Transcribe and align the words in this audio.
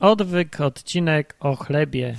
Odwyk, 0.00 0.60
odcinek 0.60 1.34
o 1.40 1.56
chlebie. 1.56 2.16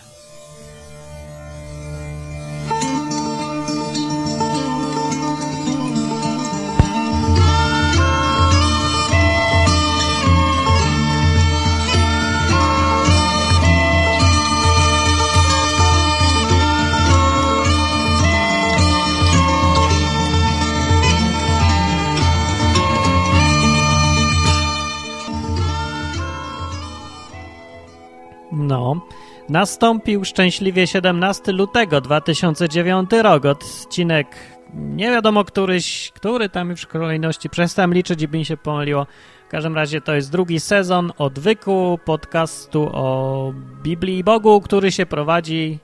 Nastąpił 29.50 30.26
szczęśliwie 30.26 30.88
17 30.88 31.52
lutego 31.52 32.02
2009 32.02 33.10
rok. 33.22 33.46
Odcinek 33.46 34.28
nie 34.74 35.10
wiadomo 35.10 35.44
któryś, 35.44 36.12
który 36.12 36.50
tam 36.50 36.70
już 36.70 36.82
w 36.82 36.88
kolejności 36.88 37.50
przestałem 37.50 37.94
liczyć 37.94 38.22
i 38.22 38.28
by 38.28 38.38
mi 38.38 38.46
się 38.46 38.58
pomyliło. 38.58 39.06
W 39.48 39.50
każdym 39.50 39.76
razie 39.76 40.02
to 40.02 40.16
jest 40.16 40.32
drugi 40.32 40.60
sezon 40.60 41.12
odwyku 41.18 42.00
podcastu 42.06 42.90
o 42.94 43.54
Biblii 43.84 44.18
i 44.18 44.24
Bogu, 44.24 44.62
który 44.62 44.92
się 44.92 45.06
prowadzi 45.06 45.80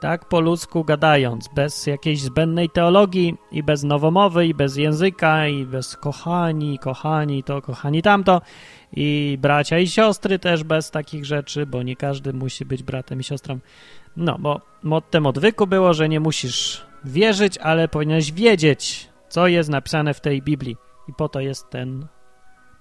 tak 0.00 0.28
po 0.28 0.40
ludzku 0.40 0.84
gadając, 0.84 1.48
bez 1.54 1.86
jakiejś 1.86 2.20
zbędnej 2.20 2.70
teologii 2.70 3.34
i 3.52 3.62
bez 3.62 3.82
nowomowy 3.82 4.46
i 4.46 4.54
bez 4.54 4.76
języka 4.76 5.48
i 5.48 5.64
bez 5.64 5.96
kochani, 5.96 6.78
kochani 6.78 7.42
to, 7.42 7.62
kochani 7.62 8.02
tamto 8.02 8.40
i 8.92 9.38
bracia 9.40 9.78
i 9.78 9.88
siostry 9.88 10.38
też 10.38 10.64
bez 10.64 10.90
takich 10.90 11.24
rzeczy, 11.24 11.66
bo 11.66 11.82
nie 11.82 11.96
każdy 11.96 12.32
musi 12.32 12.64
być 12.64 12.82
bratem 12.82 13.20
i 13.20 13.24
siostrą. 13.24 13.58
No, 14.16 14.36
bo 14.38 14.60
mottem 14.82 15.26
odwyku 15.26 15.66
było, 15.66 15.94
że 15.94 16.08
nie 16.08 16.20
musisz 16.20 16.86
wierzyć, 17.04 17.58
ale 17.58 17.88
powinieneś 17.88 18.32
wiedzieć, 18.32 19.08
co 19.28 19.48
jest 19.48 19.70
napisane 19.70 20.14
w 20.14 20.20
tej 20.20 20.42
Biblii. 20.42 20.76
I 21.08 21.12
po 21.12 21.28
to 21.28 21.40
jest 21.40 21.70
ten 21.70 22.06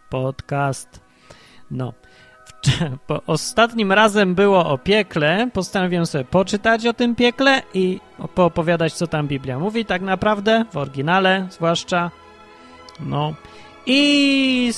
podcast. 0.10 1.02
No. 1.72 1.94
Po 3.08 3.22
ostatnim 3.28 3.92
razem 3.92 4.36
było 4.36 4.70
o 4.70 4.78
piekle, 4.78 5.50
postanowiłem 5.54 6.06
sobie 6.06 6.26
poczytać 6.26 6.86
o 6.86 6.94
tym 6.94 7.16
piekle 7.16 7.62
i 7.74 8.00
poopowiadać, 8.36 8.94
co 8.94 9.08
tam 9.08 9.28
Biblia 9.28 9.60
mówi 9.60 9.86
tak 9.86 10.02
naprawdę, 10.02 10.66
w 10.72 10.78
oryginale 10.78 11.48
zwłaszcza. 11.50 12.12
No. 13.00 13.34
I 13.86 14.72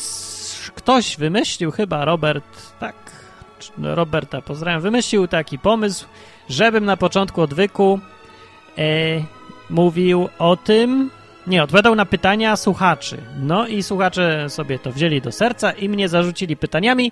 ktoś 0.76 1.18
wymyślił, 1.18 1.72
chyba 1.72 2.06
Robert, 2.06 2.46
tak, 2.80 2.96
Roberta 3.78 4.42
pozdrawiam, 4.42 4.82
wymyślił 4.82 5.28
taki 5.28 5.60
pomysł, 5.60 6.06
żebym 6.50 6.86
na 6.86 6.98
początku 6.98 7.42
odwyku 7.42 8.00
e, 8.78 8.82
mówił 9.70 10.30
o 10.40 10.56
tym, 10.58 11.10
nie, 11.48 11.64
odpowiadał 11.64 11.96
na 11.96 12.06
pytania 12.06 12.56
słuchaczy. 12.56 13.18
No 13.40 13.68
i 13.68 13.84
słuchacze 13.84 14.50
sobie 14.50 14.80
to 14.80 14.92
wzięli 14.92 15.22
do 15.22 15.32
serca 15.32 15.72
i 15.72 15.90
mnie 15.90 16.10
zarzucili 16.10 16.58
pytaniami 16.58 17.12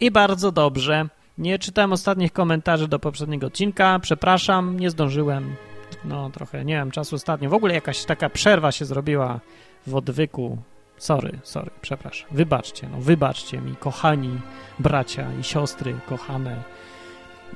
i 0.00 0.10
bardzo 0.10 0.52
dobrze. 0.52 1.08
Nie 1.38 1.58
czytałem 1.58 1.92
ostatnich 1.92 2.32
komentarzy 2.32 2.88
do 2.88 2.98
poprzedniego 2.98 3.46
odcinka, 3.46 3.98
przepraszam, 3.98 4.80
nie 4.80 4.90
zdążyłem. 4.90 5.54
No 6.04 6.30
trochę, 6.30 6.64
nie 6.64 6.74
wiem, 6.74 6.90
czasu 6.90 7.16
ostatnio. 7.16 7.50
W 7.50 7.54
ogóle 7.54 7.74
jakaś 7.74 8.04
taka 8.04 8.30
przerwa 8.30 8.72
się 8.72 8.84
zrobiła 8.84 9.40
w 9.86 9.94
odwyku 9.94 10.58
Sorry, 10.98 11.38
sorry, 11.42 11.70
przepraszam. 11.80 12.28
Wybaczcie, 12.30 12.88
no 12.88 13.00
wybaczcie 13.00 13.60
mi, 13.60 13.76
kochani 13.76 14.40
bracia 14.78 15.32
i 15.40 15.44
siostry, 15.44 15.96
kochane 16.08 16.62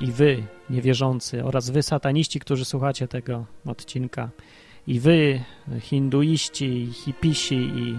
i 0.01 0.13
wy, 0.13 0.43
niewierzący, 0.71 1.45
oraz 1.45 1.71
wy, 1.71 1.83
sataniści, 1.83 2.41
którzy 2.41 2.65
słuchacie 2.65 3.09
tego 3.09 3.45
odcinka, 3.67 4.31
i 4.87 5.01
wy, 5.01 5.45
hinduiści, 5.81 6.89
hipisi 6.93 7.57
i, 7.57 7.99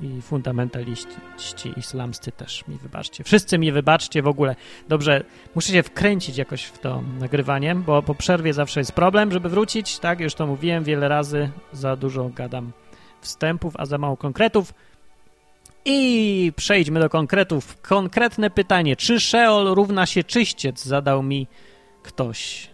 i 0.00 0.22
fundamentaliści 0.22 1.72
islamscy 1.76 2.32
też 2.32 2.68
mi 2.68 2.78
wybaczcie. 2.78 3.24
Wszyscy 3.24 3.58
mi 3.58 3.72
wybaczcie 3.72 4.22
w 4.22 4.26
ogóle. 4.26 4.56
Dobrze, 4.88 5.24
muszę 5.54 5.72
się 5.72 5.82
wkręcić 5.82 6.36
jakoś 6.36 6.64
w 6.64 6.78
to 6.78 7.02
nagrywanie, 7.20 7.74
bo 7.74 8.02
po 8.02 8.14
przerwie 8.14 8.54
zawsze 8.54 8.80
jest 8.80 8.92
problem, 8.92 9.32
żeby 9.32 9.48
wrócić, 9.48 9.98
tak? 9.98 10.20
Już 10.20 10.34
to 10.34 10.46
mówiłem 10.46 10.84
wiele 10.84 11.08
razy, 11.08 11.50
za 11.72 11.96
dużo 11.96 12.28
gadam 12.28 12.72
wstępów, 13.20 13.74
a 13.76 13.86
za 13.86 13.98
mało 13.98 14.16
konkretów. 14.16 14.74
I 15.84 16.52
przejdźmy 16.56 17.00
do 17.00 17.08
konkretów. 17.08 17.80
Konkretne 17.80 18.50
pytanie. 18.50 18.96
Czy 18.96 19.20
Sheol 19.20 19.74
równa 19.74 20.06
się 20.06 20.24
czyściec? 20.24 20.84
Zadał 20.84 21.22
mi 21.22 21.46
ktoś. 22.02 22.71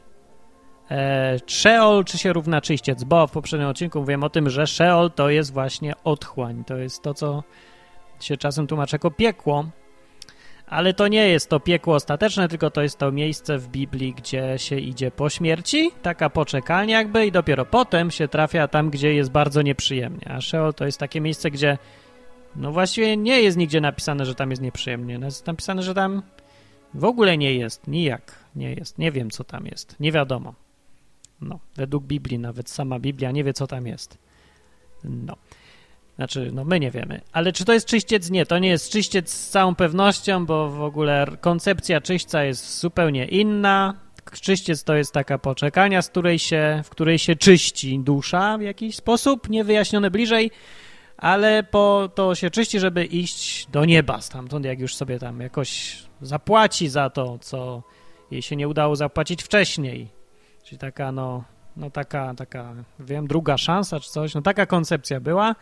E, 0.90 1.38
Sheol 1.46 2.04
czy 2.04 2.18
się 2.18 2.32
równa 2.32 2.60
czyściec? 2.60 3.04
Bo 3.04 3.26
w 3.26 3.30
poprzednim 3.30 3.68
odcinku 3.68 3.98
mówiłem 3.98 4.24
o 4.24 4.30
tym, 4.30 4.50
że 4.50 4.66
Sheol 4.66 5.10
to 5.10 5.30
jest 5.30 5.52
właśnie 5.52 5.94
otchłań. 6.04 6.64
To 6.64 6.76
jest 6.76 7.02
to, 7.02 7.14
co 7.14 7.42
się 8.20 8.36
czasem 8.36 8.66
tłumaczy 8.66 8.94
jako 8.94 9.10
piekło. 9.10 9.64
Ale 10.66 10.94
to 10.94 11.08
nie 11.08 11.28
jest 11.28 11.50
to 11.50 11.60
piekło 11.60 11.94
ostateczne, 11.94 12.48
tylko 12.48 12.70
to 12.70 12.82
jest 12.82 12.98
to 12.98 13.12
miejsce 13.12 13.58
w 13.58 13.68
Biblii, 13.68 14.14
gdzie 14.14 14.54
się 14.56 14.78
idzie 14.78 15.10
po 15.10 15.30
śmierci, 15.30 15.90
taka 16.02 16.30
poczekalnia 16.30 16.98
jakby 16.98 17.26
i 17.26 17.32
dopiero 17.32 17.64
potem 17.64 18.10
się 18.10 18.28
trafia 18.28 18.68
tam, 18.68 18.90
gdzie 18.90 19.14
jest 19.14 19.30
bardzo 19.30 19.62
nieprzyjemnie. 19.62 20.30
A 20.30 20.40
Sheol 20.40 20.74
to 20.74 20.86
jest 20.86 20.98
takie 20.98 21.20
miejsce, 21.20 21.50
gdzie 21.50 21.78
no 22.56 22.72
właściwie 22.72 23.16
nie 23.16 23.40
jest 23.40 23.56
nigdzie 23.56 23.80
napisane, 23.80 24.26
że 24.26 24.34
tam 24.34 24.50
jest 24.50 24.62
nieprzyjemnie. 24.62 25.18
No 25.18 25.26
jest 25.26 25.46
napisane, 25.46 25.82
że 25.82 25.94
tam 25.94 26.22
w 26.94 27.04
ogóle 27.04 27.38
nie 27.38 27.54
jest, 27.54 27.86
nijak 27.86 28.34
nie 28.56 28.74
jest. 28.74 28.98
Nie 28.98 29.12
wiem, 29.12 29.30
co 29.30 29.44
tam 29.44 29.66
jest. 29.66 30.00
Nie 30.00 30.12
wiadomo. 30.12 30.54
No, 31.40 31.58
według 31.76 32.04
Biblii 32.04 32.38
nawet 32.38 32.70
sama 32.70 32.98
Biblia 32.98 33.30
nie 33.30 33.44
wie, 33.44 33.52
co 33.52 33.66
tam 33.66 33.86
jest. 33.86 34.18
No. 35.04 35.36
Znaczy, 36.16 36.50
no 36.52 36.64
my 36.64 36.80
nie 36.80 36.90
wiemy. 36.90 37.20
Ale 37.32 37.52
czy 37.52 37.64
to 37.64 37.72
jest 37.72 37.86
czyściec? 37.86 38.30
Nie, 38.30 38.46
to 38.46 38.58
nie 38.58 38.68
jest 38.68 38.90
czyściec 38.90 39.30
z 39.30 39.48
całą 39.50 39.74
pewnością, 39.74 40.46
bo 40.46 40.70
w 40.70 40.82
ogóle 40.82 41.26
koncepcja 41.40 42.00
czyśćca 42.00 42.44
jest 42.44 42.80
zupełnie 42.80 43.24
inna. 43.24 43.94
Czyściec 44.40 44.84
to 44.84 44.94
jest 44.94 45.12
taka 45.12 45.38
poczekania, 45.38 46.02
z 46.02 46.08
której 46.08 46.38
się, 46.38 46.82
w 46.84 46.90
której 46.90 47.18
się 47.18 47.36
czyści 47.36 47.98
dusza 47.98 48.58
w 48.58 48.62
jakiś 48.62 48.96
sposób, 48.96 49.48
niewyjaśnione 49.48 50.10
bliżej, 50.10 50.50
ale 51.16 51.62
po 51.62 52.08
to 52.14 52.34
się 52.34 52.50
czyści, 52.50 52.80
żeby 52.80 53.04
iść 53.04 53.66
do 53.66 53.84
nieba 53.84 54.20
stamtąd, 54.20 54.64
jak 54.64 54.80
już 54.80 54.96
sobie 54.96 55.18
tam 55.18 55.40
jakoś 55.40 56.02
zapłaci 56.22 56.88
za 56.88 57.10
to, 57.10 57.38
co 57.40 57.82
jej 58.30 58.42
się 58.42 58.56
nie 58.56 58.68
udało 58.68 58.96
zapłacić 58.96 59.42
wcześniej. 59.42 60.17
Czyli 60.68 60.78
taka, 60.78 61.12
no, 61.12 61.44
no 61.76 61.90
taka, 61.90 62.34
taka, 62.34 62.74
wiem, 63.00 63.26
druga 63.26 63.58
szansa 63.58 64.00
czy 64.00 64.10
coś, 64.10 64.34
no 64.34 64.42
taka 64.42 64.66
koncepcja 64.66 65.20
była. 65.20 65.54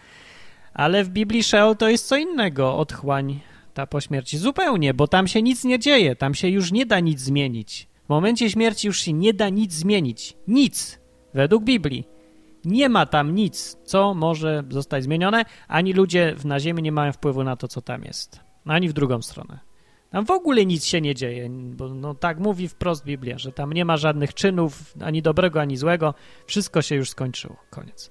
Ale 0.74 1.04
w 1.04 1.08
Biblii 1.08 1.42
Sheol 1.42 1.76
to 1.76 1.88
jest 1.88 2.08
co 2.08 2.16
innego, 2.16 2.76
otchłań 2.76 3.40
ta 3.74 3.86
po 3.86 4.00
śmierci. 4.00 4.38
Zupełnie, 4.38 4.94
bo 4.94 5.08
tam 5.08 5.28
się 5.28 5.42
nic 5.42 5.64
nie 5.64 5.78
dzieje, 5.78 6.16
tam 6.16 6.34
się 6.34 6.48
już 6.48 6.72
nie 6.72 6.86
da 6.86 7.00
nic 7.00 7.20
zmienić. 7.20 7.88
W 8.06 8.08
momencie 8.08 8.50
śmierci 8.50 8.86
już 8.86 9.00
się 9.00 9.12
nie 9.12 9.34
da 9.34 9.48
nic 9.48 9.72
zmienić. 9.72 10.36
Nic. 10.48 10.98
Według 11.34 11.64
Biblii. 11.64 12.08
Nie 12.64 12.88
ma 12.88 13.06
tam 13.06 13.34
nic, 13.34 13.76
co 13.84 14.14
może 14.14 14.64
zostać 14.68 15.04
zmienione, 15.04 15.44
ani 15.68 15.92
ludzie 15.92 16.34
na 16.44 16.60
ziemi 16.60 16.82
nie 16.82 16.92
mają 16.92 17.12
wpływu 17.12 17.44
na 17.44 17.56
to, 17.56 17.68
co 17.68 17.82
tam 17.82 18.04
jest. 18.04 18.40
Ani 18.64 18.88
w 18.88 18.92
drugą 18.92 19.22
stronę. 19.22 19.65
Tam 20.16 20.24
w 20.24 20.30
ogóle 20.30 20.66
nic 20.66 20.84
się 20.84 21.00
nie 21.00 21.14
dzieje, 21.14 21.48
bo 21.50 21.88
no, 21.88 22.14
tak 22.14 22.38
mówi 22.38 22.68
wprost 22.68 23.04
Biblia, 23.04 23.38
że 23.38 23.52
tam 23.52 23.72
nie 23.72 23.84
ma 23.84 23.96
żadnych 23.96 24.34
czynów, 24.34 24.94
ani 25.00 25.22
dobrego, 25.22 25.60
ani 25.60 25.76
złego. 25.76 26.14
Wszystko 26.46 26.82
się 26.82 26.94
już 26.94 27.10
skończyło. 27.10 27.56
Koniec. 27.70 28.10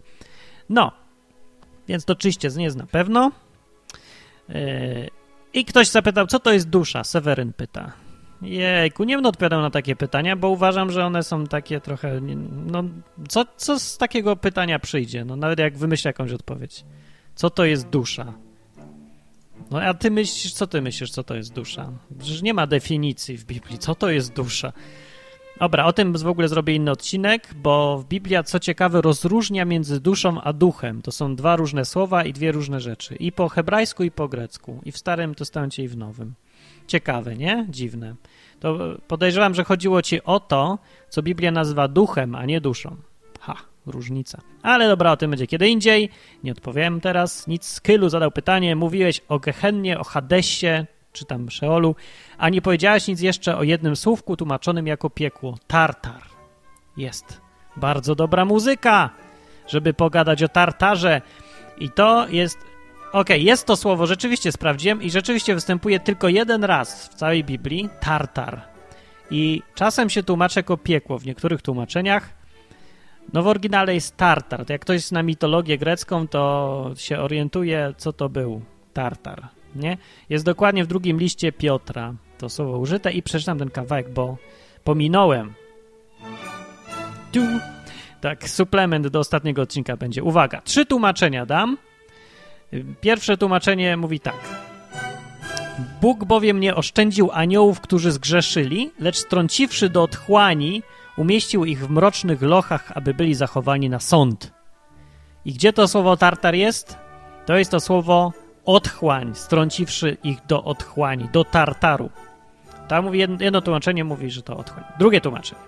No, 0.69 0.91
więc 1.87 2.05
to 2.05 2.15
czyściec 2.15 2.55
nie 2.55 2.63
jest 2.63 2.77
na 2.77 2.85
pewno. 2.85 3.31
Yy, 4.49 4.55
I 5.53 5.65
ktoś 5.65 5.87
zapytał, 5.87 6.27
co 6.27 6.39
to 6.39 6.53
jest 6.53 6.69
dusza? 6.69 7.03
Seweryn 7.03 7.53
pyta. 7.53 7.91
Jejku, 8.41 9.03
nie 9.03 9.15
będę 9.15 9.29
odpowiadał 9.29 9.61
na 9.61 9.69
takie 9.69 9.95
pytania, 9.95 10.35
bo 10.35 10.49
uważam, 10.49 10.91
że 10.91 11.05
one 11.05 11.23
są 11.23 11.47
takie 11.47 11.81
trochę... 11.81 12.21
No, 12.65 12.83
co, 13.27 13.45
co 13.57 13.79
z 13.79 13.97
takiego 13.97 14.35
pytania 14.35 14.79
przyjdzie? 14.79 15.25
No, 15.25 15.35
nawet 15.35 15.59
jak 15.59 15.77
wymyślę 15.77 16.09
jakąś 16.09 16.31
odpowiedź. 16.31 16.85
Co 17.35 17.49
to 17.49 17.65
jest 17.65 17.89
dusza? 17.89 18.33
No, 19.71 19.81
a 19.81 19.93
ty 19.93 20.11
myślisz, 20.11 20.53
co 20.53 20.67
ty 20.67 20.81
myślisz, 20.81 21.11
co 21.11 21.23
to 21.23 21.35
jest 21.35 21.53
dusza? 21.53 21.91
Przecież 22.19 22.41
nie 22.41 22.53
ma 22.53 22.67
definicji 22.67 23.37
w 23.37 23.45
Biblii. 23.45 23.77
Co 23.77 23.95
to 23.95 24.09
jest 24.09 24.33
dusza? 24.33 24.73
Dobra, 25.59 25.85
o 25.85 25.93
tym 25.93 26.13
w 26.13 26.27
ogóle 26.27 26.47
zrobię 26.47 26.75
inny 26.75 26.91
odcinek, 26.91 27.53
bo 27.55 28.03
Biblia, 28.09 28.43
co 28.43 28.59
ciekawe, 28.59 29.01
rozróżnia 29.01 29.65
między 29.65 29.99
duszą 29.99 30.41
a 30.41 30.53
duchem. 30.53 31.01
To 31.01 31.11
są 31.11 31.35
dwa 31.35 31.55
różne 31.55 31.85
słowa 31.85 32.23
i 32.23 32.33
dwie 32.33 32.51
różne 32.51 32.79
rzeczy. 32.79 33.15
I 33.15 33.31
po 33.31 33.49
hebrajsku, 33.49 34.03
i 34.03 34.11
po 34.11 34.27
grecku. 34.27 34.81
I 34.85 34.91
w 34.91 34.97
Starym 34.97 35.35
Testamencie, 35.35 35.83
i 35.83 35.87
w 35.87 35.97
Nowym. 35.97 36.33
Ciekawe, 36.87 37.35
nie? 37.35 37.65
Dziwne. 37.69 38.15
To 38.59 38.77
podejrzewam, 39.07 39.53
że 39.53 39.63
chodziło 39.63 40.01
ci 40.01 40.23
o 40.23 40.39
to, 40.39 40.79
co 41.09 41.21
Biblia 41.21 41.51
nazywa 41.51 41.87
duchem, 41.87 42.35
a 42.35 42.45
nie 42.45 42.61
duszą. 42.61 42.95
Różnica. 43.85 44.41
Ale 44.61 44.87
dobra, 44.87 45.11
o 45.11 45.17
tym 45.17 45.29
będzie 45.29 45.47
kiedy 45.47 45.67
indziej. 45.67 46.09
Nie 46.43 46.51
odpowiem 46.51 47.01
teraz. 47.01 47.47
Nic. 47.47 47.81
Kylu 47.81 48.09
zadał 48.09 48.31
pytanie. 48.31 48.75
Mówiłeś 48.75 49.21
o 49.29 49.39
Gehennie, 49.39 49.99
o 49.99 50.03
Hadesie. 50.03 50.85
czy 51.13 51.25
tam 51.25 51.49
Szeolu, 51.49 51.95
a 52.37 52.49
nie 52.49 52.61
powiedziałaś 52.61 53.07
nic 53.07 53.21
jeszcze 53.21 53.57
o 53.57 53.63
jednym 53.63 53.95
słówku 53.95 54.37
tłumaczonym 54.37 54.87
jako 54.87 55.09
piekło. 55.09 55.57
Tartar. 55.67 56.21
Jest. 56.97 57.41
Bardzo 57.77 58.15
dobra 58.15 58.45
muzyka, 58.45 59.09
żeby 59.67 59.93
pogadać 59.93 60.43
o 60.43 60.47
tartarze. 60.47 61.21
I 61.77 61.89
to 61.89 62.27
jest 62.29 62.57
Okej, 63.15 63.21
okay, 63.21 63.39
jest 63.39 63.65
to 63.65 63.75
słowo, 63.75 64.07
rzeczywiście 64.07 64.51
sprawdziłem 64.51 65.01
i 65.01 65.11
rzeczywiście 65.11 65.55
występuje 65.55 65.99
tylko 65.99 66.27
jeden 66.29 66.63
raz 66.63 67.07
w 67.07 67.13
całej 67.13 67.43
Biblii, 67.43 67.89
tartar. 67.99 68.61
I 69.31 69.61
czasem 69.75 70.09
się 70.09 70.23
tłumaczy 70.23 70.59
jako 70.59 70.77
piekło 70.77 71.19
w 71.19 71.25
niektórych 71.25 71.61
tłumaczeniach. 71.61 72.29
No 73.33 73.43
w 73.43 73.47
oryginale 73.47 73.93
jest 73.93 74.17
tartar. 74.17 74.65
Jak 74.69 74.81
ktoś 74.81 75.01
zna 75.01 75.23
mitologię 75.23 75.77
grecką, 75.77 76.27
to 76.27 76.91
się 76.95 77.19
orientuje, 77.19 77.93
co 77.97 78.13
to 78.13 78.29
był 78.29 78.61
tartar, 78.93 79.47
nie? 79.75 79.97
Jest 80.29 80.45
dokładnie 80.45 80.83
w 80.83 80.87
drugim 80.87 81.19
liście 81.19 81.51
Piotra 81.51 82.13
to 82.37 82.49
słowo 82.49 82.77
użyte 82.77 83.11
i 83.11 83.23
przeczytam 83.23 83.59
ten 83.59 83.69
kawałek, 83.69 84.13
bo 84.13 84.37
pominąłem. 84.83 85.53
Tu. 87.31 87.41
Tak, 88.21 88.49
suplement 88.49 89.07
do 89.07 89.19
ostatniego 89.19 89.61
odcinka 89.61 89.97
będzie. 89.97 90.23
Uwaga, 90.23 90.61
trzy 90.61 90.85
tłumaczenia 90.85 91.45
dam. 91.45 91.77
Pierwsze 93.01 93.37
tłumaczenie 93.37 93.97
mówi 93.97 94.19
tak. 94.19 94.65
Bóg 96.01 96.25
bowiem 96.25 96.59
nie 96.59 96.75
oszczędził 96.75 97.31
aniołów, 97.31 97.81
którzy 97.81 98.11
zgrzeszyli, 98.11 98.91
lecz 98.99 99.17
strąciwszy 99.17 99.89
do 99.89 100.03
otchłani, 100.03 100.83
umieścił 101.17 101.65
ich 101.65 101.87
w 101.87 101.89
mrocznych 101.89 102.41
lochach, 102.41 102.91
aby 102.95 103.13
byli 103.13 103.35
zachowani 103.35 103.89
na 103.89 103.99
sąd. 103.99 104.53
I 105.45 105.53
gdzie 105.53 105.73
to 105.73 105.87
słowo 105.87 106.17
tartar 106.17 106.55
jest? 106.55 106.97
To 107.45 107.57
jest 107.57 107.71
to 107.71 107.79
słowo 107.79 108.33
otchłań, 108.65 109.35
strąciwszy 109.35 110.17
ich 110.23 110.45
do 110.45 110.63
otchłani, 110.63 111.29
do 111.33 111.43
tartaru. 111.43 112.09
Tam 112.87 113.05
mówi, 113.05 113.19
jedno 113.19 113.61
tłumaczenie 113.61 114.03
mówi, 114.03 114.31
że 114.31 114.41
to 114.41 114.57
otchłań. 114.57 114.83
Drugie 114.99 115.21
tłumaczenie. 115.21 115.61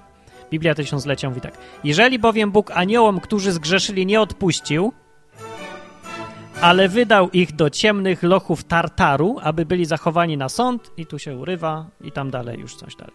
Biblia 0.52 0.76
Tysiąclecia 0.76 1.30
mówi 1.30 1.42
tak. 1.42 1.58
Jeżeli 1.84 2.20
bowiem 2.20 2.52
Bóg 2.52 2.72
aniołom, 2.72 3.20
którzy 3.20 3.52
zgrzeszyli, 3.52 4.06
nie 4.06 4.22
odpuścił, 4.22 4.94
ale 6.62 6.90
wydał 6.90 7.30
ich 7.30 7.56
do 7.56 7.70
ciemnych 7.70 8.24
lochów 8.24 8.64
Tartaru, 8.64 9.38
aby 9.42 9.66
byli 9.66 9.86
zachowani 9.86 10.38
na 10.38 10.50
sąd 10.50 10.92
i 10.98 11.06
tu 11.06 11.20
się 11.20 11.38
urywa 11.38 11.86
i 12.02 12.12
tam 12.12 12.32
dalej 12.32 12.60
już 12.60 12.76
coś 12.76 12.96
dalej. 12.96 13.14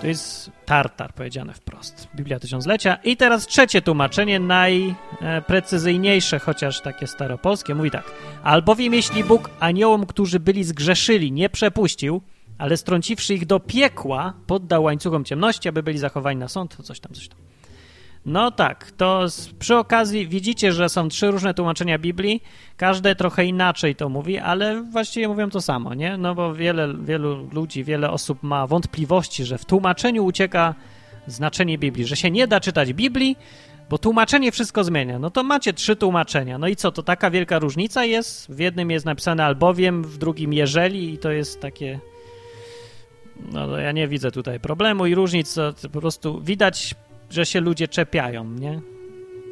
To 0.00 0.06
jest 0.06 0.50
Tartar 0.66 1.14
powiedziane 1.14 1.54
wprost. 1.54 2.08
Biblia 2.16 2.40
Tysiąclecia. 2.40 2.98
I 3.04 3.16
teraz 3.16 3.46
trzecie 3.46 3.82
tłumaczenie, 3.82 4.40
najprecyzyjniejsze, 4.40 6.38
chociaż 6.38 6.80
takie 6.80 7.06
staropolskie, 7.06 7.74
mówi 7.74 7.90
tak. 7.90 8.12
Albowiem 8.42 8.94
jeśli 8.94 9.24
Bóg 9.24 9.50
aniołom, 9.60 10.06
którzy 10.06 10.40
byli 10.40 10.64
zgrzeszyli, 10.64 11.32
nie 11.32 11.50
przepuścił, 11.50 12.22
ale 12.58 12.76
strąciwszy 12.76 13.34
ich 13.34 13.46
do 13.46 13.60
piekła, 13.60 14.32
poddał 14.46 14.82
łańcuchom 14.82 15.24
ciemności, 15.24 15.68
aby 15.68 15.82
byli 15.82 15.98
zachowani 15.98 16.40
na 16.40 16.48
sąd, 16.48 16.76
coś 16.82 17.00
tam, 17.00 17.12
coś 17.12 17.28
tam. 17.28 17.49
No 18.26 18.50
tak, 18.50 18.90
to 18.90 19.26
przy 19.58 19.76
okazji 19.76 20.28
widzicie, 20.28 20.72
że 20.72 20.88
są 20.88 21.08
trzy 21.08 21.30
różne 21.30 21.54
tłumaczenia 21.54 21.98
Biblii, 21.98 22.42
każde 22.76 23.14
trochę 23.14 23.44
inaczej 23.44 23.96
to 23.96 24.08
mówi, 24.08 24.38
ale 24.38 24.82
właściwie 24.82 25.28
mówią 25.28 25.50
to 25.50 25.60
samo, 25.60 25.94
nie? 25.94 26.16
No 26.16 26.34
bo 26.34 26.54
wiele, 26.54 26.94
wielu 27.04 27.48
ludzi, 27.52 27.84
wiele 27.84 28.10
osób 28.10 28.42
ma 28.42 28.66
wątpliwości, 28.66 29.44
że 29.44 29.58
w 29.58 29.64
tłumaczeniu 29.64 30.24
ucieka 30.24 30.74
znaczenie 31.26 31.78
Biblii, 31.78 32.06
że 32.06 32.16
się 32.16 32.30
nie 32.30 32.46
da 32.46 32.60
czytać 32.60 32.92
Biblii, 32.92 33.36
bo 33.90 33.98
tłumaczenie 33.98 34.52
wszystko 34.52 34.84
zmienia. 34.84 35.18
No 35.18 35.30
to 35.30 35.42
macie 35.42 35.72
trzy 35.72 35.96
tłumaczenia. 35.96 36.58
No 36.58 36.68
i 36.68 36.76
co, 36.76 36.92
to 36.92 37.02
taka 37.02 37.30
wielka 37.30 37.58
różnica 37.58 38.04
jest? 38.04 38.52
W 38.52 38.58
jednym 38.58 38.90
jest 38.90 39.06
napisane 39.06 39.44
albowiem, 39.44 40.04
w 40.04 40.18
drugim 40.18 40.52
jeżeli 40.52 41.14
i 41.14 41.18
to 41.18 41.30
jest 41.30 41.60
takie... 41.60 42.00
No 43.52 43.78
ja 43.78 43.92
nie 43.92 44.08
widzę 44.08 44.30
tutaj 44.30 44.60
problemu 44.60 45.06
i 45.06 45.14
różnic, 45.14 45.54
to 45.54 45.72
po 45.92 46.00
prostu 46.00 46.40
widać 46.40 46.94
że 47.30 47.46
się 47.46 47.60
ludzie 47.60 47.88
czepiają, 47.88 48.44
nie? 48.44 48.80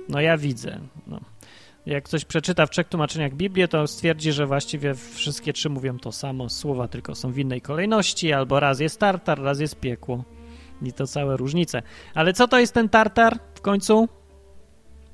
No 0.09 0.21
ja 0.21 0.37
widzę. 0.37 0.79
No. 1.07 1.21
Jak 1.87 2.05
ktoś 2.05 2.25
przeczyta 2.25 2.67
w 2.67 2.71
trzech 2.71 2.89
tłumaczeniach 2.89 3.35
Biblię, 3.35 3.69
to 3.69 3.87
stwierdzi, 3.87 4.33
że 4.33 4.47
właściwie 4.47 4.95
wszystkie 4.95 5.53
trzy 5.53 5.69
mówią 5.69 5.99
to 5.99 6.13
samo, 6.13 6.49
słowa 6.49 6.89
tylko 6.89 7.15
są 7.15 7.33
w 7.33 7.39
innej 7.39 7.61
kolejności, 7.61 8.33
albo 8.33 8.61
raz 8.61 8.81
jest 8.81 9.01
tartar, 9.01 9.43
raz 9.43 9.61
jest 9.61 9.81
piekło. 9.81 10.25
I 10.83 10.93
to 10.93 11.07
całe 11.07 11.37
różnice. 11.37 11.83
Ale 12.15 12.33
co 12.33 12.49
to 12.49 12.59
jest 12.59 12.75
ten 12.75 12.89
tartar 12.89 13.39
w 13.55 13.61
końcu? 13.61 14.09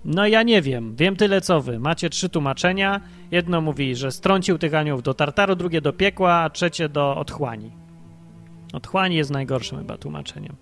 No 0.05 0.27
ja 0.27 0.43
nie 0.43 0.63
wiem. 0.63 0.97
Wiem 0.97 1.17
tyle 1.17 1.41
co 1.41 1.61
wy. 1.61 1.79
Macie 1.79 2.11
trzy 2.11 2.29
tłumaczenia. 2.29 3.01
Jedno 3.31 3.61
mówi, 3.61 3.97
że 3.97 4.13
strącił 4.13 4.59
tych 4.59 4.75
aniołów 4.75 5.03
do 5.03 5.15
tartaru, 5.15 5.57
drugie 5.57 5.81
do 5.81 5.93
piekła, 5.93 6.35
a 6.35 6.51
trzecie 6.51 6.89
do 6.89 7.17
otchłani. 7.17 7.71
Otchłani 8.73 9.17
jest 9.17 9.31
najgorszym 9.31 9.79
chyba 9.79 9.99
tłumaczeniem. 9.99 10.57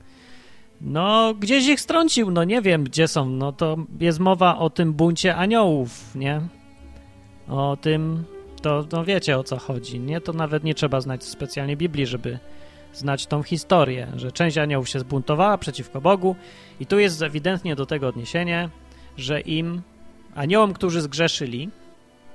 No, 0.84 1.34
gdzieś 1.34 1.68
ich 1.68 1.80
strącił, 1.80 2.30
no 2.30 2.44
nie 2.44 2.62
wiem, 2.62 2.84
gdzie 2.84 3.08
są. 3.08 3.28
No 3.28 3.52
to 3.52 3.76
jest 4.00 4.18
mowa 4.18 4.58
o 4.58 4.70
tym 4.70 4.92
buncie 4.92 5.36
aniołów, 5.36 6.14
nie? 6.14 6.40
O 7.48 7.76
tym, 7.80 8.24
to 8.62 8.84
no 8.92 9.04
wiecie 9.04 9.38
o 9.38 9.44
co 9.44 9.58
chodzi, 9.58 10.00
nie? 10.00 10.20
To 10.20 10.32
nawet 10.32 10.64
nie 10.64 10.74
trzeba 10.74 11.00
znać 11.00 11.24
specjalnie 11.24 11.76
Biblii, 11.76 12.06
żeby 12.06 12.38
znać 12.92 13.26
tą 13.26 13.42
historię, 13.42 14.06
że 14.16 14.32
część 14.32 14.58
aniołów 14.58 14.88
się 14.88 14.98
zbuntowała 14.98 15.58
przeciwko 15.58 16.00
Bogu 16.00 16.36
i 16.80 16.86
tu 16.86 16.98
jest 16.98 17.22
ewidentnie 17.22 17.76
do 17.76 17.86
tego 17.86 18.08
odniesienie, 18.08 18.68
że 19.16 19.40
im 19.40 19.82
aniołom, 20.34 20.72
którzy 20.72 21.00
zgrzeszyli, 21.00 21.70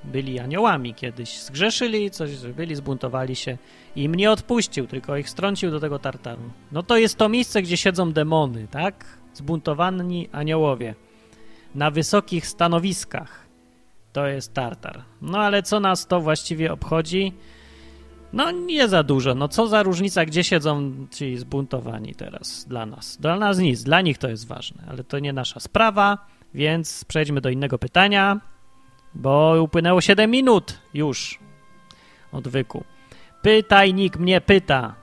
byli 0.04 0.40
aniołami 0.40 0.94
kiedyś, 0.94 1.40
zgrzeszyli, 1.40 2.12
coś 2.12 2.30
zrobili, 2.30 2.76
zbuntowali 2.76 3.36
się 3.36 3.58
i 3.96 4.04
im 4.04 4.16
nie 4.16 4.32
odpuścił, 4.32 4.88
tylko 4.88 5.18
ich 5.18 5.30
strącił 5.30 5.72
do 5.72 5.80
tego 5.80 6.00
tartaru. 6.00 6.42
No 6.72 6.84
to 6.84 6.98
jest 6.98 7.18
to 7.18 7.30
miejsce, 7.30 7.62
gdzie 7.62 7.78
siedzą 7.78 8.14
demony, 8.14 8.68
tak? 8.72 9.06
Zbuntowani 9.34 10.30
aniołowie. 10.32 10.96
Na 11.76 11.92
wysokich 11.92 12.48
stanowiskach. 12.48 13.48
To 14.14 14.28
jest 14.28 14.54
tartar. 14.54 15.04
No 15.22 15.40
ale 15.40 15.64
co 15.64 15.80
nas 15.80 16.08
to 16.08 16.22
właściwie 16.22 16.74
obchodzi? 16.74 17.34
No 18.34 18.52
nie 18.52 18.88
za 18.88 19.04
dużo. 19.04 19.36
No 19.36 19.48
co 19.48 19.68
za 19.68 19.84
różnica, 19.84 20.26
gdzie 20.26 20.44
siedzą 20.44 20.94
ci 21.12 21.38
zbuntowani 21.38 22.16
teraz 22.16 22.66
dla 22.66 22.86
nas? 22.86 23.18
Dla 23.18 23.40
nas 23.40 23.58
nic, 23.58 23.84
dla 23.84 24.02
nich 24.02 24.18
to 24.18 24.30
jest 24.30 24.48
ważne, 24.48 24.84
ale 24.90 25.04
to 25.04 25.20
nie 25.20 25.34
nasza 25.34 25.60
sprawa, 25.60 26.28
więc 26.54 27.06
przejdźmy 27.06 27.42
do 27.42 27.50
innego 27.50 27.80
pytania. 27.80 28.40
Bo 29.18 29.62
upłynęło 29.64 30.02
7 30.02 30.32
minut 30.32 30.80
już 30.94 31.40
odwyku. 32.32 32.84
Pytajnik 33.42 34.18
mnie 34.18 34.42
pyta. 34.42 34.96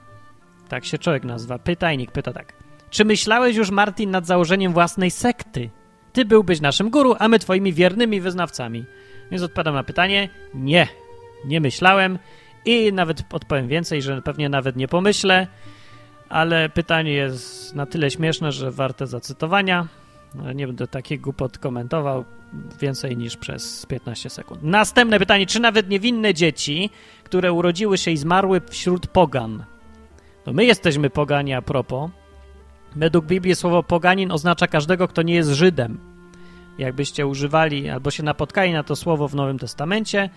Tak 0.68 0.84
się 0.84 0.98
człowiek 0.98 1.24
nazywa. 1.24 1.58
Pytajnik 1.58 2.12
pyta 2.12 2.32
tak. 2.32 2.52
Czy 2.90 3.04
myślałeś 3.04 3.56
już, 3.56 3.70
Martin, 3.70 4.10
nad 4.10 4.26
założeniem 4.26 4.72
własnej 4.72 5.10
sekty? 5.10 5.70
Ty 6.12 6.24
byłbyś 6.24 6.60
naszym 6.60 6.90
guru, 6.90 7.16
a 7.18 7.28
my 7.28 7.38
twoimi 7.38 7.72
wiernymi 7.72 8.20
wyznawcami. 8.20 8.84
Więc 9.30 9.42
odpowiadam 9.42 9.74
na 9.74 9.84
pytanie. 9.84 10.28
Nie, 10.54 10.88
nie 11.44 11.60
myślałem 11.60 12.18
i 12.64 12.92
nawet 12.92 13.24
odpowiem 13.32 13.68
więcej, 13.68 14.02
że 14.02 14.22
pewnie 14.22 14.48
nawet 14.48 14.76
nie 14.76 14.88
pomyślę, 14.88 15.46
ale 16.28 16.68
pytanie 16.68 17.12
jest 17.12 17.74
na 17.74 17.86
tyle 17.86 18.10
śmieszne, 18.10 18.52
że 18.52 18.70
warte 18.70 19.06
zacytowania. 19.06 19.86
Nie 20.54 20.66
będę 20.66 20.86
takich 20.86 21.20
głupot 21.20 21.58
komentował 21.58 22.24
więcej 22.80 23.16
niż 23.16 23.36
przez 23.36 23.86
15 23.86 24.30
sekund. 24.30 24.62
Następne 24.62 25.18
pytanie. 25.18 25.46
Czy 25.46 25.60
nawet 25.60 25.88
niewinne 25.88 26.34
dzieci, 26.34 26.90
które 27.24 27.52
urodziły 27.52 27.98
się 27.98 28.10
i 28.10 28.16
zmarły 28.16 28.60
wśród 28.70 29.06
pogan? 29.06 29.64
No 30.46 30.52
my 30.52 30.64
jesteśmy 30.64 31.10
pogani 31.10 31.54
a 31.54 31.62
propos. 31.62 32.10
Według 32.96 33.24
Biblii 33.24 33.54
słowo 33.54 33.82
poganin 33.82 34.32
oznacza 34.32 34.66
każdego, 34.66 35.08
kto 35.08 35.22
nie 35.22 35.34
jest 35.34 35.50
Żydem. 35.50 35.98
Jakbyście 36.78 37.26
używali 37.26 37.88
albo 37.88 38.10
się 38.10 38.22
napotkali 38.22 38.72
na 38.72 38.82
to 38.82 38.96
słowo 38.96 39.28
w 39.28 39.34
Nowym 39.34 39.58
Testamencie, 39.58 40.30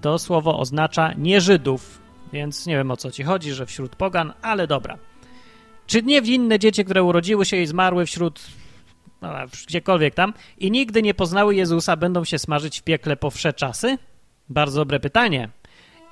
to 0.00 0.18
słowo 0.18 0.58
oznacza 0.58 1.12
nie 1.18 1.40
Żydów. 1.40 2.02
Więc 2.32 2.66
nie 2.66 2.76
wiem 2.76 2.90
o 2.90 2.96
co 2.96 3.10
ci 3.10 3.22
chodzi, 3.22 3.52
że 3.52 3.66
wśród 3.66 3.96
pogan, 3.96 4.32
ale 4.42 4.66
dobra. 4.66 4.98
Czy 5.86 6.02
niewinne 6.02 6.58
dzieci, 6.58 6.84
które 6.84 7.02
urodziły 7.02 7.44
się 7.44 7.56
i 7.56 7.66
zmarły 7.66 8.06
wśród 8.06 8.40
no, 9.22 9.32
gdziekolwiek 9.66 10.14
tam, 10.14 10.32
i 10.58 10.70
nigdy 10.70 11.02
nie 11.02 11.14
poznały 11.14 11.54
Jezusa, 11.54 11.96
będą 11.96 12.24
się 12.24 12.38
smażyć 12.38 12.80
w 12.80 12.82
piekle 12.82 13.16
po 13.16 13.30
wsze 13.30 13.52
czasy? 13.52 13.98
Bardzo 14.48 14.80
dobre 14.80 15.00
pytanie. 15.00 15.48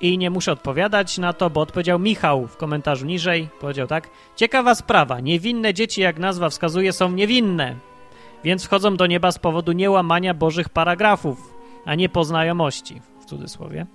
I 0.01 0.17
nie 0.17 0.29
muszę 0.29 0.51
odpowiadać 0.51 1.17
na 1.17 1.33
to, 1.33 1.49
bo 1.49 1.61
odpowiedział 1.61 1.99
Michał 1.99 2.47
w 2.47 2.57
komentarzu 2.57 3.05
niżej. 3.05 3.49
Powiedział 3.59 3.87
tak. 3.87 4.09
Ciekawa 4.35 4.75
sprawa. 4.75 5.19
Niewinne 5.19 5.73
dzieci, 5.73 6.01
jak 6.01 6.19
nazwa 6.19 6.49
wskazuje, 6.49 6.93
są 6.93 7.11
niewinne. 7.11 7.75
Więc 8.43 8.63
wchodzą 8.65 8.97
do 8.97 9.07
nieba 9.07 9.31
z 9.31 9.39
powodu 9.39 9.71
niełamania 9.71 10.33
Bożych 10.33 10.69
paragrafów, 10.69 11.53
a 11.85 11.95
nie 11.95 12.09
poznajomości, 12.09 13.01
w 13.21 13.25
cudzysłowie. 13.25 13.85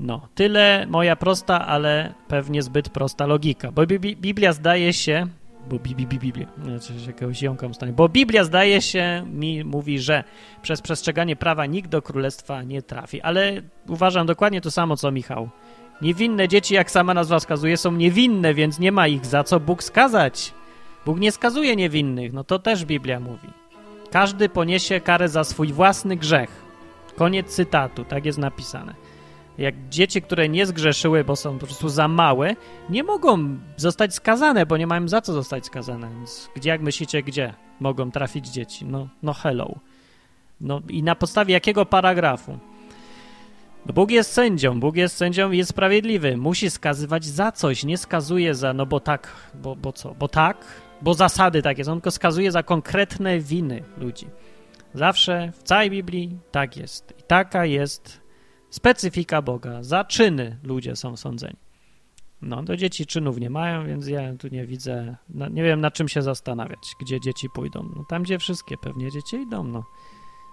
No, 0.00 0.28
tyle 0.34 0.86
moja 0.88 1.16
prosta, 1.16 1.66
ale 1.66 2.14
pewnie 2.28 2.62
zbyt 2.62 2.88
prosta 2.88 3.26
logika, 3.26 3.72
bo 3.72 3.86
Biblia 3.86 4.52
zdaje 4.52 4.92
się, 4.92 5.26
bo 5.70 5.78
Bibi, 5.78 6.06
Biblia, 6.06 6.46
znaczy 6.64 6.92
jakiegoś 7.06 7.42
jąkam 7.42 7.74
stanie, 7.74 7.92
bo 7.92 8.08
Biblia 8.08 8.44
zdaje 8.44 8.82
się 8.82 9.26
mi 9.32 9.64
mówi, 9.64 9.98
że 9.98 10.24
przez 10.62 10.82
przestrzeganie 10.82 11.36
prawa 11.36 11.66
nikt 11.66 11.90
do 11.90 12.02
królestwa 12.02 12.62
nie 12.62 12.82
trafi, 12.82 13.22
ale 13.22 13.62
uważam 13.88 14.26
dokładnie 14.26 14.60
to 14.60 14.70
samo 14.70 14.96
co 14.96 15.12
Michał 15.12 15.50
Niewinne 16.00 16.48
dzieci, 16.48 16.74
jak 16.74 16.90
sama 16.90 17.14
nazwa 17.14 17.38
wskazuje, 17.38 17.76
są 17.76 17.92
niewinne, 17.92 18.54
więc 18.54 18.78
nie 18.78 18.92
ma 18.92 19.08
ich 19.08 19.26
za 19.26 19.44
co 19.44 19.60
Bóg 19.60 19.82
skazać. 19.82 20.54
Bóg 21.06 21.20
nie 21.20 21.32
skazuje 21.32 21.76
niewinnych, 21.76 22.32
no 22.32 22.44
to 22.44 22.58
też 22.58 22.84
Biblia 22.84 23.20
mówi. 23.20 23.48
Każdy 24.10 24.48
poniesie 24.48 25.00
karę 25.00 25.28
za 25.28 25.44
swój 25.44 25.72
własny 25.72 26.16
grzech. 26.16 26.50
Koniec 27.16 27.46
cytatu, 27.54 28.04
tak 28.04 28.26
jest 28.26 28.38
napisane. 28.38 28.94
Jak 29.58 29.88
dzieci, 29.88 30.22
które 30.22 30.48
nie 30.48 30.66
zgrzeszyły, 30.66 31.24
bo 31.24 31.36
są 31.36 31.58
po 31.58 31.66
prostu 31.66 31.88
za 31.88 32.08
małe, 32.08 32.56
nie 32.90 33.02
mogą 33.02 33.58
zostać 33.76 34.14
skazane, 34.14 34.66
bo 34.66 34.76
nie 34.76 34.86
mają 34.86 35.08
za 35.08 35.20
co 35.20 35.32
zostać 35.32 35.66
skazane. 35.66 36.10
Więc 36.10 36.50
gdzie, 36.54 36.70
jak 36.70 36.80
myślicie, 36.80 37.22
gdzie 37.22 37.54
mogą 37.80 38.10
trafić 38.10 38.48
dzieci? 38.48 38.84
No, 38.84 39.08
no 39.22 39.32
hello. 39.32 39.74
No 40.60 40.80
i 40.88 41.02
na 41.02 41.14
podstawie 41.14 41.54
jakiego 41.54 41.86
paragrafu? 41.86 42.58
No 43.86 43.92
Bóg 43.92 44.10
jest 44.10 44.32
sędzią, 44.32 44.80
Bóg 44.80 44.96
jest 44.96 45.16
sędzią 45.16 45.52
i 45.52 45.58
jest 45.58 45.70
sprawiedliwy. 45.70 46.36
Musi 46.36 46.70
skazywać 46.70 47.24
za 47.24 47.52
coś, 47.52 47.84
nie 47.84 47.98
skazuje 47.98 48.54
za, 48.54 48.72
no 48.72 48.86
bo 48.86 49.00
tak, 49.00 49.28
bo, 49.54 49.76
bo 49.76 49.92
co, 49.92 50.14
bo 50.14 50.28
tak, 50.28 50.64
bo 51.02 51.14
zasady 51.14 51.62
takie 51.62 51.84
są, 51.84 51.92
tylko 51.92 52.10
skazuje 52.10 52.52
za 52.52 52.62
konkretne 52.62 53.38
winy 53.38 53.82
ludzi. 53.98 54.26
Zawsze 54.94 55.52
w 55.52 55.62
całej 55.62 55.90
Biblii 55.90 56.38
tak 56.50 56.76
jest. 56.76 57.14
I 57.18 57.22
taka 57.22 57.66
jest 57.66 58.25
specyfika 58.70 59.42
Boga. 59.42 59.82
Za 59.82 60.04
czyny 60.04 60.58
ludzie 60.62 60.96
są 60.96 61.16
sądzeni. 61.16 61.56
No, 62.42 62.62
do 62.62 62.76
dzieci 62.76 63.06
czynów 63.06 63.40
nie 63.40 63.50
mają, 63.50 63.86
więc 63.86 64.08
ja 64.08 64.20
tu 64.38 64.48
nie 64.48 64.66
widzę, 64.66 65.16
no, 65.28 65.48
nie 65.48 65.62
wiem 65.62 65.80
na 65.80 65.90
czym 65.90 66.08
się 66.08 66.22
zastanawiać, 66.22 66.78
gdzie 67.00 67.20
dzieci 67.20 67.48
pójdą. 67.54 67.90
No, 67.96 68.04
tam, 68.08 68.22
gdzie 68.22 68.38
wszystkie 68.38 68.76
pewnie 68.76 69.10
dzieci 69.10 69.36
idą, 69.36 69.64
no. 69.64 69.84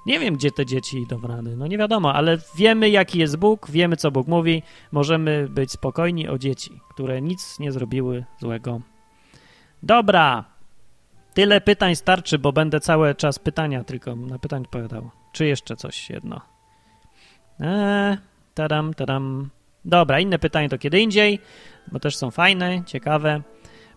Nie 0.06 0.20
wiem, 0.20 0.36
gdzie 0.36 0.52
te 0.52 0.66
dzieci 0.66 0.98
idą 0.98 1.22
rady, 1.22 1.58
no 1.58 1.68
nie 1.68 1.78
wiadomo, 1.78 2.14
ale 2.14 2.38
wiemy, 2.58 2.90
jaki 2.90 3.20
jest 3.20 3.38
Bóg, 3.38 3.72
wiemy, 3.72 3.98
co 3.98 4.12
Bóg 4.12 4.28
mówi, 4.28 4.64
możemy 4.92 5.48
być 5.50 5.72
spokojni 5.72 6.28
o 6.28 6.38
dzieci, 6.38 6.80
które 6.90 7.22
nic 7.22 7.60
nie 7.60 7.72
zrobiły 7.72 8.26
złego. 8.40 8.82
Dobra, 9.84 10.46
tyle 11.34 11.62
pytań 11.62 11.96
starczy, 11.96 12.40
bo 12.40 12.52
będę 12.52 12.80
cały 12.80 13.16
czas 13.16 13.40
pytania 13.40 13.84
tylko 13.84 14.16
na 14.16 14.40
pytań 14.40 14.62
odpowiadał. 14.62 15.10
Czy 15.32 15.46
jeszcze 15.46 15.76
coś 15.76 16.10
jedno? 16.10 16.53
Eee, 17.64 18.18
tadam, 18.54 18.94
tadam. 18.94 19.50
Dobra, 19.86 20.20
inne 20.20 20.40
pytanie 20.40 20.70
to 20.70 20.78
kiedy 20.78 21.00
indziej, 21.00 21.40
bo 21.92 22.00
też 22.00 22.16
są 22.16 22.32
fajne, 22.32 22.84
ciekawe. 22.86 23.42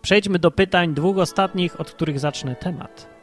Przejdźmy 0.03 0.39
do 0.39 0.51
pytań 0.51 0.95
dwóch 0.95 1.19
ostatnich, 1.19 1.81
od 1.81 1.91
których 1.91 2.21
zacznę 2.21 2.57
temat. 2.57 3.17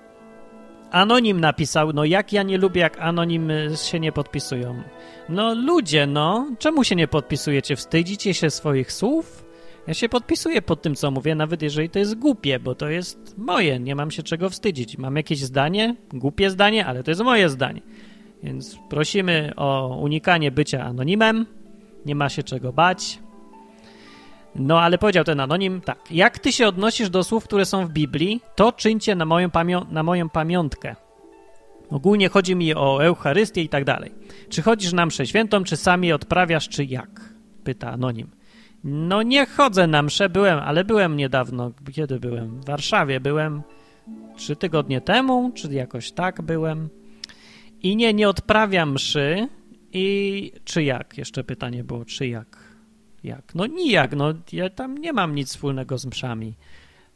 Anonim 0.91 1.39
napisał, 1.39 1.93
no 1.93 2.05
jak 2.05 2.33
ja 2.33 2.43
nie 2.43 2.57
lubię, 2.57 2.81
jak 2.81 2.99
anonimy 2.99 3.69
się 3.83 3.99
nie 3.99 4.11
podpisują. 4.11 4.83
No 5.29 5.53
ludzie, 5.53 6.07
no, 6.07 6.47
czemu 6.59 6.83
się 6.83 6.95
nie 6.95 7.07
podpisujecie? 7.07 7.75
Wstydzicie 7.75 8.33
się 8.33 8.49
swoich 8.49 8.91
słów? 8.91 9.45
Ja 9.87 9.93
się 9.93 10.09
podpisuję 10.09 10.61
pod 10.61 10.81
tym, 10.81 10.95
co 10.95 11.11
mówię, 11.11 11.35
nawet 11.35 11.61
jeżeli 11.61 11.89
to 11.89 11.99
jest 11.99 12.15
głupie, 12.15 12.59
bo 12.59 12.75
to 12.75 12.89
jest 12.89 13.37
moje, 13.37 13.79
nie 13.79 13.95
mam 13.95 14.11
się 14.11 14.23
czego 14.23 14.49
wstydzić. 14.49 14.97
Mam 14.97 15.15
jakieś 15.15 15.39
zdanie, 15.39 15.95
głupie 16.13 16.49
zdanie, 16.49 16.85
ale 16.85 17.03
to 17.03 17.11
jest 17.11 17.21
moje 17.21 17.49
zdanie. 17.49 17.81
Więc 18.43 18.77
prosimy 18.89 19.51
o 19.55 19.97
unikanie 20.01 20.51
bycia 20.51 20.83
anonimem, 20.83 21.45
nie 22.05 22.15
ma 22.15 22.29
się 22.29 22.43
czego 22.43 22.73
bać. 22.73 23.19
No, 24.55 24.81
ale 24.81 24.97
powiedział 24.97 25.23
ten 25.23 25.39
anonim 25.39 25.81
tak. 25.81 26.11
Jak 26.11 26.39
ty 26.39 26.51
się 26.51 26.67
odnosisz 26.67 27.09
do 27.09 27.23
słów, 27.23 27.43
które 27.43 27.65
są 27.65 27.87
w 27.87 27.89
Biblii, 27.89 28.41
to 28.55 28.71
czyńcie 28.71 29.15
na 29.15 29.25
moją, 29.25 29.49
pamią 29.49 29.85
na 29.91 30.03
moją 30.03 30.29
pamiątkę. 30.29 30.95
Ogólnie 31.89 32.29
chodzi 32.29 32.55
mi 32.55 32.75
o 32.75 33.03
Eucharystię 33.03 33.61
i 33.61 33.69
tak 33.69 33.83
dalej. 33.83 34.11
Czy 34.49 34.61
chodzisz 34.61 34.93
na 34.93 35.05
mszę 35.05 35.25
świętą, 35.25 35.63
czy 35.63 35.77
sami 35.77 36.13
odprawiasz, 36.13 36.69
czy 36.69 36.85
jak? 36.85 37.33
Pyta 37.63 37.91
anonim. 37.91 38.29
No 38.83 39.23
nie 39.23 39.45
chodzę 39.45 39.87
na 39.87 40.01
mszę, 40.01 40.29
byłem, 40.29 40.59
ale 40.59 40.83
byłem 40.83 41.17
niedawno. 41.17 41.71
Kiedy 41.93 42.19
byłem? 42.19 42.61
W 42.61 42.65
Warszawie 42.65 43.19
byłem 43.19 43.61
trzy 44.35 44.55
tygodnie 44.55 45.01
temu, 45.01 45.51
czy 45.55 45.73
jakoś 45.73 46.11
tak 46.11 46.41
byłem. 46.41 46.89
I 47.83 47.95
nie, 47.95 48.13
nie 48.13 48.29
odprawiam 48.29 48.93
mszy. 48.93 49.47
I 49.93 50.51
czy 50.63 50.83
jak? 50.83 51.17
Jeszcze 51.17 51.43
pytanie 51.43 51.83
było, 51.83 52.05
czy 52.05 52.27
jak? 52.27 52.57
Jak? 53.23 53.55
No 53.55 53.65
nijak, 53.65 54.15
no 54.15 54.33
ja 54.51 54.69
tam 54.69 54.97
nie 54.97 55.13
mam 55.13 55.35
nic 55.35 55.49
wspólnego 55.49 55.97
z 55.97 56.05
mszami. 56.05 56.53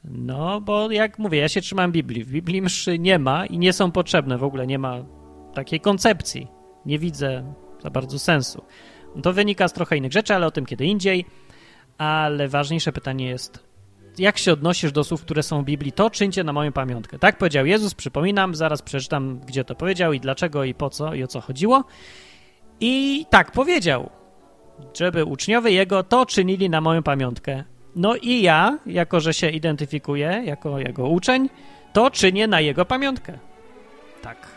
No, 0.03 0.61
bo 0.61 0.91
jak 0.91 1.19
mówię, 1.19 1.39
ja 1.39 1.49
się 1.49 1.61
trzymam 1.61 1.91
Biblii. 1.91 2.23
W 2.23 2.31
Biblii 2.31 2.61
mszy 2.61 2.99
nie 2.99 3.19
ma 3.19 3.45
i 3.45 3.57
nie 3.57 3.73
są 3.73 3.91
potrzebne, 3.91 4.37
w 4.37 4.43
ogóle 4.43 4.67
nie 4.67 4.79
ma 4.79 5.05
takiej 5.53 5.79
koncepcji. 5.79 6.47
Nie 6.85 6.99
widzę 6.99 7.53
za 7.83 7.89
bardzo 7.89 8.19
sensu. 8.19 8.63
To 9.23 9.33
wynika 9.33 9.67
z 9.67 9.73
trochę 9.73 9.97
innych 9.97 10.11
rzeczy, 10.11 10.35
ale 10.35 10.47
o 10.47 10.51
tym 10.51 10.65
kiedy 10.65 10.85
indziej. 10.85 11.25
Ale 11.97 12.47
ważniejsze 12.47 12.91
pytanie 12.91 13.27
jest, 13.27 13.66
jak 14.19 14.37
się 14.37 14.53
odnosisz 14.53 14.91
do 14.91 15.03
słów, 15.03 15.21
które 15.21 15.43
są 15.43 15.61
w 15.61 15.65
Biblii, 15.65 15.91
to 15.91 16.09
czyńcie 16.09 16.43
na 16.43 16.53
moją 16.53 16.71
pamiątkę. 16.71 17.19
Tak 17.19 17.37
powiedział 17.37 17.65
Jezus, 17.65 17.93
przypominam, 17.93 18.55
zaraz 18.55 18.81
przeczytam, 18.81 19.39
gdzie 19.39 19.63
to 19.63 19.75
powiedział 19.75 20.13
i 20.13 20.19
dlaczego 20.19 20.63
i 20.63 20.73
po 20.73 20.89
co 20.89 21.13
i 21.13 21.23
o 21.23 21.27
co 21.27 21.41
chodziło. 21.41 21.83
I 22.79 23.25
tak 23.29 23.51
powiedział, 23.51 24.09
żeby 24.93 25.25
uczniowie 25.25 25.71
jego 25.71 26.03
to 26.03 26.25
czynili 26.25 26.69
na 26.69 26.81
moją 26.81 27.03
pamiątkę. 27.03 27.63
No 27.95 28.15
i 28.15 28.41
ja, 28.41 28.79
jako 28.85 29.19
że 29.19 29.33
się 29.33 29.49
identyfikuję 29.49 30.41
jako 30.45 30.79
jego 30.79 31.07
uczeń, 31.07 31.49
to 31.93 32.11
czynię 32.11 32.47
na 32.47 32.61
jego 32.61 32.85
pamiątkę. 32.85 33.39
Tak. 34.21 34.56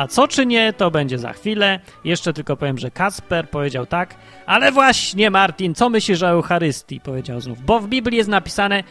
A 0.00 0.06
co 0.06 0.28
czynię, 0.28 0.72
to 0.72 0.90
będzie 0.90 1.18
za 1.18 1.32
chwilę. 1.32 1.80
Jeszcze 2.04 2.32
tylko 2.32 2.56
powiem, 2.56 2.78
że 2.78 2.90
Kasper 2.90 3.50
powiedział 3.50 3.86
tak, 3.86 4.14
ale 4.46 4.72
właśnie 4.72 5.30
Martin, 5.30 5.74
co 5.74 5.88
myślisz 5.88 6.22
o 6.22 6.28
Eucharystii? 6.28 7.00
Powiedział 7.00 7.40
znów, 7.40 7.62
bo 7.62 7.80
w 7.80 7.88
Biblii 7.88 8.16
jest 8.16 8.28
napisane, 8.28 8.84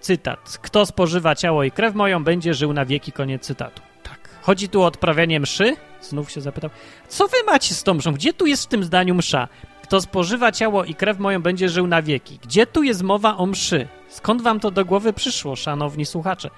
cytat, 0.00 0.58
kto 0.62 0.86
spożywa 0.86 1.34
ciało 1.34 1.64
i 1.64 1.70
krew 1.70 1.94
moją, 1.94 2.24
będzie 2.24 2.54
żył 2.54 2.72
na 2.72 2.84
wieki, 2.84 3.12
koniec 3.12 3.42
cytatu. 3.42 3.82
Tak. 4.02 4.28
Chodzi 4.42 4.68
tu 4.68 4.82
o 4.82 4.86
odprawianie 4.86 5.40
mszy? 5.40 5.76
Znów 6.00 6.30
się 6.30 6.40
zapytał, 6.40 6.70
co 7.08 7.28
wy 7.28 7.36
macie 7.46 7.74
z 7.74 7.82
tą 7.82 7.94
mszą? 7.94 8.12
Gdzie 8.12 8.32
tu 8.32 8.46
jest 8.46 8.64
w 8.64 8.68
tym 8.68 8.84
zdaniu 8.84 9.14
msza? 9.14 9.48
Kto 9.82 10.00
spożywa 10.00 10.52
ciało 10.52 10.84
i 10.84 10.94
krew 10.94 11.18
moją, 11.18 11.42
będzie 11.42 11.68
żył 11.68 11.86
na 11.86 12.02
wieki. 12.02 12.38
Gdzie 12.42 12.66
tu 12.66 12.82
jest 12.82 13.02
mowa 13.02 13.36
o 13.36 13.46
mszy? 13.46 13.88
Skąd 14.08 14.42
wam 14.42 14.60
to 14.60 14.70
do 14.70 14.84
głowy 14.84 15.12
przyszło, 15.12 15.56
szanowni 15.56 16.06
słuchacze? 16.06 16.50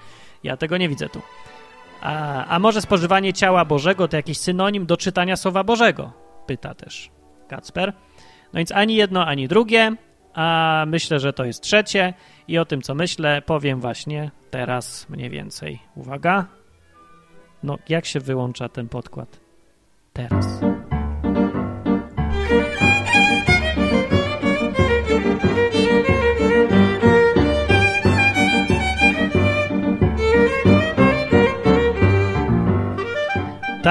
Ja 0.43 0.57
tego 0.57 0.77
nie 0.77 0.89
widzę 0.89 1.09
tu. 1.09 1.21
A, 2.01 2.45
a 2.45 2.59
może 2.59 2.81
spożywanie 2.81 3.33
ciała 3.33 3.65
Bożego 3.65 4.07
to 4.07 4.15
jakiś 4.17 4.37
synonim 4.37 4.85
do 4.85 4.97
czytania 4.97 5.35
Słowa 5.35 5.63
Bożego? 5.63 6.11
Pyta 6.45 6.73
też 6.73 7.11
Kacper. 7.47 7.93
No 8.53 8.57
więc 8.57 8.71
ani 8.71 8.95
jedno, 8.95 9.25
ani 9.25 9.47
drugie, 9.47 9.95
a 10.33 10.83
myślę, 10.87 11.19
że 11.19 11.33
to 11.33 11.45
jest 11.45 11.61
trzecie 11.61 12.13
i 12.47 12.57
o 12.57 12.65
tym, 12.65 12.81
co 12.81 12.95
myślę, 12.95 13.41
powiem 13.41 13.79
właśnie 13.79 14.31
teraz 14.49 15.09
mniej 15.09 15.29
więcej. 15.29 15.79
Uwaga. 15.95 16.45
No, 17.63 17.77
jak 17.89 18.05
się 18.05 18.19
wyłącza 18.19 18.69
ten 18.69 18.89
podkład? 18.89 19.39
Teraz. 20.13 20.61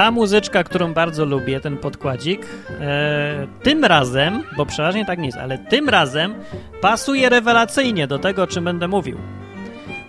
Ta 0.00 0.10
muzyczka, 0.10 0.64
którą 0.64 0.92
bardzo 0.94 1.24
lubię, 1.24 1.60
ten 1.60 1.76
podkładzik, 1.76 2.46
e, 2.80 3.46
tym 3.62 3.84
razem, 3.84 4.42
bo 4.56 4.66
przeważnie 4.66 5.06
tak 5.06 5.18
nie 5.18 5.26
jest, 5.26 5.38
ale 5.38 5.58
tym 5.58 5.88
razem 5.88 6.34
pasuje 6.80 7.28
rewelacyjnie 7.28 8.06
do 8.06 8.18
tego, 8.18 8.42
o 8.42 8.46
czym 8.46 8.64
będę 8.64 8.88
mówił. 8.88 9.18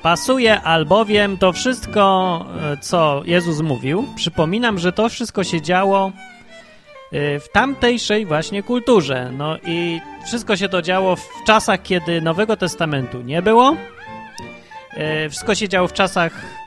Pasuje, 0.02 0.62
albowiem 0.62 1.38
to 1.38 1.54
wszystko, 1.54 2.46
e, 2.74 2.78
co 2.78 3.22
Jezus 3.26 3.62
mówił, 3.62 4.08
przypominam, 4.16 4.80
że 4.80 4.92
to 4.92 5.10
wszystko 5.10 5.44
się 5.44 5.62
działo 5.62 6.12
e, 7.12 7.40
w 7.40 7.50
tamtejszej 7.52 8.26
właśnie 8.26 8.64
kulturze. 8.64 9.32
No 9.38 9.58
i 9.66 10.00
wszystko 10.26 10.58
się 10.58 10.70
to 10.70 10.82
działo 10.82 11.16
w 11.16 11.28
czasach, 11.48 11.82
kiedy 11.82 12.22
Nowego 12.22 12.58
Testamentu 12.58 13.22
nie 13.22 13.42
było. 13.42 13.76
E, 14.94 15.30
wszystko 15.30 15.56
się 15.56 15.70
działo 15.70 15.88
w 15.88 15.94
czasach 15.94 16.61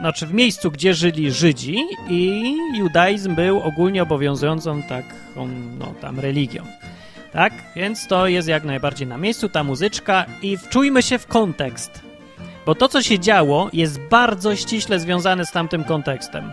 znaczy 0.00 0.26
w 0.26 0.34
miejscu, 0.34 0.70
gdzie 0.70 0.94
żyli 0.94 1.30
Żydzi 1.30 1.76
i 2.08 2.54
judaizm 2.78 3.34
był 3.34 3.60
ogólnie 3.60 4.02
obowiązującą 4.02 4.82
taką, 4.82 5.48
no 5.78 5.94
tam 6.00 6.20
religią. 6.20 6.64
Tak? 7.32 7.52
Więc 7.76 8.06
to 8.06 8.26
jest 8.26 8.48
jak 8.48 8.64
najbardziej 8.64 9.06
na 9.06 9.18
miejscu, 9.18 9.48
ta 9.48 9.64
muzyczka 9.64 10.26
i 10.42 10.56
wczujmy 10.56 11.02
się 11.02 11.18
w 11.18 11.26
kontekst. 11.26 12.02
Bo 12.66 12.74
to, 12.74 12.88
co 12.88 13.02
się 13.02 13.18
działo, 13.18 13.70
jest 13.72 14.00
bardzo 14.00 14.56
ściśle 14.56 15.00
związane 15.00 15.46
z 15.46 15.52
tamtym 15.52 15.84
kontekstem. 15.84 16.52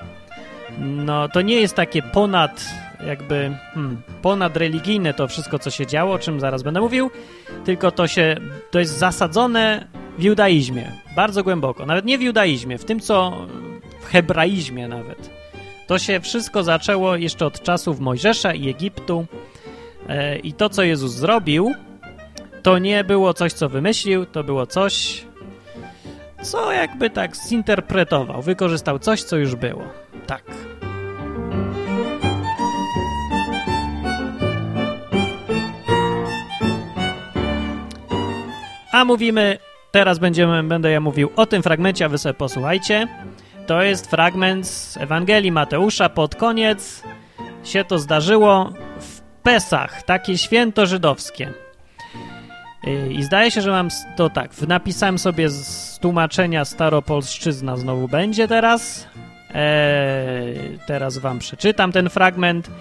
No, 0.79 1.29
to 1.29 1.41
nie 1.41 1.55
jest 1.55 1.75
takie 1.75 2.01
ponad, 2.01 2.65
jakby, 3.07 3.57
hmm, 3.73 4.01
ponad 4.21 4.57
religijne 4.57 5.13
to 5.13 5.27
wszystko, 5.27 5.59
co 5.59 5.69
się 5.69 5.85
działo, 5.87 6.13
o 6.13 6.19
czym 6.19 6.39
zaraz 6.39 6.63
będę 6.63 6.81
mówił, 6.81 7.11
tylko 7.65 7.91
to 7.91 8.07
się, 8.07 8.35
to 8.71 8.79
jest 8.79 8.97
zasadzone 8.97 9.87
w 10.17 10.23
judaizmie, 10.23 10.91
bardzo 11.15 11.43
głęboko. 11.43 11.85
Nawet 11.85 12.05
nie 12.05 12.17
w 12.17 12.21
judaizmie, 12.21 12.77
w 12.77 12.85
tym 12.85 12.99
co 12.99 13.47
w 14.01 14.05
hebraizmie 14.05 14.87
nawet. 14.87 15.29
To 15.87 15.99
się 15.99 16.19
wszystko 16.19 16.63
zaczęło 16.63 17.15
jeszcze 17.15 17.45
od 17.45 17.63
czasów 17.63 17.99
Mojżesza 17.99 18.53
i 18.53 18.69
Egiptu. 18.69 19.25
E, 20.09 20.37
I 20.37 20.53
to, 20.53 20.69
co 20.69 20.83
Jezus 20.83 21.11
zrobił, 21.11 21.73
to 22.63 22.77
nie 22.77 23.03
było 23.03 23.33
coś, 23.33 23.53
co 23.53 23.69
wymyślił, 23.69 24.25
to 24.25 24.43
było 24.43 24.65
coś, 24.65 25.25
co 26.41 26.71
jakby 26.71 27.09
tak 27.09 27.35
zinterpretował, 27.35 28.41
wykorzystał 28.41 28.99
coś, 28.99 29.23
co 29.23 29.37
już 29.37 29.55
było. 29.55 29.83
Tak. 30.27 30.43
A 38.93 39.05
mówimy, 39.05 39.57
teraz 39.91 40.19
będziemy, 40.19 40.63
będę 40.63 40.91
ja 40.91 40.99
mówił 40.99 41.29
o 41.35 41.45
tym 41.45 41.63
fragmencie, 41.63 42.05
a 42.05 42.09
wy 42.09 42.17
sobie 42.17 42.33
posłuchajcie. 42.33 43.07
To 43.67 43.81
jest 43.81 44.09
fragment 44.09 44.67
z 44.67 44.97
Ewangelii 44.97 45.51
Mateusza 45.51 46.09
pod 46.09 46.35
koniec. 46.35 47.03
Się 47.63 47.83
to 47.83 47.99
zdarzyło 47.99 48.73
w 48.99 49.21
Pesach, 49.43 50.03
takie 50.03 50.37
święto 50.37 50.85
żydowskie. 50.85 51.53
I 53.09 53.23
zdaje 53.23 53.51
się, 53.51 53.61
że 53.61 53.71
mam 53.71 53.89
to 54.15 54.29
tak. 54.29 54.61
Napisałem 54.67 55.19
sobie 55.19 55.49
z 55.49 55.99
tłumaczenia 55.99 56.65
staropolszczyzna 56.65 57.77
znowu 57.77 58.07
będzie 58.07 58.47
teraz. 58.47 59.07
Eee, 59.53 60.79
teraz 60.87 61.17
wam 61.17 61.39
przeczytam 61.39 61.91
ten 61.91 62.09
fragment. 62.09 62.71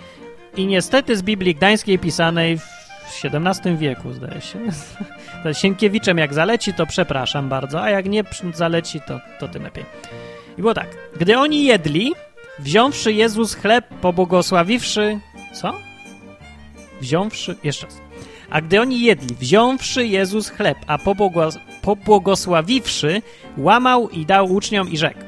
I 0.56 0.66
niestety 0.66 1.16
z 1.16 1.22
Biblii 1.22 1.54
Gdańskiej 1.54 1.98
pisanej 1.98 2.58
w 2.58 2.81
XVII 3.24 3.76
wieku, 3.76 4.12
zdaje 4.12 4.40
się. 4.40 4.58
Sienkiewiczem 5.60 6.18
jak 6.18 6.34
zaleci, 6.34 6.74
to 6.74 6.86
przepraszam 6.86 7.48
bardzo, 7.48 7.82
a 7.82 7.90
jak 7.90 8.06
nie 8.06 8.24
zaleci, 8.54 9.00
to, 9.00 9.20
to 9.40 9.48
tym 9.48 9.62
lepiej. 9.62 9.84
I 10.58 10.60
było 10.60 10.74
tak. 10.74 10.88
Gdy 11.16 11.38
oni 11.38 11.64
jedli, 11.64 12.12
wziąwszy 12.58 13.12
Jezus 13.12 13.54
chleb, 13.54 13.84
pobłogosławiwszy... 14.00 15.18
Co? 15.52 15.74
Wziąwszy... 17.00 17.56
Jeszcze 17.64 17.86
raz. 17.86 18.00
A 18.50 18.60
gdy 18.60 18.80
oni 18.80 19.00
jedli, 19.00 19.34
wziąwszy 19.34 20.06
Jezus 20.06 20.48
chleb, 20.48 20.78
a 20.86 20.98
pobłogos 20.98 21.58
pobłogosławiwszy, 21.82 23.22
łamał 23.56 24.08
i 24.08 24.26
dał 24.26 24.52
uczniom 24.52 24.90
i 24.90 24.98
rzekł. 24.98 25.20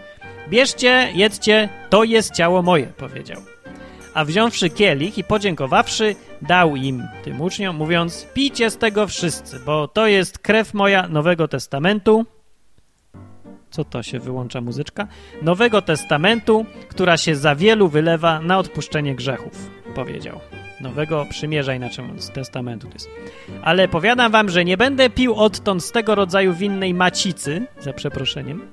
Bierzcie, 0.48 1.10
jedzcie, 1.14 1.68
to 1.90 2.04
jest 2.04 2.34
ciało 2.34 2.62
moje, 2.62 2.86
powiedział. 2.86 3.53
A 4.14 4.24
wziąwszy 4.24 4.70
kielich 4.70 5.18
i 5.18 5.24
podziękowawszy, 5.24 6.16
dał 6.42 6.76
im, 6.76 7.02
tym 7.24 7.40
uczniom, 7.40 7.76
mówiąc, 7.76 8.26
pijcie 8.34 8.70
z 8.70 8.76
tego 8.76 9.06
wszyscy, 9.06 9.60
bo 9.66 9.88
to 9.88 10.06
jest 10.06 10.38
krew 10.38 10.74
moja 10.74 11.08
Nowego 11.08 11.48
Testamentu. 11.48 12.26
Co 13.70 13.84
to 13.84 14.02
się 14.02 14.18
wyłącza 14.18 14.60
muzyczka? 14.60 15.06
Nowego 15.42 15.82
Testamentu, 15.82 16.66
która 16.88 17.16
się 17.16 17.36
za 17.36 17.54
wielu 17.54 17.88
wylewa 17.88 18.40
na 18.40 18.58
odpuszczenie 18.58 19.14
grzechów, 19.14 19.70
powiedział. 19.94 20.40
Nowego 20.80 21.26
Przymierza, 21.30 21.74
inaczej 21.74 22.04
mówiąc, 22.04 22.30
Testamentu 22.30 22.86
to 22.86 22.92
jest. 22.92 23.10
Ale 23.62 23.88
powiadam 23.88 24.32
wam, 24.32 24.50
że 24.50 24.64
nie 24.64 24.76
będę 24.76 25.10
pił 25.10 25.34
odtąd 25.34 25.84
z 25.84 25.92
tego 25.92 26.14
rodzaju 26.14 26.54
winnej 26.54 26.94
macicy, 26.94 27.66
za 27.80 27.92
przeproszeniem. 27.92 28.70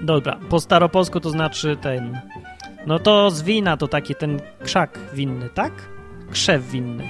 Dobra, 0.00 0.38
po 0.48 0.60
staropolsku 0.60 1.20
to 1.20 1.30
znaczy 1.30 1.76
ten... 1.76 2.20
No 2.86 2.98
to 2.98 3.30
z 3.30 3.42
wina 3.42 3.76
to 3.76 3.88
taki 3.88 4.14
ten 4.14 4.40
krzak 4.64 4.98
winny, 5.14 5.48
tak? 5.48 5.72
Krzew 6.30 6.70
winny. 6.70 7.08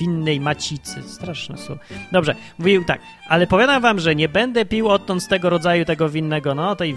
Winnej 0.00 0.40
macicy. 0.40 1.02
Straszne 1.02 1.58
słowo. 1.58 1.80
Dobrze, 2.12 2.34
mówił 2.58 2.84
tak. 2.84 3.00
Ale 3.28 3.46
powiadam 3.46 3.82
wam, 3.82 4.00
że 4.00 4.14
nie 4.14 4.28
będę 4.28 4.64
pił 4.64 4.88
odtąd 4.88 5.22
z 5.22 5.28
tego 5.28 5.50
rodzaju 5.50 5.84
tego 5.84 6.08
winnego, 6.08 6.54
no 6.54 6.76
tej 6.76 6.96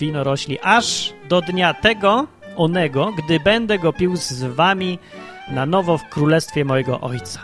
winorośli, 0.00 0.58
aż 0.62 1.12
do 1.28 1.40
dnia 1.40 1.74
tego, 1.74 2.26
onego, 2.56 3.12
gdy 3.12 3.40
będę 3.40 3.78
go 3.78 3.92
pił 3.92 4.16
z 4.16 4.42
wami 4.42 4.98
na 5.50 5.66
nowo 5.66 5.98
w 5.98 6.08
królestwie 6.08 6.64
mojego 6.64 7.00
Ojca. 7.00 7.40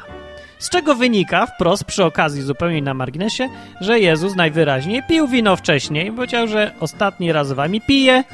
Z 0.58 0.70
czego 0.70 0.94
wynika 0.94 1.46
wprost 1.46 1.84
przy 1.84 2.04
okazji 2.04 2.42
zupełnie 2.42 2.82
na 2.82 2.94
marginesie, 2.94 3.48
że 3.80 4.00
Jezus 4.00 4.36
najwyraźniej 4.36 5.02
pił 5.08 5.28
wino 5.28 5.56
wcześniej, 5.56 6.12
powiedział, 6.12 6.48
że 6.48 6.74
ostatni 6.80 7.32
raz 7.32 7.52
wami 7.52 7.80
pije 7.80 8.24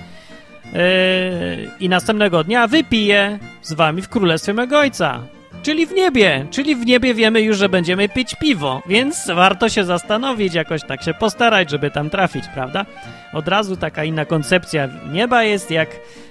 i 1.80 1.88
następnego 1.88 2.44
dnia 2.44 2.66
wypije 2.66 3.38
z 3.62 3.72
wami 3.72 4.02
w 4.02 4.08
królestwie 4.08 4.54
mojego 4.54 4.78
Ojca. 4.78 5.20
Czyli 5.62 5.86
w 5.86 5.92
niebie, 5.92 6.46
czyli 6.50 6.76
w 6.76 6.86
niebie 6.86 7.14
wiemy 7.14 7.40
już, 7.40 7.58
że 7.58 7.68
będziemy 7.68 8.08
pić 8.08 8.34
piwo, 8.34 8.82
więc 8.86 9.26
warto 9.26 9.68
się 9.68 9.84
zastanowić, 9.84 10.54
jakoś 10.54 10.80
tak 10.86 11.02
się 11.02 11.14
postarać, 11.14 11.70
żeby 11.70 11.90
tam 11.90 12.10
trafić, 12.10 12.44
prawda? 12.54 12.86
Od 13.32 13.48
razu 13.48 13.76
taka 13.76 14.04
inna 14.04 14.24
koncepcja 14.24 14.88
nieba 15.12 15.42
jest, 15.42 15.70
jak 15.70 15.88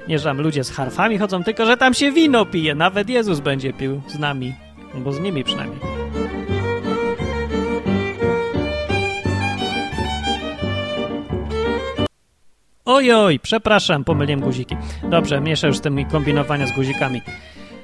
nie, 0.07 0.19
że 0.19 0.25
tam 0.25 0.41
ludzie 0.41 0.63
z 0.63 0.71
harfami 0.71 1.17
chodzą, 1.17 1.43
tylko 1.43 1.65
że 1.65 1.77
tam 1.77 1.93
się 1.93 2.11
wino 2.11 2.45
pije, 2.45 2.75
nawet 2.75 3.09
Jezus 3.09 3.39
będzie 3.39 3.73
pił 3.73 4.01
z 4.07 4.19
nami, 4.19 4.53
albo 4.95 5.13
z 5.13 5.19
nimi 5.19 5.43
przynajmniej. 5.43 5.79
Ojoj, 12.89 13.39
przepraszam, 13.39 14.03
pomyliłem 14.03 14.39
guziki. 14.39 14.75
Dobrze, 15.09 15.41
mieszam 15.41 15.67
już 15.67 15.77
z 15.77 15.81
tymi 15.81 16.05
kombinowania 16.05 16.67
z 16.67 16.71
guzikami. 16.71 17.21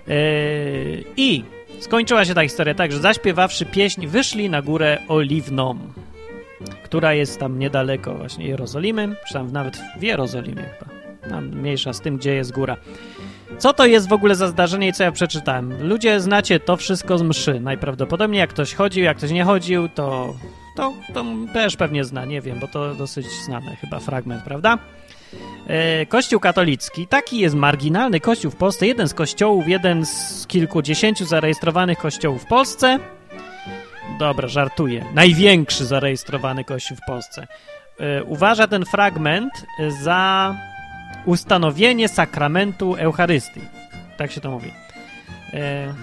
Yy, 0.07 1.03
I 1.17 1.43
skończyła 1.79 2.25
się 2.25 2.33
ta 2.33 2.43
historia 2.43 2.73
tak, 2.73 2.91
że 2.91 2.99
zaśpiewawszy 2.99 3.65
pieśń, 3.65 4.07
wyszli 4.07 4.49
na 4.49 4.61
górę 4.61 4.97
Oliwną, 5.07 5.77
która 6.83 7.13
jest 7.13 7.39
tam 7.39 7.59
niedaleko 7.59 8.15
właśnie 8.15 8.47
Jerozolimy, 8.47 9.15
czy 9.27 9.43
nawet 9.43 9.77
w 9.99 10.03
Jerozolimie 10.03 10.63
chyba. 10.63 10.91
Tam 11.29 11.47
mniejsza 11.47 11.93
z 11.93 12.01
tym, 12.01 12.17
gdzie 12.17 12.35
jest 12.35 12.51
góra. 12.51 12.77
Co 13.57 13.73
to 13.73 13.85
jest 13.85 14.09
w 14.09 14.13
ogóle 14.13 14.35
za 14.35 14.47
zdarzenie 14.47 14.87
i 14.87 14.93
co 14.93 15.03
ja 15.03 15.11
przeczytałem? 15.11 15.87
Ludzie 15.87 16.19
znacie 16.19 16.59
to 16.59 16.77
wszystko 16.77 17.17
z 17.17 17.21
mszy. 17.21 17.59
Najprawdopodobniej 17.59 18.39
jak 18.39 18.49
ktoś 18.49 18.73
chodził, 18.73 19.03
jak 19.03 19.17
ktoś 19.17 19.31
nie 19.31 19.43
chodził, 19.43 19.89
to, 19.89 20.35
to, 20.75 20.93
to 21.13 21.25
też 21.53 21.75
pewnie 21.75 22.03
zna, 22.03 22.25
nie 22.25 22.41
wiem, 22.41 22.59
bo 22.59 22.67
to 22.67 22.95
dosyć 22.95 23.25
znany 23.25 23.75
chyba 23.75 23.99
fragment, 23.99 24.43
prawda? 24.43 24.77
E, 25.67 26.05
kościół 26.05 26.39
katolicki, 26.39 27.07
taki 27.07 27.39
jest 27.39 27.55
marginalny 27.55 28.19
kościół 28.19 28.51
w 28.51 28.55
Polsce, 28.55 28.87
jeden 28.87 29.07
z 29.07 29.13
kościołów, 29.13 29.67
jeden 29.67 30.05
z 30.05 30.47
kilkudziesięciu 30.47 31.25
zarejestrowanych 31.25 31.97
kościołów 31.97 32.43
w 32.43 32.45
Polsce. 32.45 32.99
Dobra, 34.19 34.47
żartuję. 34.47 35.05
Największy 35.13 35.85
zarejestrowany 35.85 36.63
kościół 36.63 36.97
w 36.97 37.07
Polsce. 37.07 37.47
E, 37.99 38.23
uważa 38.23 38.67
ten 38.67 38.85
fragment 38.85 39.53
za 40.03 40.55
ustanowienie 41.25 42.07
sakramentu 42.07 42.95
Eucharystii. 42.95 43.61
Tak 44.17 44.31
się 44.31 44.41
to 44.41 44.51
mówi. 44.51 44.71
E, 45.53 45.93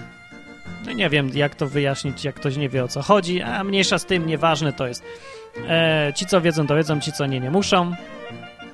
no 0.85 0.91
nie 0.91 1.09
wiem, 1.09 1.29
jak 1.33 1.55
to 1.55 1.67
wyjaśnić, 1.67 2.25
jak 2.25 2.35
ktoś 2.35 2.57
nie 2.57 2.69
wie 2.69 2.83
o 2.83 2.87
co 2.87 3.01
chodzi, 3.01 3.41
a 3.41 3.63
mniejsza 3.63 3.99
z 3.99 4.05
tym, 4.05 4.25
nieważne 4.25 4.73
to 4.73 4.87
jest. 4.87 5.03
ci, 6.15 6.25
co 6.25 6.41
wiedzą, 6.41 6.67
to 6.67 6.75
wiedzą, 6.75 6.99
ci, 6.99 7.11
co 7.11 7.25
nie, 7.25 7.39
nie 7.39 7.51
muszą 7.51 7.95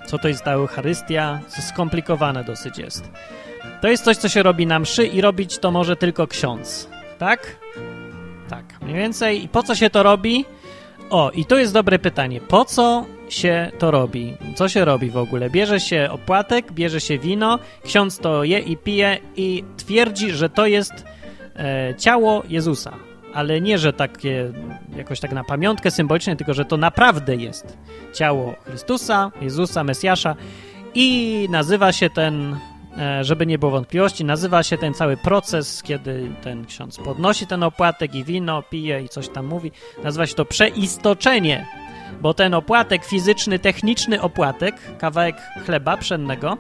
co 0.10 0.18
to 0.18 0.28
jest 0.28 0.44
ta 0.44 0.52
Eucharystia, 0.52 1.40
skomplikowane 1.48 2.44
dosyć 2.44 2.78
jest. 2.78 3.12
To 3.82 3.88
jest 3.88 4.04
coś, 4.04 4.18
co 4.18 4.30
się 4.30 4.44
robi 4.44 4.68
na 4.68 4.80
mszy 4.80 5.08
i 5.08 5.22
robić 5.22 5.58
to 5.58 5.72
może 5.72 5.96
tylko 5.96 6.28
ksiądz, 6.28 6.90
tak? 7.18 7.60
Tak, 8.50 8.66
mniej 8.82 8.96
więcej. 8.96 9.44
I 9.44 9.48
po 9.48 9.64
co 9.64 9.76
się 9.76 9.90
to 9.90 10.04
robi? 10.04 10.46
O, 11.10 11.32
i 11.32 11.46
to 11.46 11.58
jest 11.58 11.74
dobre 11.74 12.00
pytanie. 12.00 12.42
Po 12.42 12.66
co 12.66 13.06
się 13.30 13.72
to 13.80 13.92
robi? 13.92 14.34
Co 14.56 14.70
się 14.70 14.86
robi 14.86 15.10
w 15.10 15.18
ogóle? 15.18 15.50
Bierze 15.50 15.80
się 15.80 16.08
opłatek, 16.12 16.72
bierze 16.72 17.02
się 17.02 17.18
wino, 17.18 17.60
ksiądz 17.84 18.20
to 18.20 18.44
je 18.44 18.60
i 18.60 18.78
pije 18.78 19.18
i 19.36 19.64
twierdzi, 19.78 20.32
że 20.32 20.50
to 20.50 20.66
jest 20.66 21.06
e, 21.56 21.94
ciało 21.98 22.44
Jezusa 22.50 23.10
ale 23.34 23.62
nie, 23.62 23.78
że 23.78 23.94
takie 23.94 24.52
jakoś 24.98 25.20
tak 25.20 25.32
na 25.32 25.44
pamiątkę 25.44 25.92
symbolicznie, 25.92 26.36
tylko 26.36 26.54
że 26.54 26.66
to 26.66 26.78
naprawdę 26.78 27.36
jest 27.36 27.78
ciało 28.14 28.56
Chrystusa, 28.66 29.32
Jezusa, 29.42 29.84
Mesjasza 29.84 30.36
i 30.96 31.48
nazywa 31.52 31.92
się 31.92 32.10
ten, 32.10 32.58
e, 32.98 33.24
żeby 33.24 33.46
nie 33.46 33.60
było 33.60 33.72
wątpliwości, 33.72 34.26
nazywa 34.26 34.64
się 34.64 34.78
ten 34.78 34.94
cały 34.94 35.18
proces, 35.18 35.84
kiedy 35.84 36.32
ten 36.42 36.66
ksiądz 36.66 36.98
podnosi 36.98 37.48
ten 37.48 37.64
opłatek 37.64 38.16
i 38.16 38.24
wino 38.24 38.64
pije 38.64 39.02
i 39.02 39.10
coś 39.10 39.30
tam 39.30 39.46
mówi, 39.46 39.72
nazywa 40.04 40.26
się 40.26 40.36
to 40.36 40.46
przeistoczenie, 40.46 41.66
bo 42.22 42.34
ten 42.34 42.54
opłatek 42.54 43.06
fizyczny, 43.06 43.60
techniczny 43.60 44.22
opłatek, 44.22 44.98
kawałek 44.98 45.36
chleba 45.66 45.98
pszennego 45.98 46.58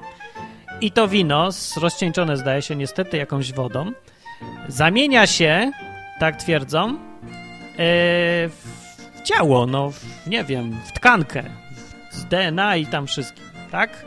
i 0.81 0.91
to 0.91 1.07
wino, 1.07 1.49
rozcieńczone 1.81 2.37
zdaje 2.37 2.61
się 2.61 2.75
niestety 2.75 3.17
jakąś 3.17 3.53
wodą, 3.53 3.91
zamienia 4.67 5.27
się 5.27 5.71
tak 6.19 6.35
twierdzą, 6.35 6.89
yy, 6.89 6.97
w 8.49 9.21
ciało, 9.23 9.65
no 9.65 9.91
w, 9.91 10.27
nie 10.27 10.43
wiem, 10.43 10.79
w 10.85 10.91
tkankę, 10.91 11.43
z 12.11 12.25
DNA 12.25 12.75
i 12.75 12.85
tam 12.85 13.07
wszystkim, 13.07 13.45
tak? 13.71 14.05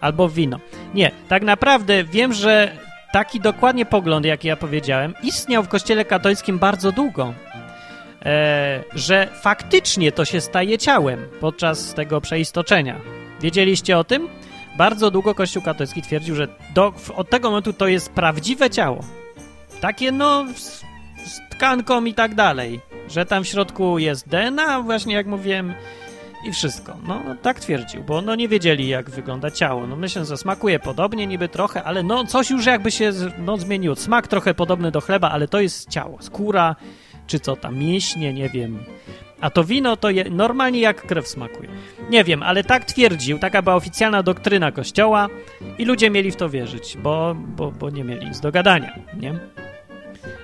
Albo 0.00 0.28
w 0.28 0.34
wino. 0.34 0.60
Nie, 0.94 1.10
tak 1.28 1.42
naprawdę 1.42 2.04
wiem, 2.04 2.32
że 2.32 2.72
taki 3.12 3.40
dokładnie 3.40 3.86
pogląd, 3.86 4.26
jaki 4.26 4.48
ja 4.48 4.56
powiedziałem, 4.56 5.14
istniał 5.22 5.62
w 5.62 5.68
kościele 5.68 6.04
katolickim 6.04 6.58
bardzo 6.58 6.92
długo. 6.92 7.34
E, 8.22 8.84
że 8.94 9.28
faktycznie 9.42 10.12
to 10.12 10.24
się 10.24 10.40
staje 10.40 10.78
ciałem 10.78 11.28
podczas 11.40 11.94
tego 11.94 12.20
przeistoczenia. 12.20 13.00
Wiedzieliście 13.40 13.98
o 13.98 14.04
tym? 14.04 14.28
Bardzo 14.78 15.10
długo 15.10 15.34
Kościół 15.34 15.62
katolicki 15.62 16.02
twierdził, 16.02 16.34
że 16.34 16.48
do, 16.74 16.92
od 17.14 17.30
tego 17.30 17.50
momentu 17.50 17.72
to 17.72 17.88
jest 17.88 18.12
prawdziwe 18.12 18.70
ciało. 18.70 19.04
Takie 19.80 20.12
no 20.12 20.46
z, 20.56 20.84
z 21.26 21.40
tkanką 21.50 22.04
i 22.04 22.14
tak 22.14 22.34
dalej, 22.34 22.80
że 23.08 23.26
tam 23.26 23.44
w 23.44 23.48
środku 23.48 23.98
jest 23.98 24.28
DNA, 24.28 24.82
właśnie 24.82 25.14
jak 25.14 25.26
mówiłem, 25.26 25.74
i 26.44 26.52
wszystko. 26.52 26.96
No, 27.06 27.22
tak 27.42 27.60
twierdził, 27.60 28.02
bo 28.02 28.22
no 28.22 28.34
nie 28.34 28.48
wiedzieli, 28.48 28.88
jak 28.88 29.10
wygląda 29.10 29.50
ciało. 29.50 29.86
No 29.86 29.96
myślę, 29.96 30.24
że 30.24 30.36
smakuje 30.36 30.78
podobnie 30.78 31.26
niby 31.26 31.48
trochę, 31.48 31.82
ale 31.82 32.02
no 32.02 32.24
coś 32.24 32.50
już 32.50 32.66
jakby 32.66 32.90
się 32.90 33.12
no, 33.38 33.56
zmieniło. 33.56 33.96
Smak 33.96 34.28
trochę 34.28 34.54
podobny 34.54 34.90
do 34.90 35.00
chleba, 35.00 35.30
ale 35.30 35.48
to 35.48 35.60
jest 35.60 35.88
ciało. 35.88 36.22
Skóra, 36.22 36.76
czy 37.30 37.40
co 37.40 37.56
tam, 37.56 37.78
mięśnie, 37.78 38.34
nie 38.34 38.48
wiem. 38.48 38.78
A 39.40 39.50
to 39.50 39.64
wino 39.64 39.96
to 39.96 40.10
je, 40.10 40.24
normalnie 40.30 40.80
jak 40.80 41.06
krew 41.06 41.28
smakuje. 41.28 41.68
Nie 42.10 42.24
wiem, 42.24 42.42
ale 42.42 42.64
tak 42.64 42.84
twierdził, 42.84 43.38
taka 43.38 43.62
była 43.62 43.74
oficjalna 43.74 44.22
doktryna 44.22 44.72
kościoła 44.72 45.28
i 45.78 45.84
ludzie 45.84 46.10
mieli 46.10 46.30
w 46.30 46.36
to 46.36 46.48
wierzyć, 46.48 46.96
bo, 47.02 47.34
bo, 47.34 47.70
bo 47.70 47.90
nie 47.90 48.04
mieli 48.04 48.26
nic 48.26 48.40
do 48.40 48.52
gadania, 48.52 48.98
nie? 49.16 49.38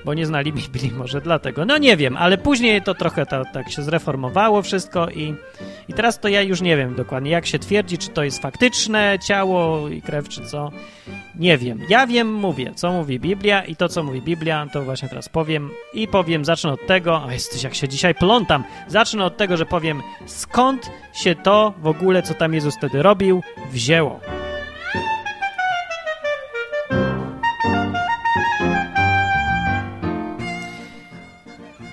Bo 0.04 0.14
nie 0.14 0.26
znali 0.26 0.52
Biblii 0.52 0.92
może 0.92 1.20
dlatego. 1.20 1.64
No 1.64 1.78
nie 1.78 1.96
wiem, 1.96 2.16
ale 2.16 2.38
później 2.38 2.82
to 2.82 2.94
trochę 2.94 3.26
to, 3.26 3.44
tak 3.52 3.70
się 3.70 3.82
zreformowało 3.82 4.62
wszystko 4.62 5.10
i, 5.10 5.34
i 5.88 5.92
teraz 5.92 6.20
to 6.20 6.28
ja 6.28 6.42
już 6.42 6.60
nie 6.60 6.76
wiem 6.76 6.94
dokładnie, 6.94 7.30
jak 7.30 7.46
się 7.46 7.58
twierdzi, 7.58 7.98
czy 7.98 8.08
to 8.08 8.24
jest 8.24 8.42
faktyczne 8.42 9.18
ciało 9.26 9.88
i 9.88 10.02
krew, 10.02 10.28
czy 10.28 10.46
co. 10.46 10.70
Nie 11.34 11.58
wiem. 11.58 11.80
Ja 11.88 12.06
wiem, 12.06 12.34
mówię, 12.34 12.72
co 12.74 12.92
mówi 12.92 13.20
Biblia 13.20 13.64
i 13.64 13.76
to, 13.76 13.88
co 13.88 14.02
mówi 14.02 14.22
Biblia, 14.22 14.66
to 14.72 14.82
właśnie 14.82 15.08
teraz 15.08 15.28
powiem. 15.28 15.70
I 15.94 16.08
powiem, 16.08 16.44
zacznę 16.44 16.72
od 16.72 16.86
tego, 16.86 17.24
a 17.28 17.32
jesteś 17.32 17.62
jak 17.62 17.74
się 17.74 17.88
dzisiaj 17.88 18.14
plątam, 18.14 18.64
zacznę 18.88 19.24
od 19.24 19.36
tego, 19.36 19.56
że 19.56 19.66
powiem, 19.66 20.02
skąd 20.26 20.90
się 21.12 21.34
to 21.34 21.74
w 21.78 21.86
ogóle, 21.86 22.22
co 22.22 22.34
tam 22.34 22.54
Jezus 22.54 22.76
wtedy 22.76 23.02
robił, 23.02 23.42
wzięło. 23.72 24.20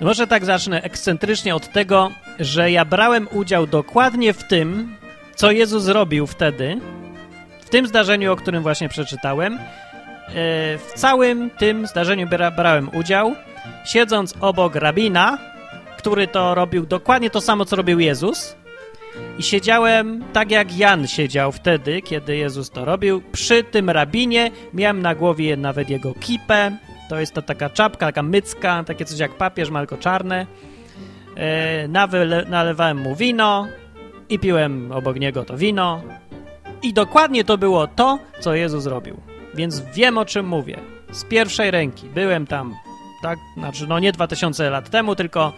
Może 0.03 0.27
tak 0.27 0.45
zacznę 0.45 0.81
ekscentrycznie 0.81 1.55
od 1.55 1.71
tego, 1.71 2.11
że 2.39 2.71
ja 2.71 2.85
brałem 2.85 3.27
udział 3.31 3.67
dokładnie 3.67 4.33
w 4.33 4.43
tym, 4.43 4.95
co 5.35 5.51
Jezus 5.51 5.87
robił 5.87 6.27
wtedy, 6.27 6.79
w 7.61 7.69
tym 7.69 7.87
zdarzeniu, 7.87 8.33
o 8.33 8.35
którym 8.35 8.63
właśnie 8.63 8.89
przeczytałem. 8.89 9.53
E, 9.53 9.59
w 10.77 10.91
całym 10.95 11.49
tym 11.49 11.87
zdarzeniu 11.87 12.27
brałem 12.55 12.89
udział, 12.95 13.35
siedząc 13.85 14.33
obok 14.41 14.75
rabina, 14.75 15.37
który 15.97 16.27
to 16.27 16.55
robił 16.55 16.85
dokładnie 16.85 17.29
to 17.29 17.41
samo, 17.41 17.65
co 17.65 17.75
robił 17.75 17.99
Jezus. 17.99 18.55
I 19.37 19.43
siedziałem 19.43 20.23
tak 20.33 20.51
jak 20.51 20.77
Jan 20.77 21.07
siedział 21.07 21.51
wtedy, 21.51 22.01
kiedy 22.01 22.35
Jezus 22.35 22.69
to 22.69 22.85
robił. 22.85 23.21
Przy 23.31 23.63
tym 23.63 23.89
rabinie 23.89 24.51
miałem 24.73 25.01
na 25.01 25.15
głowie 25.15 25.57
nawet 25.57 25.89
jego 25.89 26.13
kipę, 26.13 26.77
to 27.13 27.19
jest 27.19 27.33
to 27.33 27.41
taka 27.41 27.69
czapka, 27.69 28.05
taka 28.05 28.23
mycka, 28.23 28.83
takie 28.83 29.05
coś 29.05 29.19
jak 29.19 29.37
papież, 29.37 29.69
malko 29.69 29.97
czarne. 29.97 30.47
E, 31.37 31.87
nalewałem 32.47 32.97
mu 32.97 33.15
wino 33.15 33.67
i 34.29 34.39
piłem 34.39 34.91
obok 34.91 35.19
niego 35.19 35.45
to 35.45 35.57
wino. 35.57 36.01
I 36.81 36.93
dokładnie 36.93 37.43
to 37.43 37.57
było 37.57 37.87
to, 37.87 38.19
co 38.39 38.55
Jezus 38.55 38.83
zrobił. 38.83 39.17
Więc 39.53 39.79
wiem, 39.79 40.17
o 40.17 40.25
czym 40.25 40.47
mówię. 40.47 40.79
Z 41.11 41.23
pierwszej 41.23 41.71
ręki. 41.71 42.09
Byłem 42.09 42.47
tam, 42.47 42.75
tak, 43.21 43.39
znaczy 43.57 43.87
no 43.87 43.99
nie 43.99 44.11
2000 44.11 44.69
lat 44.69 44.89
temu, 44.89 45.15
tylko 45.15 45.53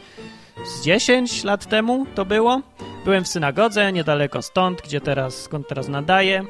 z 0.65 0.83
10 0.83 1.43
lat 1.43 1.65
temu 1.65 2.05
to 2.15 2.25
było. 2.25 2.61
Byłem 3.05 3.23
w 3.23 3.27
synagodze, 3.27 3.91
niedaleko 3.91 4.41
stąd, 4.41 4.81
gdzie 4.81 5.01
teraz, 5.01 5.41
skąd 5.41 5.67
teraz 5.67 5.87
nadaję. 5.87 6.43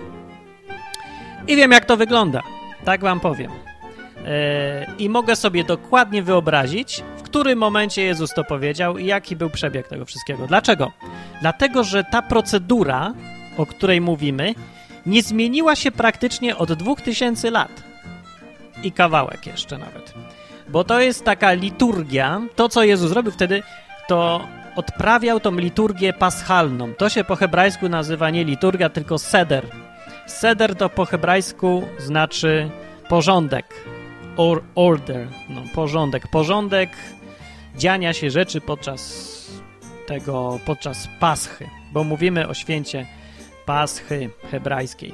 I 1.47 1.55
wiem, 1.55 1.71
jak 1.71 1.85
to 1.85 1.97
wygląda. 1.97 2.41
Tak 2.85 3.01
wam 3.01 3.19
powiem. 3.19 3.74
E, 4.25 4.87
I 4.99 5.09
mogę 5.09 5.35
sobie 5.35 5.63
dokładnie 5.63 6.23
wyobrazić, 6.23 7.03
w 7.17 7.21
którym 7.21 7.59
momencie 7.59 8.01
Jezus 8.01 8.33
to 8.33 8.43
powiedział 8.43 8.97
i 8.97 9.05
jaki 9.05 9.35
był 9.35 9.49
przebieg 9.49 9.87
tego 9.87 10.05
wszystkiego. 10.05 10.47
Dlaczego? 10.47 10.91
Dlatego, 11.41 11.83
że 11.83 12.03
ta 12.03 12.21
procedura, 12.21 13.13
o 13.57 13.65
której 13.65 14.01
mówimy, 14.01 14.55
nie 15.05 15.23
zmieniła 15.23 15.75
się 15.75 15.91
praktycznie 15.91 16.57
od 16.57 16.73
2000 16.73 17.51
lat. 17.51 17.83
I 18.83 18.91
kawałek 18.91 19.47
jeszcze 19.47 19.77
nawet. 19.77 20.13
Bo 20.69 20.83
to 20.83 20.99
jest 20.99 21.25
taka 21.25 21.53
liturgia. 21.53 22.41
To, 22.55 22.69
co 22.69 22.83
Jezus 22.83 23.09
zrobił 23.09 23.31
wtedy, 23.31 23.63
to 24.07 24.47
odprawiał 24.75 25.39
tą 25.39 25.51
liturgię 25.51 26.13
paschalną. 26.13 26.93
To 26.93 27.09
się 27.09 27.23
po 27.23 27.35
hebrajsku 27.35 27.89
nazywa 27.89 28.29
nie 28.29 28.43
liturgia, 28.43 28.89
tylko 28.89 29.17
seder. 29.17 29.65
Seder 30.25 30.75
to 30.75 30.89
po 30.89 31.05
hebrajsku 31.05 31.83
znaczy 31.97 32.69
porządek, 33.09 33.65
or, 34.37 34.63
order, 34.75 35.27
no, 35.49 35.61
porządek. 35.73 36.27
Porządek 36.27 36.89
dziania 37.77 38.13
się 38.13 38.29
rzeczy 38.31 38.61
podczas 38.61 39.35
tego, 40.07 40.59
podczas 40.65 41.09
Paschy, 41.19 41.69
bo 41.93 42.03
mówimy 42.03 42.47
o 42.47 42.53
święcie 42.53 43.05
Paschy 43.65 44.29
hebrajskiej. 44.51 45.13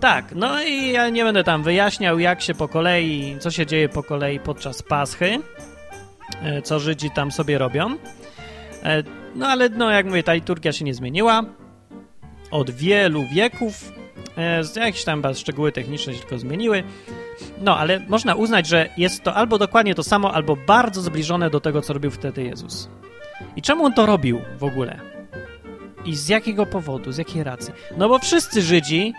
Tak, 0.00 0.34
no 0.34 0.62
i 0.62 0.92
ja 0.92 1.08
nie 1.08 1.24
będę 1.24 1.44
tam 1.44 1.62
wyjaśniał, 1.62 2.18
jak 2.18 2.42
się 2.42 2.54
po 2.54 2.68
kolei, 2.68 3.36
co 3.40 3.50
się 3.50 3.66
dzieje 3.66 3.88
po 3.88 4.02
kolei 4.02 4.40
podczas 4.40 4.82
Paschy, 4.82 5.38
e, 6.42 6.62
co 6.62 6.80
Żydzi 6.80 7.10
tam 7.10 7.32
sobie 7.32 7.58
robią. 7.58 7.96
E, 8.82 9.02
no 9.34 9.46
ale, 9.46 9.68
no 9.68 9.90
jak 9.90 10.06
mówię, 10.06 10.22
ta 10.22 10.34
liturgia 10.34 10.72
się 10.72 10.84
nie 10.84 10.94
zmieniła 10.94 11.42
od 12.50 12.70
wielu 12.70 13.24
wieków. 13.26 13.92
E, 14.38 14.62
jakieś 14.80 15.04
tam 15.04 15.22
szczegóły 15.34 15.72
techniczne 15.72 16.14
się 16.14 16.20
tylko 16.20 16.38
zmieniły. 16.38 16.82
No, 17.60 17.78
ale 17.78 18.00
można 18.08 18.34
uznać, 18.34 18.66
że 18.66 18.88
jest 18.96 19.22
to 19.22 19.34
albo 19.34 19.58
dokładnie 19.58 19.94
to 19.94 20.02
samo, 20.02 20.34
albo 20.34 20.56
bardzo 20.56 21.02
zbliżone 21.02 21.50
do 21.50 21.60
tego, 21.60 21.82
co 21.82 21.92
robił 21.92 22.10
wtedy 22.10 22.42
Jezus. 22.42 22.88
I 23.56 23.62
czemu 23.62 23.84
on 23.84 23.92
to 23.92 24.06
robił 24.06 24.40
w 24.58 24.64
ogóle? 24.64 25.00
I 26.04 26.16
z 26.16 26.28
jakiego 26.28 26.66
powodu, 26.66 27.12
z 27.12 27.18
jakiej 27.18 27.44
racji? 27.44 27.74
No 27.96 28.08
bo 28.08 28.18
wszyscy 28.18 28.62
Żydzi 28.62 29.12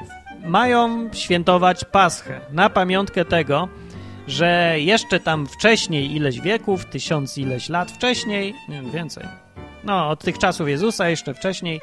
mają 0.45 1.09
świętować 1.13 1.85
Paschę 1.85 2.41
na 2.51 2.69
pamiątkę 2.69 3.25
tego, 3.25 3.67
że 4.27 4.75
jeszcze 4.79 5.19
tam 5.19 5.47
wcześniej, 5.47 6.15
ileś 6.15 6.41
wieków, 6.41 6.85
tysiąc 6.85 7.37
ileś 7.37 7.69
lat 7.69 7.91
wcześniej, 7.91 8.53
nie 8.69 8.75
wiem, 8.75 8.91
więcej, 8.91 9.23
no 9.83 10.09
od 10.09 10.23
tych 10.23 10.37
czasów 10.37 10.69
Jezusa 10.69 11.09
jeszcze 11.09 11.33
wcześniej, 11.33 11.81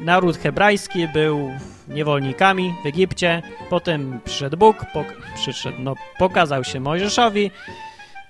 naród 0.00 0.36
hebrajski 0.36 1.08
był 1.08 1.50
niewolnikami 1.88 2.74
w 2.84 2.86
Egipcie, 2.86 3.42
potem 3.70 4.20
przyszedł 4.24 4.56
Bóg, 4.56 4.76
pok 4.92 5.06
przyszedł, 5.34 5.76
no, 5.80 5.94
pokazał 6.18 6.64
się 6.64 6.80
Mojżeszowi, 6.80 7.50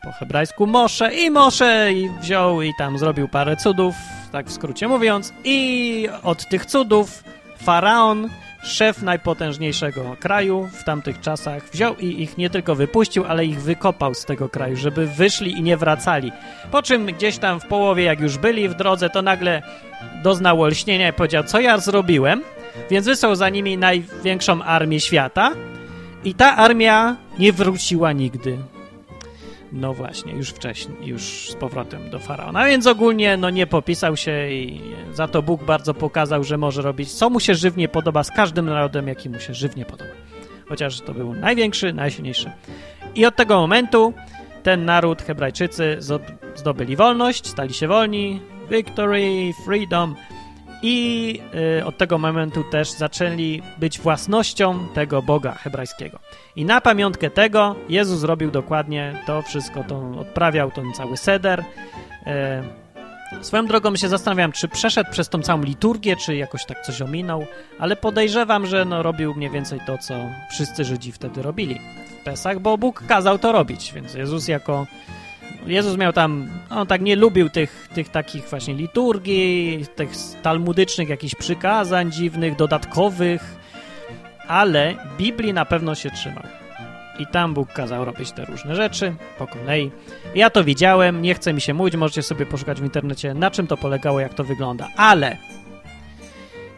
po 0.04 0.12
hebrajsku 0.12 0.66
Mosze 0.66 1.14
i 1.14 1.30
Mosze 1.30 1.92
i 1.92 2.08
wziął 2.08 2.62
i 2.62 2.72
tam 2.78 2.98
zrobił 2.98 3.28
parę 3.28 3.56
cudów, 3.56 3.94
tak 4.32 4.46
w 4.46 4.52
skrócie 4.52 4.88
mówiąc, 4.88 5.32
i 5.44 6.08
od 6.22 6.48
tych 6.48 6.66
cudów 6.66 7.24
Faraon 7.56 8.28
szef 8.64 9.02
najpotężniejszego 9.02 10.16
kraju 10.20 10.68
w 10.72 10.84
tamtych 10.84 11.20
czasach 11.20 11.70
wziął 11.72 11.96
i 11.96 12.22
ich 12.22 12.38
nie 12.38 12.50
tylko 12.50 12.74
wypuścił, 12.74 13.24
ale 13.24 13.46
ich 13.46 13.62
wykopał 13.62 14.14
z 14.14 14.24
tego 14.24 14.48
kraju, 14.48 14.76
żeby 14.76 15.06
wyszli 15.06 15.58
i 15.58 15.62
nie 15.62 15.76
wracali. 15.76 16.32
Po 16.70 16.82
czym 16.82 17.06
gdzieś 17.06 17.38
tam 17.38 17.60
w 17.60 17.66
połowie, 17.66 18.04
jak 18.04 18.20
już 18.20 18.38
byli 18.38 18.68
w 18.68 18.74
drodze, 18.74 19.10
to 19.10 19.22
nagle 19.22 19.62
doznał 20.22 20.62
olśnienia 20.62 21.08
i 21.08 21.12
powiedział, 21.12 21.44
co 21.44 21.60
ja 21.60 21.78
zrobiłem? 21.78 22.42
Więc 22.90 23.06
wysłał 23.06 23.36
za 23.36 23.48
nimi 23.48 23.78
największą 23.78 24.62
armię 24.62 25.00
świata 25.00 25.52
i 26.24 26.34
ta 26.34 26.56
armia 26.56 27.16
nie 27.38 27.52
wróciła 27.52 28.12
nigdy. 28.12 28.58
No 29.74 29.94
właśnie, 29.94 30.32
już 30.32 30.48
wcześniej, 30.50 30.96
już 31.02 31.50
z 31.50 31.54
powrotem 31.54 32.10
do 32.10 32.18
faraona. 32.18 32.66
Więc 32.66 32.86
ogólnie 32.86 33.36
no 33.36 33.50
nie 33.50 33.66
popisał 33.66 34.16
się 34.16 34.50
i 34.50 34.80
za 35.12 35.28
to 35.28 35.42
Bóg 35.42 35.64
bardzo 35.64 35.94
pokazał, 35.94 36.44
że 36.44 36.58
może 36.58 36.82
robić 36.82 37.12
co 37.12 37.30
mu 37.30 37.40
się 37.40 37.54
żywnie 37.54 37.88
podoba 37.88 38.24
z 38.24 38.30
każdym 38.30 38.66
narodem, 38.66 39.08
jaki 39.08 39.30
mu 39.30 39.40
się 39.40 39.54
żywnie 39.54 39.84
podoba. 39.84 40.10
Chociaż 40.68 41.00
to 41.00 41.14
był 41.14 41.34
największy, 41.34 41.92
najsilniejszy. 41.92 42.50
I 43.14 43.26
od 43.26 43.36
tego 43.36 43.60
momentu 43.60 44.12
ten 44.62 44.84
naród, 44.84 45.22
Hebrajczycy, 45.22 45.98
zdobyli 46.54 46.96
wolność, 46.96 47.46
stali 47.46 47.74
się 47.74 47.88
wolni, 47.88 48.40
victory, 48.70 49.52
freedom 49.64 50.14
i 50.84 51.40
y, 51.78 51.84
od 51.84 51.98
tego 51.98 52.18
momentu 52.18 52.64
też 52.64 52.90
zaczęli 52.90 53.62
być 53.78 53.98
własnością 54.00 54.88
tego 54.94 55.22
Boga 55.22 55.52
hebrajskiego. 55.52 56.18
I 56.56 56.64
na 56.64 56.80
pamiątkę 56.80 57.30
tego 57.30 57.76
Jezus 57.88 58.18
zrobił 58.18 58.50
dokładnie 58.50 59.22
to 59.26 59.42
wszystko, 59.42 59.84
to 59.84 60.10
odprawiał 60.20 60.70
ten 60.70 60.92
cały 60.92 61.16
seder. 61.16 61.60
Y, 61.60 63.44
swoją 63.44 63.66
drogą 63.66 63.96
się 63.96 64.08
zastanawiam, 64.08 64.52
czy 64.52 64.68
przeszedł 64.68 65.10
przez 65.10 65.28
tą 65.28 65.42
całą 65.42 65.62
liturgię, 65.62 66.16
czy 66.16 66.36
jakoś 66.36 66.64
tak 66.64 66.80
coś 66.80 67.02
ominął, 67.02 67.46
ale 67.78 67.96
podejrzewam, 67.96 68.66
że 68.66 68.84
no, 68.84 69.02
robił 69.02 69.34
mniej 69.34 69.50
więcej 69.50 69.80
to, 69.86 69.98
co 69.98 70.14
wszyscy 70.50 70.84
Żydzi 70.84 71.12
wtedy 71.12 71.42
robili 71.42 71.80
w 72.20 72.24
Pesach, 72.24 72.58
bo 72.58 72.78
Bóg 72.78 73.04
kazał 73.08 73.38
to 73.38 73.52
robić, 73.52 73.92
więc 73.94 74.14
Jezus 74.14 74.48
jako 74.48 74.86
Jezus 75.66 75.96
miał 75.96 76.12
tam, 76.12 76.48
on 76.70 76.86
tak 76.86 77.00
nie 77.00 77.16
lubił 77.16 77.50
tych, 77.50 77.88
tych 77.94 78.08
takich 78.08 78.48
właśnie 78.48 78.74
liturgii, 78.74 79.84
tych 79.96 80.10
talmudycznych 80.42 81.08
jakichś 81.08 81.34
przykazań 81.34 82.12
dziwnych, 82.12 82.56
dodatkowych, 82.56 83.56
ale 84.48 84.94
Biblii 85.18 85.52
na 85.52 85.64
pewno 85.64 85.94
się 85.94 86.10
trzymał. 86.10 86.44
i 87.18 87.26
tam 87.26 87.54
Bóg 87.54 87.72
kazał 87.72 88.04
robić 88.04 88.32
te 88.32 88.44
różne 88.44 88.76
rzeczy 88.76 89.14
po 89.38 89.46
kolei. 89.46 89.90
Ja 90.34 90.50
to 90.50 90.64
widziałem, 90.64 91.22
nie 91.22 91.34
chcę 91.34 91.52
mi 91.52 91.60
się 91.60 91.74
mówić, 91.74 91.96
możecie 91.96 92.22
sobie 92.22 92.46
poszukać 92.46 92.80
w 92.80 92.84
internecie, 92.84 93.34
na 93.34 93.50
czym 93.50 93.66
to 93.66 93.76
polegało, 93.76 94.20
jak 94.20 94.34
to 94.34 94.44
wygląda. 94.44 94.88
Ale 94.96 95.36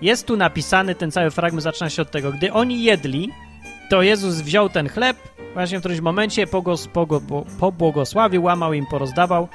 jest 0.02 0.26
tu 0.26 0.36
napisany, 0.36 0.94
ten 0.94 1.10
cały 1.10 1.30
fragment 1.30 1.62
zaczyna 1.62 1.90
się 1.90 2.02
od 2.02 2.10
tego, 2.10 2.32
gdy 2.32 2.52
oni 2.52 2.82
jedli, 2.82 3.30
to 3.90 4.02
Jezus 4.02 4.40
wziął 4.40 4.68
ten 4.68 4.88
chleb, 4.88 5.16
właśnie 5.56 5.78
w 5.78 5.80
którymś 5.80 6.00
momencie 6.00 6.46
pogos, 6.46 6.88
pogo, 6.88 7.20
pobłogosławił, 7.60 8.42
łamał 8.42 8.72
im, 8.72 8.86
porozdawał. 8.86 9.48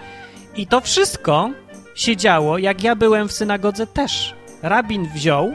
I 0.55 0.67
to 0.67 0.81
wszystko 0.81 1.49
się 1.95 2.17
działo, 2.17 2.57
jak 2.57 2.83
ja 2.83 2.95
byłem 2.95 3.27
w 3.27 3.31
synagodze 3.31 3.87
też. 3.87 4.35
Rabin 4.61 5.07
wziął, 5.15 5.53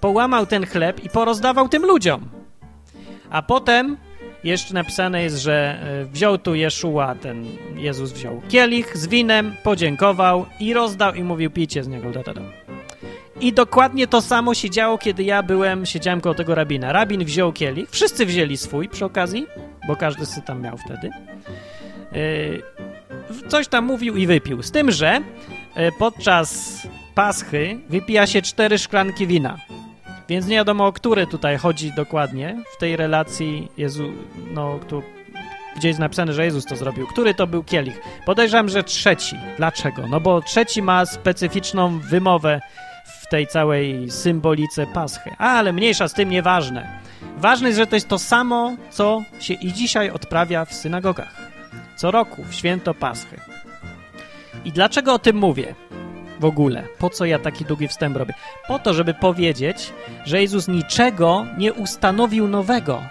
połamał 0.00 0.46
ten 0.46 0.66
chleb 0.66 1.04
i 1.04 1.08
porozdawał 1.08 1.68
tym 1.68 1.82
ludziom. 1.82 2.28
A 3.30 3.42
potem 3.42 3.96
jeszcze 4.44 4.74
napisane 4.74 5.22
jest, 5.22 5.36
że 5.36 5.78
e, 6.02 6.04
wziął 6.04 6.38
tu 6.38 6.54
Jeszua, 6.54 7.14
ten 7.14 7.46
Jezus 7.76 8.12
wziął 8.12 8.42
kielich 8.48 8.98
z 8.98 9.06
winem, 9.06 9.54
podziękował 9.62 10.46
i 10.60 10.74
rozdał 10.74 11.14
i 11.14 11.22
mówił 11.22 11.50
pijcie 11.50 11.84
z 11.84 11.88
niego. 11.88 12.10
Da, 12.10 12.22
da, 12.22 12.34
da. 12.34 12.40
I 13.40 13.52
dokładnie 13.52 14.06
to 14.06 14.20
samo 14.20 14.54
się 14.54 14.70
działo, 14.70 14.98
kiedy 14.98 15.22
ja 15.22 15.42
byłem, 15.42 15.86
siedziałem 15.86 16.20
koło 16.20 16.34
tego 16.34 16.54
rabina. 16.54 16.92
Rabin 16.92 17.24
wziął 17.24 17.52
kielich, 17.52 17.90
wszyscy 17.90 18.26
wzięli 18.26 18.56
swój 18.56 18.88
przy 18.88 19.04
okazji, 19.04 19.46
bo 19.88 19.96
każdy 19.96 20.26
sobie 20.26 20.46
tam 20.46 20.62
miał 20.62 20.76
wtedy. 20.76 21.10
Yy, 22.12 22.62
coś 23.48 23.68
tam 23.68 23.84
mówił 23.84 24.16
i 24.16 24.26
wypił. 24.26 24.62
Z 24.62 24.70
tym, 24.70 24.90
że 24.90 25.20
yy, 25.76 25.92
podczas 25.98 26.78
paschy 27.14 27.78
wypija 27.88 28.26
się 28.26 28.42
cztery 28.42 28.78
szklanki 28.78 29.26
wina. 29.26 29.58
Więc 30.28 30.46
nie 30.46 30.56
wiadomo, 30.56 30.86
o 30.86 30.92
które 30.92 31.26
tutaj 31.26 31.58
chodzi 31.58 31.92
dokładnie 31.92 32.62
w 32.76 32.80
tej 32.80 32.96
relacji 32.96 33.68
Jezu, 33.76 34.12
no, 34.50 34.78
tu, 34.88 35.02
gdzie 35.76 35.88
jest 35.88 36.00
napisane, 36.00 36.32
że 36.32 36.44
Jezus 36.44 36.64
to 36.64 36.76
zrobił. 36.76 37.06
Który 37.06 37.34
to 37.34 37.46
był 37.46 37.64
kielich? 37.64 38.00
Podejrzewam, 38.26 38.68
że 38.68 38.84
trzeci. 38.84 39.36
Dlaczego? 39.56 40.08
No 40.08 40.20
bo 40.20 40.42
trzeci 40.42 40.82
ma 40.82 41.06
specyficzną 41.06 41.98
wymowę 41.98 42.60
w 43.24 43.28
tej 43.28 43.46
całej 43.46 44.10
symbolice 44.10 44.86
Paschy. 44.86 45.30
Ale 45.38 45.72
mniejsza 45.72 46.08
z 46.08 46.14
tym, 46.14 46.30
nieważne. 46.30 47.00
Ważne 47.36 47.68
jest, 47.68 47.78
że 47.78 47.86
to 47.86 47.96
jest 47.96 48.08
to 48.08 48.18
samo, 48.18 48.76
co 48.90 49.22
się 49.40 49.54
i 49.54 49.72
dzisiaj 49.72 50.10
odprawia 50.10 50.64
w 50.64 50.74
synagogach. 50.74 51.50
Co 51.96 52.10
roku, 52.10 52.44
w 52.44 52.54
święto 52.54 52.94
Paschy. 52.94 53.40
I 54.64 54.72
dlaczego 54.72 55.14
o 55.14 55.18
tym 55.18 55.36
mówię? 55.36 55.74
w 56.40 56.44
ogóle. 56.44 56.88
Po 56.98 57.10
co 57.10 57.24
ja 57.24 57.38
taki 57.38 57.64
długi 57.64 57.88
wstęp 57.88 58.16
robię? 58.16 58.34
Po 58.68 58.78
to, 58.78 58.94
żeby 58.94 59.14
powiedzieć, 59.14 59.92
że 60.24 60.42
Jezus 60.42 60.68
niczego 60.68 61.46
nie 61.58 61.72
ustanowił 61.72 62.48
nowego. 62.48 63.02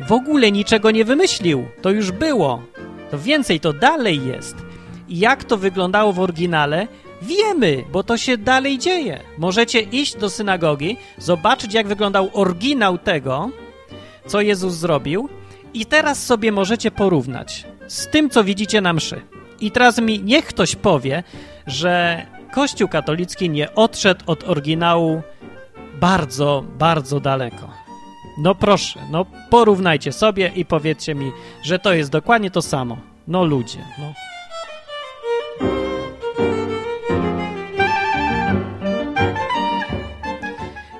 W 0.00 0.12
ogóle 0.12 0.52
niczego 0.52 0.90
nie 0.90 1.04
wymyślił. 1.04 1.66
To 1.82 1.90
już 1.90 2.12
było. 2.12 2.62
To 3.10 3.18
więcej, 3.18 3.60
to 3.60 3.72
dalej 3.72 4.26
jest. 4.26 4.56
I 5.08 5.18
jak 5.18 5.44
to 5.44 5.56
wyglądało 5.56 6.12
w 6.12 6.20
oryginale, 6.20 6.88
wiemy, 7.26 7.84
bo 7.92 8.02
to 8.02 8.16
się 8.16 8.38
dalej 8.38 8.78
dzieje. 8.78 9.20
Możecie 9.38 9.80
iść 9.80 10.16
do 10.16 10.30
synagogi, 10.30 10.96
zobaczyć, 11.18 11.74
jak 11.74 11.86
wyglądał 11.86 12.30
oryginał 12.32 12.98
tego, 12.98 13.50
co 14.26 14.40
Jezus 14.40 14.74
zrobił, 14.74 15.28
i 15.74 15.86
teraz 15.86 16.26
sobie 16.26 16.52
możecie 16.52 16.90
porównać 16.90 17.66
z 17.88 18.10
tym, 18.10 18.30
co 18.30 18.44
widzicie 18.44 18.80
na 18.80 18.92
mszy. 18.92 19.20
I 19.60 19.70
teraz 19.70 19.98
mi 19.98 20.22
niech 20.22 20.46
ktoś 20.46 20.76
powie, 20.76 21.22
że 21.66 22.26
Kościół 22.52 22.88
katolicki 22.88 23.50
nie 23.50 23.74
odszedł 23.74 24.20
od 24.26 24.48
oryginału 24.48 25.22
bardzo, 26.00 26.64
bardzo 26.78 27.20
daleko. 27.20 27.70
No 28.38 28.54
proszę, 28.54 29.00
no 29.10 29.26
porównajcie 29.50 30.12
sobie 30.12 30.52
i 30.56 30.64
powiedzcie 30.64 31.14
mi, 31.14 31.32
że 31.62 31.78
to 31.78 31.94
jest 31.94 32.10
dokładnie 32.10 32.50
to 32.50 32.62
samo. 32.62 32.96
No 33.28 33.44
ludzie, 33.44 33.78
no. 33.98 34.12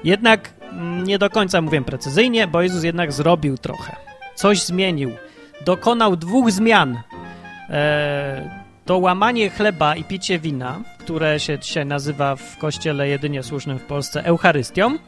Jednak 0.04 0.54
nie 1.04 1.18
do 1.18 1.30
końca 1.30 1.60
mówię 1.60 1.82
precyzyjnie, 1.82 2.46
bo 2.46 2.62
Jezus 2.62 2.84
jednak 2.84 3.12
zrobił 3.12 3.58
trochę. 3.58 3.96
Coś 4.34 4.62
zmienił. 4.62 5.10
Dokonał 5.64 6.16
dwóch 6.16 6.50
zmian. 6.52 6.98
Eee, 7.70 8.50
to 8.84 8.98
łamanie 8.98 9.50
chleba 9.50 9.96
i 9.96 10.04
picie 10.04 10.38
wina, 10.38 10.80
które 10.98 11.40
się 11.40 11.58
dzisiaj 11.58 11.86
nazywa 11.86 12.36
w 12.36 12.58
kościele 12.58 13.08
jedynie 13.08 13.42
słusznym 13.42 13.78
w 13.78 13.82
Polsce 13.82 14.24
Eucharystią. 14.24 14.98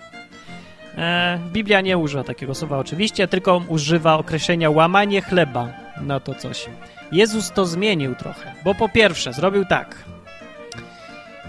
E, 0.99 1.39
Biblia 1.53 1.81
nie 1.81 1.99
używa 1.99 2.25
takiego 2.25 2.55
słowa 2.55 2.79
oczywiście, 2.79 3.29
tylko 3.29 3.63
używa 3.69 4.15
określenia 4.19 4.71
łamanie 4.71 5.23
chleba 5.23 5.69
na 6.01 6.21
to 6.21 6.35
coś. 6.35 6.67
Jezus 7.13 7.53
to 7.53 7.67
zmienił 7.67 8.15
trochę, 8.15 8.53
bo 8.65 8.75
po 8.75 8.89
pierwsze 8.89 9.33
zrobił 9.33 9.65
tak. 9.65 10.05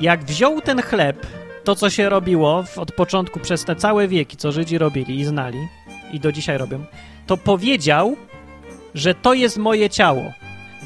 Jak 0.02 0.24
wziął 0.24 0.62
ten 0.62 0.82
chleb, 0.82 1.28
to 1.68 1.76
co 1.76 1.90
się 1.90 2.10
robiło 2.10 2.64
od 2.78 2.92
początku 2.92 3.40
przez 3.40 3.66
te 3.66 3.76
całe 3.76 4.08
wieki, 4.08 4.38
co 4.38 4.52
Żydzi 4.52 4.78
robili 4.78 5.20
i 5.20 5.26
znali 5.26 5.68
i 6.12 6.20
do 6.20 6.32
dzisiaj 6.32 6.58
robią, 6.58 6.86
to 7.26 7.38
powiedział, 7.38 8.16
że 8.94 9.16
to 9.16 9.34
jest 9.34 9.58
moje 9.58 9.90
ciało 9.90 10.34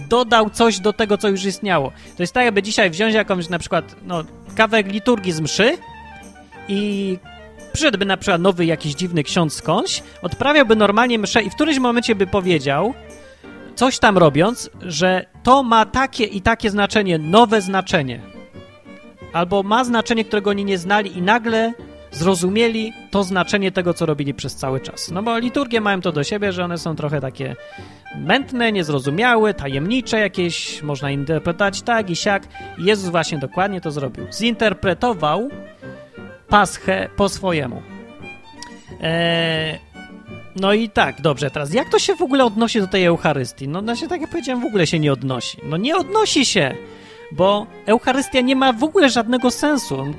dodał 0.09 0.49
coś 0.49 0.79
do 0.79 0.93
tego, 0.93 1.17
co 1.17 1.27
już 1.27 1.45
istniało. 1.45 1.91
To 2.17 2.23
jest 2.23 2.33
tak, 2.33 2.45
jakby 2.45 2.63
dzisiaj 2.63 2.89
wziąć 2.89 3.15
jakąś 3.15 3.49
na 3.49 3.59
przykład 3.59 3.95
no, 4.05 4.23
kawałek 4.55 4.87
liturgii 4.87 5.31
z 5.31 5.39
mszy 5.39 5.77
i 6.67 7.17
przyszedłby 7.73 8.05
na 8.05 8.17
przykład 8.17 8.41
nowy 8.41 8.65
jakiś 8.65 8.93
dziwny 8.93 9.23
ksiądz 9.23 9.53
skądś, 9.53 10.03
odprawiałby 10.21 10.75
normalnie 10.75 11.19
mszę 11.19 11.43
i 11.43 11.49
w 11.49 11.55
którymś 11.55 11.79
momencie 11.79 12.15
by 12.15 12.27
powiedział, 12.27 12.93
coś 13.75 13.99
tam 13.99 14.17
robiąc, 14.17 14.69
że 14.81 15.25
to 15.43 15.63
ma 15.63 15.85
takie 15.85 16.23
i 16.23 16.41
takie 16.41 16.69
znaczenie, 16.69 17.17
nowe 17.17 17.61
znaczenie. 17.61 18.30
Albo 19.33 19.63
ma 19.63 19.83
znaczenie, 19.83 20.25
którego 20.25 20.49
oni 20.49 20.65
nie 20.65 20.77
znali 20.77 21.17
i 21.17 21.21
nagle 21.21 21.73
zrozumieli 22.11 22.93
to 23.11 23.23
znaczenie 23.23 23.71
tego, 23.71 23.93
co 23.93 24.05
robili 24.05 24.33
przez 24.33 24.55
cały 24.55 24.79
czas. 24.79 25.11
No 25.11 25.23
bo 25.23 25.37
liturgie 25.37 25.81
mają 25.81 26.01
to 26.01 26.11
do 26.11 26.23
siebie, 26.23 26.51
że 26.51 26.63
one 26.63 26.77
są 26.77 26.95
trochę 26.95 27.21
takie 27.21 27.55
mętne, 28.17 28.71
niezrozumiałe, 28.71 29.53
tajemnicze 29.53 30.19
jakieś, 30.19 30.81
można 30.81 31.11
interpretować 31.11 31.81
tak 31.81 32.09
i 32.09 32.15
siak. 32.15 32.47
Jezus 32.77 33.09
właśnie 33.09 33.37
dokładnie 33.37 33.81
to 33.81 33.91
zrobił. 33.91 34.27
Zinterpretował 34.31 35.49
paschę 36.47 37.09
po 37.15 37.29
swojemu. 37.29 37.81
Eee, 39.01 39.79
no 40.55 40.73
i 40.73 40.89
tak, 40.89 41.21
dobrze, 41.21 41.51
teraz 41.51 41.73
jak 41.73 41.89
to 41.89 41.99
się 41.99 42.15
w 42.15 42.21
ogóle 42.21 42.45
odnosi 42.45 42.79
do 42.79 42.87
tej 42.87 43.05
Eucharystii? 43.05 43.67
No, 43.67 43.95
się, 43.95 44.07
tak 44.07 44.21
jak 44.21 44.29
powiedziałem, 44.29 44.61
w 44.61 44.65
ogóle 44.65 44.87
się 44.87 44.99
nie 44.99 45.13
odnosi. 45.13 45.57
No 45.63 45.77
nie 45.77 45.97
odnosi 45.97 46.45
się, 46.45 46.75
bo 47.31 47.67
Eucharystia 47.85 48.41
nie 48.41 48.55
ma 48.55 48.73
w 48.73 48.83
ogóle 48.83 49.09
żadnego 49.09 49.51
sensu. 49.51 50.13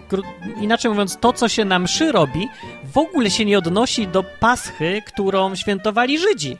Inaczej 0.61 0.90
mówiąc, 0.90 1.18
to, 1.20 1.33
co 1.33 1.48
się 1.48 1.64
na 1.64 1.79
mszy 1.79 2.12
robi, 2.12 2.48
w 2.85 2.98
ogóle 2.98 3.31
się 3.31 3.44
nie 3.44 3.59
odnosi 3.59 4.07
do 4.09 4.25
paschy, 4.40 5.03
którą 5.07 5.55
świętowali 5.55 6.18
Żydzi. 6.18 6.59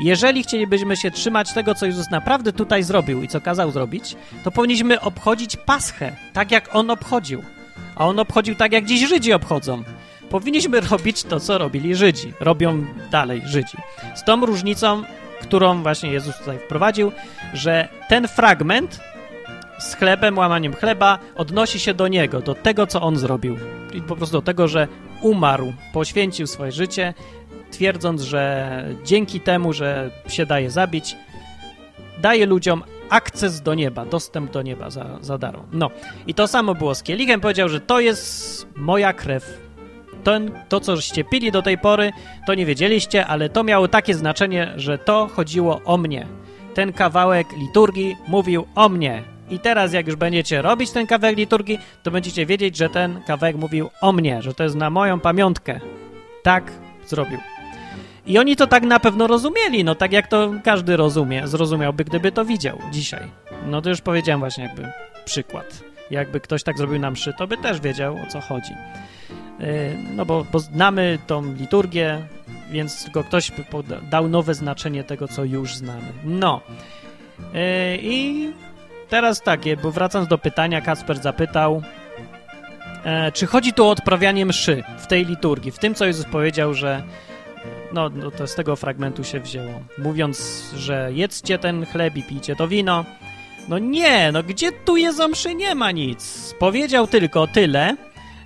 Jeżeli 0.00 0.42
chcielibyśmy 0.42 0.96
się 0.96 1.10
trzymać 1.10 1.52
tego, 1.52 1.74
co 1.74 1.86
Jezus 1.86 2.10
naprawdę 2.10 2.52
tutaj 2.52 2.82
zrobił 2.82 3.22
i 3.22 3.28
co 3.28 3.40
kazał 3.40 3.70
zrobić, 3.70 4.16
to 4.44 4.50
powinniśmy 4.50 5.00
obchodzić 5.00 5.56
Paschę, 5.56 6.16
tak 6.32 6.50
jak 6.50 6.74
On 6.74 6.90
obchodził. 6.90 7.42
A 7.96 8.06
On 8.06 8.18
obchodził 8.18 8.54
tak, 8.54 8.72
jak 8.72 8.84
dziś 8.84 9.08
Żydzi 9.08 9.32
obchodzą. 9.32 9.82
Powinniśmy 10.30 10.80
robić 10.90 11.22
to, 11.22 11.40
co 11.40 11.58
robili 11.58 11.94
Żydzi. 11.94 12.32
Robią 12.40 12.86
dalej 13.10 13.42
Żydzi. 13.44 13.76
Z 14.14 14.24
tą 14.24 14.46
różnicą, 14.46 15.02
którą 15.40 15.82
właśnie 15.82 16.12
Jezus 16.12 16.38
tutaj 16.38 16.58
wprowadził, 16.58 17.12
że 17.54 17.88
ten 18.08 18.28
fragment 18.28 19.00
z 19.78 19.94
chlebem, 19.94 20.38
łamaniem 20.38 20.74
chleba 20.74 21.18
odnosi 21.36 21.80
się 21.80 21.94
do 21.94 22.08
Niego, 22.08 22.40
do 22.40 22.54
tego, 22.54 22.86
co 22.86 23.02
On 23.02 23.16
zrobił. 23.16 23.56
I 23.94 24.02
po 24.02 24.16
prostu 24.16 24.36
do 24.36 24.42
tego, 24.42 24.68
że 24.68 24.88
umarł, 25.20 25.72
poświęcił 25.92 26.46
swoje 26.46 26.72
życie 26.72 27.14
twierdząc, 27.70 28.22
że 28.22 28.84
dzięki 29.04 29.40
temu, 29.40 29.72
że 29.72 30.10
się 30.28 30.46
daje 30.46 30.70
zabić, 30.70 31.16
daje 32.18 32.46
ludziom 32.46 32.82
akces 33.10 33.60
do 33.60 33.74
nieba, 33.74 34.04
dostęp 34.04 34.50
do 34.50 34.62
nieba 34.62 34.90
za, 34.90 35.18
za 35.20 35.38
darmo. 35.38 35.64
No 35.72 35.90
i 36.26 36.34
to 36.34 36.48
samo 36.48 36.74
było 36.74 36.94
z 36.94 37.02
kielichem. 37.02 37.40
Powiedział, 37.40 37.68
że 37.68 37.80
to 37.80 38.00
jest 38.00 38.66
moja 38.76 39.12
krew. 39.12 39.62
To, 40.24 40.32
to, 40.68 40.80
coście 40.80 41.24
pili 41.24 41.52
do 41.52 41.62
tej 41.62 41.78
pory, 41.78 42.12
to 42.46 42.54
nie 42.54 42.66
wiedzieliście, 42.66 43.26
ale 43.26 43.48
to 43.48 43.64
miało 43.64 43.88
takie 43.88 44.14
znaczenie, 44.14 44.72
że 44.76 44.98
to 44.98 45.28
chodziło 45.28 45.80
o 45.84 45.96
mnie. 45.96 46.26
Ten 46.74 46.92
kawałek 46.92 47.46
liturgii 47.56 48.16
mówił 48.28 48.66
o 48.74 48.88
mnie. 48.88 49.22
I 49.50 49.58
teraz, 49.58 49.92
jak 49.92 50.06
już 50.06 50.16
będziecie 50.16 50.62
robić 50.62 50.90
ten 50.90 51.06
kawałek 51.06 51.36
liturgii, 51.36 51.78
to 52.02 52.10
będziecie 52.10 52.46
wiedzieć, 52.46 52.76
że 52.76 52.88
ten 52.88 53.22
kawałek 53.26 53.56
mówił 53.56 53.90
o 54.00 54.12
mnie, 54.12 54.42
że 54.42 54.54
to 54.54 54.64
jest 54.64 54.76
na 54.76 54.90
moją 54.90 55.20
pamiątkę. 55.20 55.80
Tak 56.42 56.72
zrobił. 57.06 57.38
I 58.26 58.38
oni 58.38 58.56
to 58.56 58.66
tak 58.66 58.82
na 58.82 59.00
pewno 59.00 59.26
rozumieli, 59.26 59.84
no 59.84 59.94
tak 59.94 60.12
jak 60.12 60.26
to 60.26 60.52
każdy 60.64 60.96
rozumie, 60.96 61.48
zrozumiałby, 61.48 62.04
gdyby 62.04 62.32
to 62.32 62.44
widział 62.44 62.78
dzisiaj. 62.92 63.28
No 63.66 63.82
to 63.82 63.88
już 63.88 64.00
powiedziałem 64.00 64.40
właśnie 64.40 64.64
jakby 64.64 64.88
przykład. 65.24 65.82
Jakby 66.10 66.40
ktoś 66.40 66.62
tak 66.62 66.78
zrobił 66.78 66.98
na 66.98 67.10
mszy, 67.10 67.34
to 67.38 67.46
by 67.46 67.56
też 67.56 67.80
wiedział, 67.80 68.16
o 68.16 68.26
co 68.26 68.40
chodzi. 68.40 68.72
Yy, 69.60 69.66
no 70.16 70.24
bo, 70.26 70.46
bo 70.52 70.58
znamy 70.58 71.18
tą 71.26 71.54
liturgię, 71.54 72.18
więc 72.70 73.04
tylko 73.04 73.24
ktoś 73.24 73.52
dał 74.10 74.28
nowe 74.28 74.54
znaczenie 74.54 75.04
tego, 75.04 75.28
co 75.28 75.44
już 75.44 75.76
znamy. 75.76 76.12
No. 76.24 76.60
Yy, 77.38 77.98
I 78.02 78.48
teraz 79.12 79.42
takie, 79.42 79.76
bo 79.76 79.90
wracając 79.90 80.28
do 80.28 80.38
pytania, 80.38 80.80
Kasper 80.80 81.18
zapytał, 81.18 81.82
e, 83.04 83.32
czy 83.32 83.46
chodzi 83.46 83.72
tu 83.72 83.84
o 83.84 83.90
odprawianie 83.90 84.46
mszy 84.46 84.82
w 84.98 85.06
tej 85.06 85.26
liturgii, 85.26 85.72
w 85.72 85.78
tym, 85.78 85.94
co 85.94 86.06
Jezus 86.06 86.24
powiedział, 86.24 86.74
że 86.74 87.02
no, 87.92 88.08
no 88.08 88.30
to 88.30 88.46
z 88.46 88.54
tego 88.54 88.76
fragmentu 88.76 89.24
się 89.24 89.40
wzięło, 89.40 89.82
mówiąc, 89.98 90.64
że 90.76 91.10
jedzcie 91.12 91.58
ten 91.58 91.86
chleb 91.86 92.16
i 92.16 92.22
pijcie 92.22 92.56
to 92.56 92.68
wino. 92.68 93.04
No 93.68 93.78
nie, 93.78 94.32
no 94.32 94.42
gdzie 94.42 94.72
tu 94.72 94.96
jest 94.96 95.20
o 95.20 95.28
mszy? 95.28 95.54
Nie 95.54 95.74
ma 95.74 95.90
nic. 95.90 96.54
Powiedział 96.58 97.06
tylko 97.06 97.46
tyle, 97.46 97.96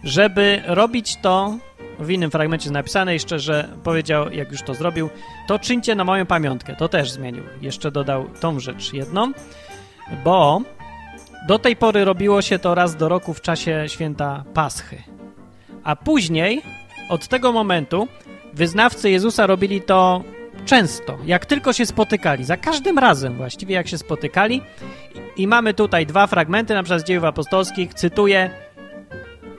żeby 0.05 0.63
robić 0.67 1.17
to 1.23 1.59
w 1.99 2.11
innym 2.11 2.31
fragmencie 2.31 2.71
napisane 2.71 3.13
jeszcze, 3.13 3.39
że 3.39 3.69
powiedział, 3.85 4.33
jak 4.33 4.53
już 4.53 4.63
to 4.63 4.75
zrobił, 4.75 5.11
to 5.49 5.59
czyńcie 5.59 5.95
na 5.95 6.05
moją 6.05 6.27
pamiątkę. 6.27 6.77
To 6.77 6.89
też 6.89 7.11
zmienił. 7.11 7.43
Jeszcze 7.61 7.91
dodał 7.91 8.29
tą 8.41 8.61
rzecz 8.61 8.93
jedną, 8.93 9.33
bo 10.25 10.61
do 11.47 11.59
tej 11.59 11.77
pory 11.77 12.05
robiło 12.05 12.43
się 12.43 12.59
to 12.59 12.75
raz 12.75 12.97
do 12.97 13.09
roku 13.09 13.35
w 13.35 13.41
czasie 13.41 13.85
święta 13.87 14.45
Paschy. 14.55 15.03
A 15.85 15.97
później, 15.97 16.63
od 17.09 17.29
tego 17.29 17.53
momentu, 17.53 18.09
wyznawcy 18.53 19.11
Jezusa 19.11 19.47
robili 19.47 19.83
to 19.83 20.23
często, 20.65 21.19
jak 21.25 21.47
tylko 21.47 21.73
się 21.73 21.87
spotykali, 21.87 22.45
za 22.45 22.57
każdym 22.57 22.99
razem 22.99 23.37
właściwie 23.37 23.75
jak 23.75 23.89
się 23.89 23.99
spotykali. 23.99 24.63
I 25.37 25.47
mamy 25.47 25.75
tutaj 25.75 26.07
dwa 26.07 26.27
fragmenty, 26.27 26.75
na 26.75 26.83
przykład 26.83 27.01
z 27.01 27.05
dziejów 27.05 27.25
apostolskich, 27.25 27.95
cytuję, 27.95 28.51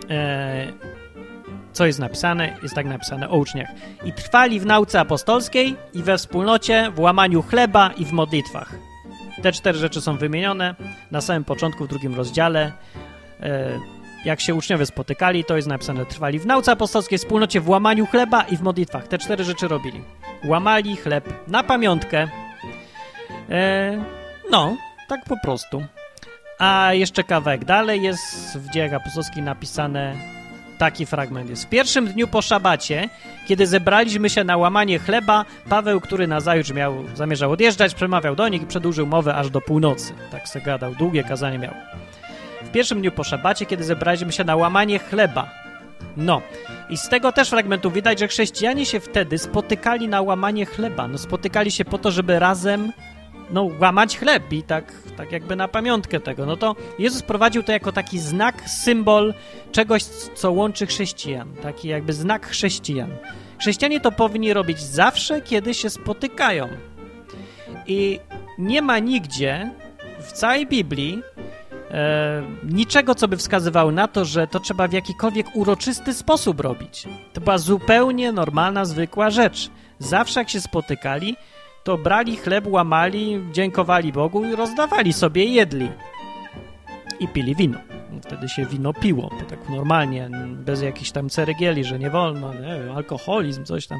e, 0.09 0.73
co 1.73 1.85
jest 1.85 1.99
napisane, 1.99 2.57
jest 2.63 2.75
tak 2.75 2.85
napisane 2.85 3.29
o 3.29 3.37
uczniach. 3.37 3.69
I 4.05 4.13
trwali 4.13 4.59
w 4.59 4.65
nauce 4.65 4.99
apostolskiej 4.99 5.75
i 5.93 6.03
we 6.03 6.17
wspólnocie, 6.17 6.91
w 6.95 6.99
łamaniu 6.99 7.41
chleba 7.41 7.91
i 7.97 8.05
w 8.05 8.11
modlitwach. 8.11 8.86
Te 9.41 9.51
cztery 9.51 9.77
rzeczy 9.77 10.01
są 10.01 10.17
wymienione 10.17 10.75
na 11.11 11.21
samym 11.21 11.43
początku, 11.43 11.85
w 11.85 11.87
drugim 11.87 12.15
rozdziale. 12.15 12.71
E, 13.41 13.79
jak 14.25 14.41
się 14.41 14.55
uczniowie 14.55 14.85
spotykali, 14.85 15.43
to 15.43 15.55
jest 15.55 15.67
napisane, 15.67 16.05
trwali 16.05 16.39
w 16.39 16.45
nauce 16.45 16.71
apostolskiej, 16.71 17.17
wspólnocie, 17.17 17.61
w 17.61 17.69
łamaniu 17.69 18.05
chleba 18.05 18.41
i 18.41 18.57
w 18.57 18.61
modlitwach. 18.61 19.07
Te 19.07 19.17
cztery 19.17 19.43
rzeczy 19.43 19.67
robili. 19.67 20.03
Łamali 20.45 20.95
chleb 20.95 21.47
na 21.47 21.63
pamiątkę. 21.63 22.27
E, 23.49 24.03
no, 24.51 24.77
tak 25.07 25.25
po 25.25 25.37
prostu. 25.43 25.83
A 26.59 26.89
jeszcze 26.93 27.23
kawałek 27.23 27.65
dalej 27.65 28.01
jest 28.01 28.57
w 28.57 28.69
dziejach 28.69 28.93
apostolskich 28.93 29.43
napisane 29.43 30.36
taki 30.77 31.05
fragment 31.05 31.49
jest. 31.49 31.65
W 31.65 31.69
pierwszym 31.69 32.07
dniu 32.07 32.27
po 32.27 32.41
szabacie, 32.41 33.09
kiedy 33.47 33.67
zebraliśmy 33.67 34.29
się 34.29 34.43
na 34.43 34.57
łamanie 34.57 34.99
chleba, 34.99 35.45
Paweł, 35.69 36.01
który 36.01 36.27
na 36.27 36.39
zajutrz 36.39 36.71
miał, 36.71 37.03
zamierzał 37.15 37.51
odjeżdżać, 37.51 37.93
przemawiał 37.93 38.35
do 38.35 38.47
nich 38.47 38.61
i 38.61 38.65
przedłużył 38.65 39.07
mowę 39.07 39.35
aż 39.35 39.49
do 39.49 39.61
północy. 39.61 40.13
Tak 40.31 40.49
se 40.49 40.61
gadał, 40.61 40.95
długie 40.95 41.23
kazanie 41.23 41.59
miał. 41.59 41.73
W 42.63 42.71
pierwszym 42.71 43.01
dniu 43.01 43.11
po 43.11 43.23
szabacie, 43.23 43.65
kiedy 43.65 43.83
zebraliśmy 43.83 44.31
się 44.31 44.43
na 44.43 44.55
łamanie 44.55 44.99
chleba. 44.99 45.49
No, 46.17 46.41
i 46.89 46.97
z 46.97 47.09
tego 47.09 47.31
też 47.31 47.49
fragmentu 47.49 47.91
widać, 47.91 48.19
że 48.19 48.27
chrześcijanie 48.27 48.85
się 48.85 48.99
wtedy 48.99 49.37
spotykali 49.37 50.07
na 50.07 50.21
łamanie 50.21 50.65
chleba. 50.65 51.07
No, 51.07 51.17
spotykali 51.17 51.71
się 51.71 51.85
po 51.85 51.97
to, 51.97 52.11
żeby 52.11 52.39
razem 52.39 52.91
no, 53.51 53.69
łamać 53.79 54.17
chleb 54.17 54.53
i 54.53 54.63
tak, 54.63 54.93
tak 55.17 55.31
jakby 55.31 55.55
na 55.55 55.67
pamiątkę 55.67 56.19
tego. 56.19 56.45
No 56.45 56.57
to 56.57 56.75
Jezus 56.99 57.21
prowadził 57.21 57.63
to 57.63 57.71
jako 57.71 57.91
taki 57.91 58.19
znak, 58.19 58.69
symbol 58.69 59.33
czegoś, 59.71 60.03
co 60.35 60.51
łączy 60.51 60.85
chrześcijan. 60.85 61.53
Taki 61.61 61.87
jakby 61.87 62.13
znak 62.13 62.47
chrześcijan. 62.47 63.09
Chrześcijanie 63.59 63.99
to 63.99 64.11
powinni 64.11 64.53
robić 64.53 64.79
zawsze, 64.79 65.41
kiedy 65.41 65.73
się 65.73 65.89
spotykają. 65.89 66.67
I 67.87 68.19
nie 68.57 68.81
ma 68.81 68.99
nigdzie 68.99 69.71
w 70.19 70.31
całej 70.31 70.67
Biblii 70.67 71.21
e, 71.91 72.43
niczego, 72.63 73.15
co 73.15 73.27
by 73.27 73.37
wskazywało 73.37 73.91
na 73.91 74.07
to, 74.07 74.25
że 74.25 74.47
to 74.47 74.59
trzeba 74.59 74.87
w 74.87 74.93
jakikolwiek 74.93 75.47
uroczysty 75.53 76.13
sposób 76.13 76.59
robić. 76.59 77.07
To 77.33 77.41
była 77.41 77.57
zupełnie 77.57 78.31
normalna, 78.31 78.85
zwykła 78.85 79.29
rzecz. 79.29 79.69
Zawsze 79.99 80.39
jak 80.39 80.49
się 80.49 80.61
spotykali, 80.61 81.35
to 81.87 81.97
brali 81.97 82.37
chleb, 82.37 82.67
łamali, 82.67 83.41
dziękowali 83.51 84.11
Bogu 84.11 84.45
i 84.45 84.55
rozdawali 84.55 85.13
sobie 85.13 85.45
jedli. 85.45 85.91
I 87.19 87.27
pili 87.27 87.55
wino. 87.55 87.79
Wtedy 88.21 88.49
się 88.49 88.65
wino 88.65 88.93
piło, 88.93 89.29
bo 89.39 89.45
tak 89.45 89.69
normalnie, 89.69 90.29
bez 90.65 90.81
jakichś 90.81 91.11
tam 91.11 91.29
ceregieli, 91.29 91.83
że 91.83 91.99
nie 91.99 92.09
wolno, 92.09 92.53
nie 92.53 92.93
alkoholizm, 92.93 93.63
coś 93.63 93.87
tam. 93.87 93.99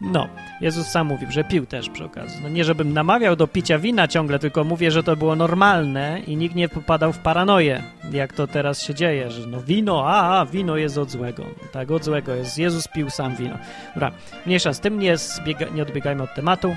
No, 0.00 0.28
Jezus 0.60 0.86
sam 0.86 1.06
mówił, 1.06 1.30
że 1.30 1.44
pił 1.44 1.66
też 1.66 1.90
przy 1.90 2.04
okazji. 2.04 2.40
No 2.42 2.48
nie, 2.48 2.64
żebym 2.64 2.92
namawiał 2.92 3.36
do 3.36 3.46
picia 3.46 3.78
wina 3.78 4.08
ciągle, 4.08 4.38
tylko 4.38 4.64
mówię, 4.64 4.90
że 4.90 5.02
to 5.02 5.16
było 5.16 5.36
normalne 5.36 6.20
i 6.26 6.36
nikt 6.36 6.54
nie 6.54 6.68
popadał 6.68 7.12
w 7.12 7.18
paranoję, 7.18 7.82
jak 8.12 8.32
to 8.32 8.46
teraz 8.46 8.82
się 8.82 8.94
dzieje, 8.94 9.30
że 9.30 9.46
no 9.46 9.60
wino, 9.60 10.04
a, 10.06 10.40
a 10.40 10.46
wino 10.46 10.76
jest 10.76 10.98
od 10.98 11.10
złego. 11.10 11.44
Tak, 11.72 11.90
od 11.90 12.04
złego 12.04 12.34
jest. 12.34 12.58
Jezus 12.58 12.88
pił 12.88 13.10
sam 13.10 13.36
wino. 13.36 13.58
Dobra, 13.94 14.12
mniejsza 14.46 14.72
z 14.72 14.80
tym, 14.80 14.98
nie, 14.98 15.16
zbiega, 15.16 15.66
nie 15.68 15.82
odbiegajmy 15.82 16.22
od 16.22 16.34
tematu. 16.34 16.76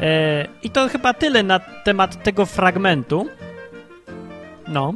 E, 0.00 0.46
I 0.62 0.70
to 0.70 0.88
chyba 0.88 1.14
tyle 1.14 1.42
na 1.42 1.58
temat 1.58 2.22
tego 2.22 2.46
fragmentu. 2.46 3.26
No, 4.68 4.94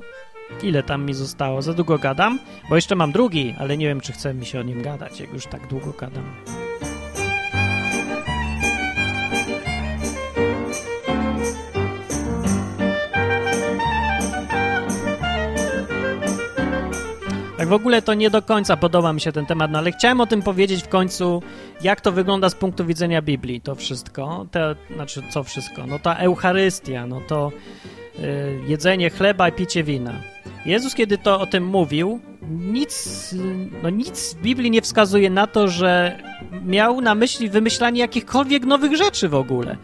ile 0.63 0.83
tam 0.83 1.05
mi 1.05 1.15
zostało? 1.15 1.63
Za 1.63 1.75
długo 1.75 1.99
gadam? 1.99 2.39
Bo 2.69 2.77
jeszcze 2.77 2.97
mam 2.97 3.13
drugi, 3.13 3.55
ale 3.59 3.77
nie 3.77 3.87
wiem, 3.87 4.01
czy 4.01 4.13
chce 4.13 4.35
mi 4.35 4.47
się 4.47 4.61
o 4.61 4.63
nim 4.63 4.83
gadać, 4.83 5.21
jak 5.21 5.33
już 5.33 5.47
tak 5.47 5.67
długo 5.67 5.93
gadam. 5.93 6.25
Tak 17.59 17.69
w 17.69 17.73
ogóle 17.73 18.03
to 18.03 18.15
nie 18.15 18.31
do 18.31 18.43
końca 18.43 18.77
podoba 18.77 19.13
mi 19.13 19.21
się 19.21 19.33
ten 19.33 19.47
temat, 19.47 19.71
no 19.71 19.79
ale 19.79 19.93
chciałem 19.93 20.21
o 20.21 20.27
tym 20.27 20.43
powiedzieć 20.43 20.83
w 20.83 20.89
końcu, 20.89 21.43
jak 21.83 22.01
to 22.01 22.13
wygląda 22.13 22.51
z 22.51 22.55
punktu 22.55 22.87
widzenia 22.87 23.23
Biblii, 23.23 23.61
to 23.61 23.75
wszystko. 23.75 24.47
Te, 24.51 24.75
znaczy, 24.95 25.23
co 25.31 25.43
wszystko? 25.43 25.87
No 25.87 25.99
ta 25.99 26.15
Eucharystia, 26.15 27.07
no 27.07 27.21
to 27.29 27.53
y, 28.19 28.61
jedzenie 28.67 29.11
chleba 29.11 29.49
i 29.49 29.53
picie 29.53 29.85
wina. 29.85 30.13
Jezus, 30.67 30.95
kiedy 30.95 31.19
to 31.19 31.41
o 31.41 31.47
tym 31.47 31.67
mówił, 31.67 32.21
nic, 32.51 33.35
no 33.83 33.91
nic 33.91 34.35
w 34.35 34.43
Biblii 34.43 34.71
nie 34.71 34.83
wskazuje 34.83 35.31
na 35.31 35.47
to, 35.47 35.69
że 35.69 36.19
miał 36.65 37.01
na 37.01 37.15
myśli 37.15 37.49
wymyślanie 37.49 38.01
jakichkolwiek 38.01 38.65
nowych 38.65 38.97
rzeczy 38.97 39.29
w 39.29 39.35
ogóle. 39.35 39.77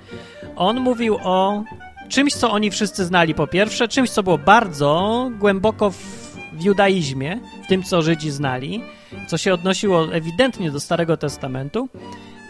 On 0.56 0.80
mówił 0.80 1.18
o 1.22 1.64
czymś, 2.08 2.34
co 2.34 2.50
oni 2.50 2.70
wszyscy 2.70 3.04
znali 3.04 3.34
po 3.34 3.46
pierwsze, 3.46 3.88
czymś, 3.88 4.10
co 4.10 4.22
było 4.22 4.38
bardzo 4.38 5.30
głęboko 5.38 5.90
w 5.90 6.23
w 6.54 6.62
judaizmie, 6.62 7.40
w 7.64 7.66
tym, 7.66 7.82
co 7.82 8.02
Żydzi 8.02 8.30
znali, 8.30 8.82
co 9.26 9.38
się 9.38 9.54
odnosiło 9.54 10.14
ewidentnie 10.14 10.70
do 10.70 10.80
Starego 10.80 11.16
Testamentu, 11.16 11.88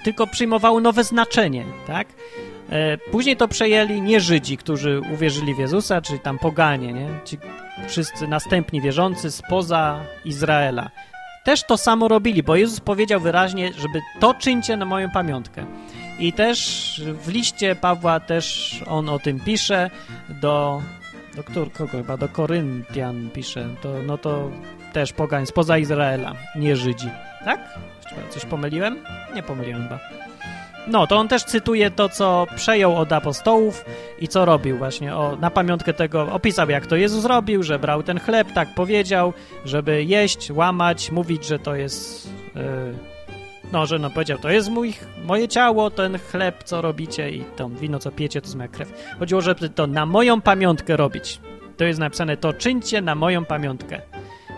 tylko 0.04 0.26
przyjmowało 0.26 0.80
nowe 0.80 1.04
znaczenie, 1.04 1.64
tak? 1.86 2.08
E, 2.70 2.98
później 2.98 3.36
to 3.36 3.48
przejęli 3.48 4.00
nie 4.00 4.20
Żydzi, 4.20 4.56
którzy 4.56 5.00
uwierzyli 5.14 5.54
w 5.54 5.58
Jezusa, 5.58 6.00
czyli 6.00 6.20
tam 6.20 6.38
poganie, 6.38 6.92
nie? 6.92 7.08
Ci 7.24 7.38
wszyscy 7.88 8.28
następni 8.28 8.80
wierzący 8.80 9.30
spoza 9.30 10.00
Izraela. 10.24 10.90
Też 11.44 11.64
to 11.64 11.76
samo 11.76 12.08
robili, 12.08 12.42
bo 12.42 12.56
Jezus 12.56 12.80
powiedział 12.80 13.20
wyraźnie, 13.20 13.72
żeby 13.72 14.00
to 14.20 14.34
czyńcie 14.34 14.76
na 14.76 14.84
moją 14.84 15.10
pamiątkę. 15.10 15.66
I 16.18 16.32
też 16.32 17.00
w 17.24 17.28
liście 17.28 17.76
Pawła 17.76 18.20
też 18.20 18.76
on 18.86 19.08
o 19.08 19.18
tym 19.18 19.40
pisze 19.40 19.90
do 20.28 20.82
do 21.36 21.42
kogo 21.44 21.86
chyba? 21.86 22.16
Do 22.16 22.28
Koryntian 22.28 23.30
pisze. 23.30 23.68
To, 23.82 23.94
no 24.06 24.18
to 24.18 24.50
też 24.92 25.12
pogań 25.12 25.46
spoza 25.46 25.78
Izraela, 25.78 26.32
nie 26.56 26.76
Żydzi. 26.76 27.10
Tak? 27.44 27.78
Coś 28.30 28.44
pomyliłem? 28.44 28.98
Nie 29.34 29.42
pomyliłem 29.42 29.82
chyba. 29.82 29.98
No, 30.86 31.06
to 31.06 31.16
on 31.16 31.28
też 31.28 31.44
cytuje 31.44 31.90
to, 31.90 32.08
co 32.08 32.46
przejął 32.56 32.96
od 32.96 33.12
apostołów 33.12 33.84
i 34.18 34.28
co 34.28 34.44
robił 34.44 34.78
właśnie. 34.78 35.16
O, 35.16 35.36
na 35.36 35.50
pamiątkę 35.50 35.94
tego 35.94 36.32
opisał, 36.32 36.70
jak 36.70 36.86
to 36.86 36.96
Jezus 36.96 37.24
robił, 37.24 37.62
że 37.62 37.78
brał 37.78 38.02
ten 38.02 38.20
chleb, 38.20 38.52
tak 38.52 38.74
powiedział, 38.74 39.32
żeby 39.64 40.04
jeść, 40.04 40.50
łamać, 40.50 41.10
mówić, 41.10 41.46
że 41.46 41.58
to 41.58 41.74
jest... 41.74 42.28
Yy, 42.54 43.13
no, 43.74 43.86
że 43.86 43.98
no 43.98 44.10
powiedział, 44.10 44.38
to 44.38 44.50
jest 44.50 44.70
mój, 44.70 44.94
moje 45.24 45.48
ciało, 45.48 45.90
ten 45.90 46.18
chleb, 46.18 46.64
co 46.64 46.82
robicie 46.82 47.30
i 47.30 47.44
to 47.56 47.68
wino, 47.68 47.98
co 47.98 48.10
piecie, 48.10 48.40
to 48.40 48.46
jest 48.46 48.56
moja 48.56 48.68
krew. 48.68 48.92
Chodziło, 49.18 49.40
żeby 49.40 49.68
to 49.68 49.86
na 49.86 50.06
moją 50.06 50.40
pamiątkę 50.40 50.96
robić. 50.96 51.40
To 51.76 51.84
jest 51.84 52.00
napisane, 52.00 52.36
to 52.36 52.52
czyńcie 52.52 53.00
na 53.00 53.14
moją 53.14 53.44
pamiątkę. 53.44 54.00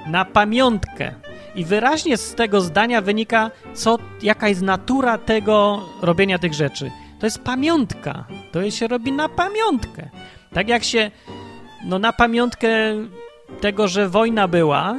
Na 0.07 0.25
pamiątkę. 0.25 1.15
I 1.55 1.65
wyraźnie 1.65 2.17
z 2.17 2.35
tego 2.35 2.61
zdania 2.61 3.01
wynika, 3.01 3.51
co, 3.75 3.99
jaka 4.23 4.49
jest 4.49 4.63
natura 4.63 5.19
tego 5.19 5.83
robienia 6.03 6.39
tych 6.39 6.55
rzeczy. 6.55 6.91
To 7.21 7.27
jest 7.27 7.43
pamiątka. 7.43 8.25
To 8.53 8.71
się 8.71 8.89
robi 8.89 9.13
na 9.13 9.29
pamiątkę. 9.29 10.09
Tak 10.53 10.69
jak 10.69 10.85
się, 10.85 11.11
no 11.85 11.99
na 11.99 12.13
pamiątkę 12.13 12.69
tego, 13.61 13.89
że 13.89 14.09
wojna 14.09 14.49
była, 14.49 14.97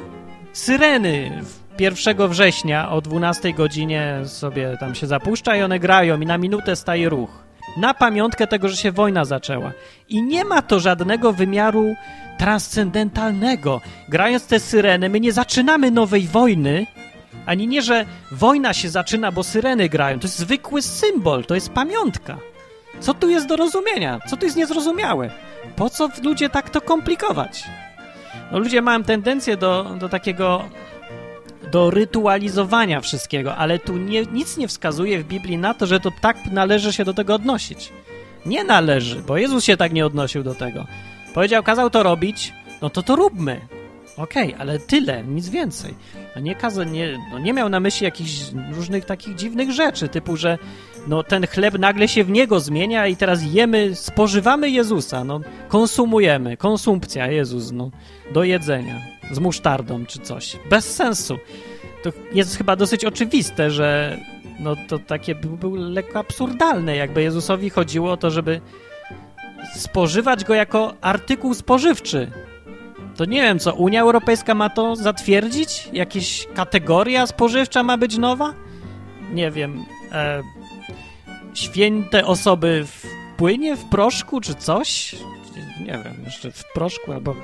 syreny 0.54 1.42
1 1.80 2.28
września 2.28 2.92
o 2.92 3.02
12 3.02 3.54
godzinie 3.54 4.22
sobie 4.26 4.78
tam 4.80 4.96
się 4.96 5.08
zapuszcza 5.08 5.56
i 5.56 5.62
one 5.62 5.80
grają 5.80 6.22
i 6.22 6.26
na 6.26 6.38
minutę 6.38 6.76
staje 6.76 7.10
ruch. 7.10 7.30
Na 7.78 7.94
pamiątkę 7.94 8.48
tego, 8.48 8.70
że 8.70 8.78
się 8.78 8.92
wojna 8.92 9.26
zaczęła. 9.26 9.72
I 10.10 10.22
nie 10.22 10.46
ma 10.46 10.62
to 10.62 10.80
żadnego 10.80 11.34
wymiaru 11.34 11.96
transcendentalnego. 12.38 13.82
Grając 14.10 14.48
te 14.48 14.60
syreny, 14.60 15.10
my 15.10 15.20
nie 15.20 15.32
zaczynamy 15.32 15.92
nowej 15.92 16.28
wojny, 16.28 16.86
ani 17.46 17.68
nie, 17.68 17.82
że 17.82 18.06
wojna 18.32 18.74
się 18.74 18.90
zaczyna, 18.90 19.32
bo 19.32 19.44
syreny 19.44 19.90
grają. 19.90 20.20
To 20.20 20.28
jest 20.28 20.40
zwykły 20.40 20.82
symbol, 20.82 21.46
to 21.46 21.56
jest 21.56 21.70
pamiątka. 21.70 22.38
Co 23.00 23.14
tu 23.14 23.30
jest 23.30 23.48
do 23.48 23.56
rozumienia? 23.56 24.20
Co 24.28 24.38
tu 24.38 24.46
jest 24.46 24.58
niezrozumiałe? 24.58 25.30
Po 25.76 25.90
co 25.90 26.10
ludzie 26.24 26.50
tak 26.50 26.70
to 26.70 26.82
komplikować? 26.82 27.64
No 28.52 28.60
ludzie 28.60 28.82
mają 28.82 29.04
tendencję 29.04 29.58
do, 29.58 29.96
do 30.00 30.10
takiego 30.10 30.64
do 31.72 31.90
rytualizowania 31.90 33.02
wszystkiego, 33.02 33.56
ale 33.56 33.80
tu 33.80 33.98
nie, 33.98 34.22
nic 34.26 34.58
nie 34.58 34.68
wskazuje 34.68 35.20
w 35.20 35.28
Biblii 35.28 35.58
na 35.58 35.74
to, 35.74 35.86
że 35.86 36.00
to 36.00 36.12
tak 36.22 36.38
należy 36.52 36.94
się 36.94 37.06
do 37.06 37.14
tego 37.14 37.36
odnosić. 37.36 37.94
Nie 38.46 38.64
należy, 38.64 39.22
bo 39.28 39.38
Jezus 39.38 39.64
się 39.64 39.78
tak 39.78 39.94
nie 39.94 40.06
odnosił 40.06 40.44
do 40.44 40.56
tego. 40.56 40.86
Powiedział, 41.34 41.64
kazał 41.64 41.90
to 41.90 42.04
robić, 42.04 42.54
no 42.82 42.90
to 42.90 43.04
to 43.04 43.16
róbmy. 43.16 43.77
Okej, 44.18 44.48
okay, 44.48 44.60
ale 44.60 44.80
tyle, 44.80 45.24
nic 45.24 45.50
więcej. 45.50 45.94
No 46.36 46.42
nie, 46.42 46.56
kazał, 46.56 46.84
nie, 46.84 47.20
no 47.32 47.40
nie 47.40 47.54
miał 47.54 47.70
na 47.70 47.80
myśli 47.80 48.06
jakichś 48.06 48.32
różnych 48.72 49.06
takich 49.06 49.36
dziwnych 49.36 49.72
rzeczy, 49.72 50.08
typu, 50.08 50.38
że 50.38 50.58
no 51.08 51.24
ten 51.24 51.48
chleb 51.48 51.80
nagle 51.80 52.08
się 52.08 52.24
w 52.24 52.30
niego 52.30 52.60
zmienia 52.60 53.08
i 53.08 53.16
teraz 53.16 53.44
jemy, 53.44 53.96
spożywamy 53.96 54.70
Jezusa, 54.70 55.24
no 55.24 55.42
konsumujemy, 55.68 56.58
konsumpcja 56.58 57.28
Jezus, 57.28 57.72
no 57.72 57.92
do 58.34 58.44
jedzenia 58.44 59.02
z 59.32 59.40
musztardą 59.40 60.06
czy 60.06 60.20
coś. 60.20 60.58
Bez 60.70 60.96
sensu. 60.96 61.38
To 62.04 62.12
jest 62.34 62.58
chyba 62.58 62.76
dosyć 62.76 63.06
oczywiste, 63.06 63.72
że 63.72 64.18
no 64.60 64.76
to 64.88 65.00
takie 65.00 65.36
był, 65.36 65.58
był 65.58 65.76
lekko 65.76 66.20
absurdalne, 66.20 66.96
jakby 66.96 67.22
Jezusowi 67.22 67.70
chodziło 67.70 68.12
o 68.12 68.18
to, 68.18 68.32
żeby 68.32 68.62
spożywać 69.76 70.44
go 70.44 70.54
jako 70.54 70.94
artykuł 71.02 71.54
spożywczy. 71.54 72.32
To 73.18 73.26
nie 73.26 73.42
wiem 73.42 73.60
co, 73.60 73.74
Unia 73.74 74.02
Europejska 74.02 74.56
ma 74.56 74.70
to 74.70 74.96
zatwierdzić? 74.96 75.90
Jakaś 75.94 76.48
kategoria 76.56 77.28
spożywcza 77.28 77.84
ma 77.84 77.98
być 77.98 78.18
nowa? 78.18 78.54
Nie 79.34 79.52
wiem. 79.52 79.86
E, 80.12 80.44
święte 81.54 82.26
osoby 82.26 82.86
w 82.86 83.06
płynie, 83.38 83.76
w 83.76 83.86
proszku 83.86 84.42
czy 84.42 84.56
coś? 84.56 85.16
Nie 85.80 85.92
wiem, 86.04 86.24
jeszcze 86.26 86.52
w 86.52 86.64
proszku 86.74 87.12
albo... 87.12 87.36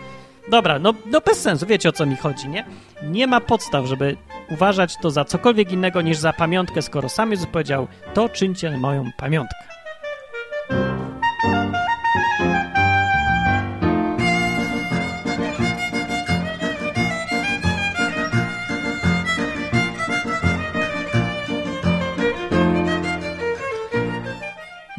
Dobra, 0.51 0.79
no, 0.79 0.93
no 1.05 1.21
bez 1.21 1.41
sensu, 1.41 1.65
wiecie 1.65 1.89
o 1.89 1.91
co 1.91 2.05
mi 2.05 2.15
chodzi, 2.15 2.49
nie? 2.49 2.65
Nie 3.03 3.27
ma 3.27 3.41
podstaw, 3.41 3.85
żeby 3.85 4.17
uważać 4.49 4.97
to 5.01 5.11
za 5.11 5.25
cokolwiek 5.25 5.71
innego 5.71 6.01
niż 6.01 6.17
za 6.17 6.33
pamiątkę, 6.33 6.81
skoro 6.81 7.09
sam 7.09 7.31
Jezus 7.31 7.47
powiedział, 7.47 7.87
to 8.13 8.29
czyńcie 8.29 8.77
moją 8.77 9.11
pamiątkę. 9.17 9.72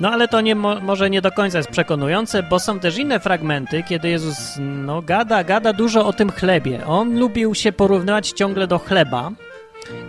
No 0.05 0.11
ale 0.11 0.29
to 0.29 0.41
nie, 0.41 0.55
może 0.55 1.11
nie 1.11 1.23
do 1.23 1.33
końca 1.33 1.59
jest 1.59 1.71
przekonujące, 1.71 2.43
bo 2.43 2.59
są 2.59 2.81
też 2.81 2.99
inne 2.99 3.21
fragmenty, 3.21 3.83
kiedy 3.83 4.09
Jezus 4.09 4.37
no, 4.59 5.03
gada, 5.03 5.45
gada 5.45 5.73
dużo 5.73 6.07
o 6.07 6.13
tym 6.13 6.31
chlebie. 6.33 6.87
On 6.87 7.19
lubił 7.19 7.55
się 7.55 7.73
porównywać 7.73 8.31
ciągle 8.31 8.67
do 8.67 8.79
chleba. 8.79 9.31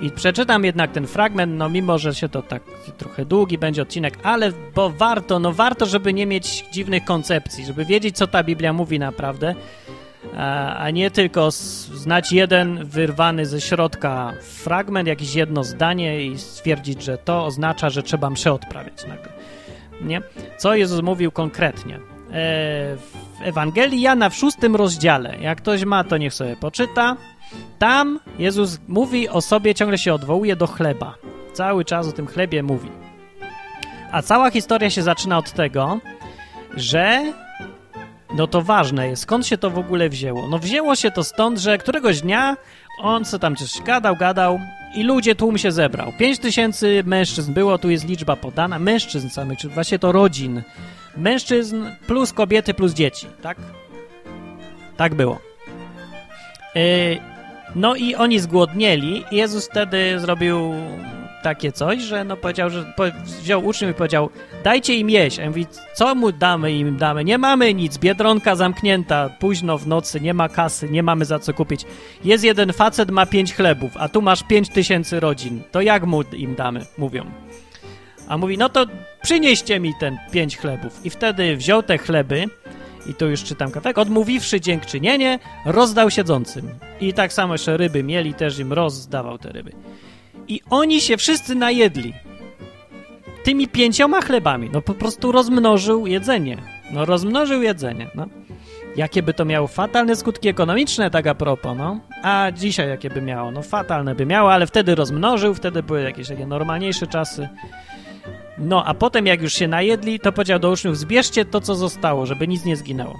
I 0.01 0.11
przeczytam 0.11 0.65
jednak 0.65 0.91
ten 0.91 1.07
fragment, 1.07 1.57
no 1.57 1.69
mimo, 1.69 1.97
że 1.97 2.15
się 2.15 2.29
to 2.29 2.41
tak 2.41 2.63
trochę 2.97 3.25
długi 3.25 3.57
będzie 3.57 3.81
odcinek, 3.81 4.17
ale 4.23 4.51
bo 4.75 4.89
warto, 4.89 5.39
no 5.39 5.51
warto, 5.51 5.85
żeby 5.85 6.13
nie 6.13 6.25
mieć 6.25 6.65
dziwnych 6.71 7.05
koncepcji, 7.05 7.65
żeby 7.65 7.85
wiedzieć, 7.85 8.17
co 8.17 8.27
ta 8.27 8.43
Biblia 8.43 8.73
mówi 8.73 8.99
naprawdę, 8.99 9.55
a, 10.37 10.89
nie 10.89 11.11
tylko 11.11 11.51
znać 11.51 12.31
jeden 12.31 12.85
wyrwany 12.85 13.45
ze 13.45 13.61
środka 13.61 14.33
fragment, 14.41 15.07
jakieś 15.07 15.35
jedno 15.35 15.63
zdanie 15.63 16.25
i 16.25 16.37
stwierdzić, 16.37 17.03
że 17.03 17.17
to 17.17 17.45
oznacza, 17.45 17.89
że 17.89 18.03
trzeba 18.03 18.29
mszę 18.29 18.53
odprawiać 18.53 19.07
nagle 19.07 19.44
nie? 20.01 20.21
Co 20.57 20.75
Jezus 20.75 21.01
mówił 21.01 21.31
konkretnie. 21.31 21.95
E, 21.95 21.99
w 22.95 23.41
Ewangelii 23.41 24.01
Jana 24.01 24.29
w 24.29 24.35
szóstym 24.35 24.75
rozdziale, 24.75 25.35
jak 25.39 25.57
ktoś 25.57 25.85
ma, 25.85 26.03
to 26.03 26.17
niech 26.17 26.33
sobie 26.33 26.55
poczyta. 26.55 27.15
Tam 27.79 28.19
Jezus 28.39 28.79
mówi 28.87 29.29
o 29.29 29.41
sobie, 29.41 29.75
ciągle 29.75 29.97
się 29.97 30.13
odwołuje 30.13 30.55
do 30.55 30.67
chleba. 30.67 31.15
Cały 31.53 31.85
czas 31.85 32.07
o 32.07 32.11
tym 32.11 32.27
chlebie 32.27 32.63
mówi. 32.63 32.89
A 34.11 34.21
cała 34.21 34.51
historia 34.51 34.89
się 34.89 35.03
zaczyna 35.03 35.37
od 35.37 35.51
tego, 35.51 35.99
że 36.75 37.33
no 38.35 38.47
to 38.47 38.61
ważne 38.61 39.07
jest, 39.07 39.21
skąd 39.21 39.47
się 39.47 39.57
to 39.57 39.69
w 39.69 39.77
ogóle 39.77 40.09
wzięło? 40.09 40.47
No 40.47 40.59
wzięło 40.59 40.95
się 40.95 41.11
to 41.11 41.23
stąd, 41.23 41.59
że 41.59 41.77
któregoś 41.77 42.21
dnia 42.21 42.57
on 43.01 43.25
co 43.25 43.39
tam 43.39 43.55
coś 43.55 43.81
gadał, 43.81 44.15
gadał 44.15 44.59
i 44.95 45.03
ludzie, 45.03 45.35
tłum 45.35 45.57
się 45.57 45.71
zebrał. 45.71 46.13
Pięć 46.17 46.39
tysięcy 46.39 47.03
mężczyzn 47.05 47.53
było, 47.53 47.77
tu 47.77 47.89
jest 47.89 48.07
liczba 48.07 48.35
podana, 48.35 48.79
mężczyzn 48.79 49.29
samych, 49.29 49.59
czy 49.59 49.69
właśnie 49.69 49.99
to 49.99 50.11
rodzin. 50.11 50.61
Mężczyzn 51.17 51.85
plus 52.07 52.33
kobiety 52.33 52.73
plus 52.73 52.93
dzieci, 52.93 53.27
tak? 53.41 53.57
Tak 54.97 55.15
było. 55.15 55.39
Yy, 56.75 56.81
no 57.75 57.95
i 57.95 58.15
oni 58.15 58.39
zgłodnieli 58.39 59.23
Jezus 59.31 59.67
wtedy 59.67 60.19
zrobił 60.19 60.73
takie 61.45 61.71
coś, 61.71 62.01
że 62.01 62.23
no 62.23 62.37
powiedział, 62.37 62.69
że 62.69 62.93
po, 62.97 63.03
wziął 63.41 63.65
uczniów 63.65 63.91
i 63.91 63.93
powiedział, 63.93 64.29
dajcie 64.63 64.95
im 64.95 65.09
jeść. 65.09 65.39
A 65.39 65.47
mówi, 65.47 65.67
co 65.93 66.15
mu 66.15 66.31
damy 66.31 66.71
im 66.71 66.97
damy? 66.97 67.23
Nie 67.23 67.37
mamy 67.37 67.73
nic, 67.73 67.97
biedronka 67.97 68.55
zamknięta, 68.55 69.29
późno 69.39 69.77
w 69.77 69.87
nocy, 69.87 70.21
nie 70.21 70.33
ma 70.33 70.49
kasy, 70.49 70.89
nie 70.89 71.03
mamy 71.03 71.25
za 71.25 71.39
co 71.39 71.53
kupić. 71.53 71.85
Jest 72.23 72.43
jeden 72.43 72.73
facet, 72.73 73.11
ma 73.11 73.25
pięć 73.25 73.53
chlebów, 73.53 73.91
a 73.97 74.09
tu 74.09 74.21
masz 74.21 74.43
pięć 74.43 74.69
tysięcy 74.69 75.19
rodzin. 75.19 75.61
To 75.71 75.81
jak 75.81 76.05
mu 76.05 76.21
im 76.21 76.55
damy? 76.55 76.85
Mówią. 76.97 77.25
A 78.27 78.37
mówi, 78.37 78.57
no 78.57 78.69
to 78.69 78.85
przynieście 79.21 79.79
mi 79.79 79.93
ten 79.99 80.17
pięć 80.31 80.57
chlebów. 80.57 81.05
I 81.05 81.09
wtedy 81.09 81.55
wziął 81.55 81.83
te 81.83 81.97
chleby, 81.97 82.45
i 83.09 83.13
tu 83.13 83.29
już 83.29 83.43
czytam 83.43 83.71
kawałek, 83.71 83.97
odmówiwszy 83.97 84.61
dziękczynienie, 84.61 85.39
rozdał 85.65 86.09
siedzącym. 86.09 86.69
I 87.01 87.13
tak 87.13 87.33
samo 87.33 87.53
jeszcze 87.53 87.77
ryby 87.77 88.03
mieli, 88.03 88.33
też 88.33 88.59
im 88.59 88.73
rozdawał 88.73 89.37
te 89.37 89.51
ryby. 89.51 89.71
I 90.47 90.61
oni 90.69 91.01
się 91.01 91.17
wszyscy 91.17 91.55
najedli. 91.55 92.13
Tymi 93.43 93.67
pięcioma 93.67 94.21
chlebami. 94.21 94.69
No 94.73 94.81
po 94.81 94.93
prostu 94.93 95.31
rozmnożył 95.31 96.07
jedzenie. 96.07 96.57
No 96.91 97.05
rozmnożył 97.05 97.61
jedzenie, 97.61 98.07
no. 98.15 98.27
Jakie 98.95 99.23
by 99.23 99.33
to 99.33 99.45
miało 99.45 99.67
fatalne 99.67 100.15
skutki 100.15 100.49
ekonomiczne, 100.49 101.11
tak 101.11 101.27
a 101.27 101.35
propos, 101.35 101.77
no. 101.77 101.99
A 102.23 102.51
dzisiaj 102.51 102.89
jakie 102.89 103.09
by 103.09 103.21
miało? 103.21 103.51
No 103.51 103.61
fatalne 103.61 104.15
by 104.15 104.25
miało, 104.25 104.53
ale 104.53 104.67
wtedy 104.67 104.95
rozmnożył, 104.95 105.53
wtedy 105.53 105.83
były 105.83 106.01
jakieś 106.01 106.27
takie 106.27 106.47
normalniejsze 106.47 107.07
czasy. 107.07 107.49
No, 108.57 108.85
a 108.85 108.93
potem 108.93 109.25
jak 109.25 109.41
już 109.41 109.53
się 109.53 109.67
najedli, 109.67 110.19
to 110.19 110.31
powiedział 110.31 110.59
do 110.59 110.71
uczniów, 110.71 110.97
zbierzcie 110.97 111.45
to, 111.45 111.61
co 111.61 111.75
zostało, 111.75 112.25
żeby 112.25 112.47
nic 112.47 112.65
nie 112.65 112.75
zginęło. 112.75 113.15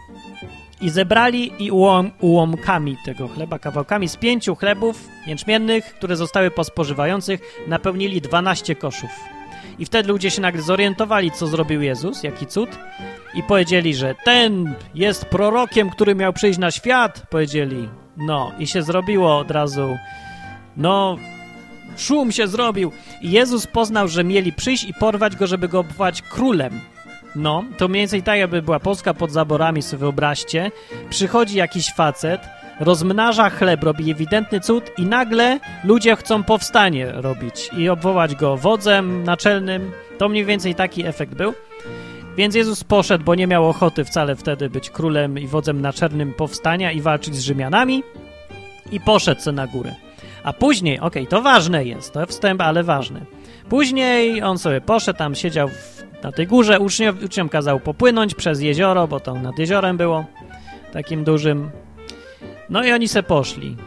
I 0.82 0.90
zebrali 0.90 1.52
i 1.60 1.72
ułom, 1.72 2.12
ułomkami 2.20 2.98
tego 3.06 3.28
chleba, 3.28 3.60
kawałkami 3.60 4.10
z 4.10 4.18
pięciu 4.18 4.56
chlebów 4.56 5.08
jęczmiennych, 5.28 5.86
które 5.86 6.16
zostały 6.16 6.52
po 6.52 6.64
spożywających, 6.64 7.42
napełnili 7.68 8.22
12 8.22 8.76
koszów. 8.76 9.10
I 9.80 9.86
wtedy 9.86 10.10
ludzie 10.10 10.32
się 10.32 10.42
nagle 10.42 10.62
zorientowali, 10.62 11.32
co 11.32 11.48
zrobił 11.48 11.82
Jezus, 11.82 12.24
jaki 12.24 12.46
cud, 12.46 12.70
i 13.34 13.44
powiedzieli, 13.44 13.96
że 13.96 14.16
ten 14.24 14.74
jest 14.96 15.26
prorokiem, 15.26 15.90
który 15.90 16.16
miał 16.16 16.34
przyjść 16.34 16.60
na 16.60 16.72
świat, 16.72 17.28
powiedzieli. 17.30 17.90
No, 18.18 18.52
i 18.60 18.68
się 18.68 18.84
zrobiło 18.84 19.38
od 19.38 19.52
razu, 19.52 19.98
no, 20.78 21.18
szum 21.98 22.32
się 22.32 22.48
zrobił. 22.48 22.92
I 23.22 23.32
Jezus 23.32 23.68
poznał, 23.68 24.08
że 24.08 24.24
mieli 24.24 24.54
przyjść 24.54 24.84
i 24.84 24.94
porwać 24.94 25.36
go, 25.36 25.48
żeby 25.48 25.68
go 25.68 25.80
obwołać 25.80 26.22
królem. 26.22 26.80
No, 27.36 27.64
to 27.78 27.88
mniej 27.88 28.02
więcej 28.02 28.24
tak, 28.24 28.40
jakby 28.40 28.62
była 28.62 28.80
Polska 28.80 29.14
pod 29.14 29.32
zaborami, 29.32 29.82
sobie 29.82 30.00
wyobraźcie. 30.00 30.72
Przychodzi 31.10 31.58
jakiś 31.58 31.94
facet, 31.94 32.42
rozmnaża 32.80 33.50
chleb, 33.50 33.84
robi 33.84 34.12
ewidentny 34.12 34.60
cud 34.60 34.92
i 34.98 35.06
nagle 35.06 35.60
ludzie 35.84 36.16
chcą 36.16 36.44
powstanie 36.44 37.12
robić 37.12 37.70
i 37.78 37.90
obwołać 37.90 38.36
go 38.36 38.58
wodzem 38.58 39.24
naczelnym. 39.24 39.92
To 40.18 40.30
mniej 40.30 40.46
więcej 40.46 40.76
taki 40.76 41.06
efekt 41.06 41.34
był. 41.36 41.54
Więc 42.38 42.56
Jezus 42.56 42.84
poszedł, 42.84 43.24
bo 43.24 43.36
nie 43.36 43.48
miał 43.48 43.70
ochoty 43.70 44.06
wcale 44.06 44.36
wtedy 44.36 44.70
być 44.70 44.90
królem 44.90 45.40
i 45.40 45.48
wodzem 45.48 45.82
naczelnym 45.82 46.34
powstania 46.34 46.92
i 46.92 47.02
walczyć 47.02 47.36
z 47.36 47.42
Rzymianami 47.42 48.04
i 48.92 49.00
poszedł 49.00 49.42
sobie 49.42 49.56
na 49.56 49.68
górę. 49.68 49.96
A 50.44 50.54
później, 50.54 51.00
okej, 51.00 51.24
okay, 51.24 51.30
to 51.30 51.42
ważne 51.42 51.86
jest, 51.86 52.14
to 52.14 52.26
wstęp, 52.26 52.62
ale 52.62 52.84
ważne. 52.84 53.22
Później 53.70 54.44
on 54.44 54.58
sobie 54.58 54.82
poszedł, 54.82 55.20
tam 55.20 55.36
siedział 55.36 55.68
w 55.68 56.05
na 56.26 56.32
tej 56.32 56.48
górze. 56.48 56.80
Uczniom, 56.80 57.18
uczniom 57.26 57.50
kazał 57.50 57.80
popłynąć 57.80 58.36
przez 58.36 58.62
jezioro, 58.62 59.08
bo 59.08 59.20
to 59.20 59.34
nad 59.34 59.60
jeziorem 59.60 59.98
było 59.98 60.26
takim 60.94 61.24
dużym. 61.24 61.70
No 62.70 62.84
i 62.84 62.92
oni 62.92 63.08
se 63.08 63.24
poszli. 63.24 63.78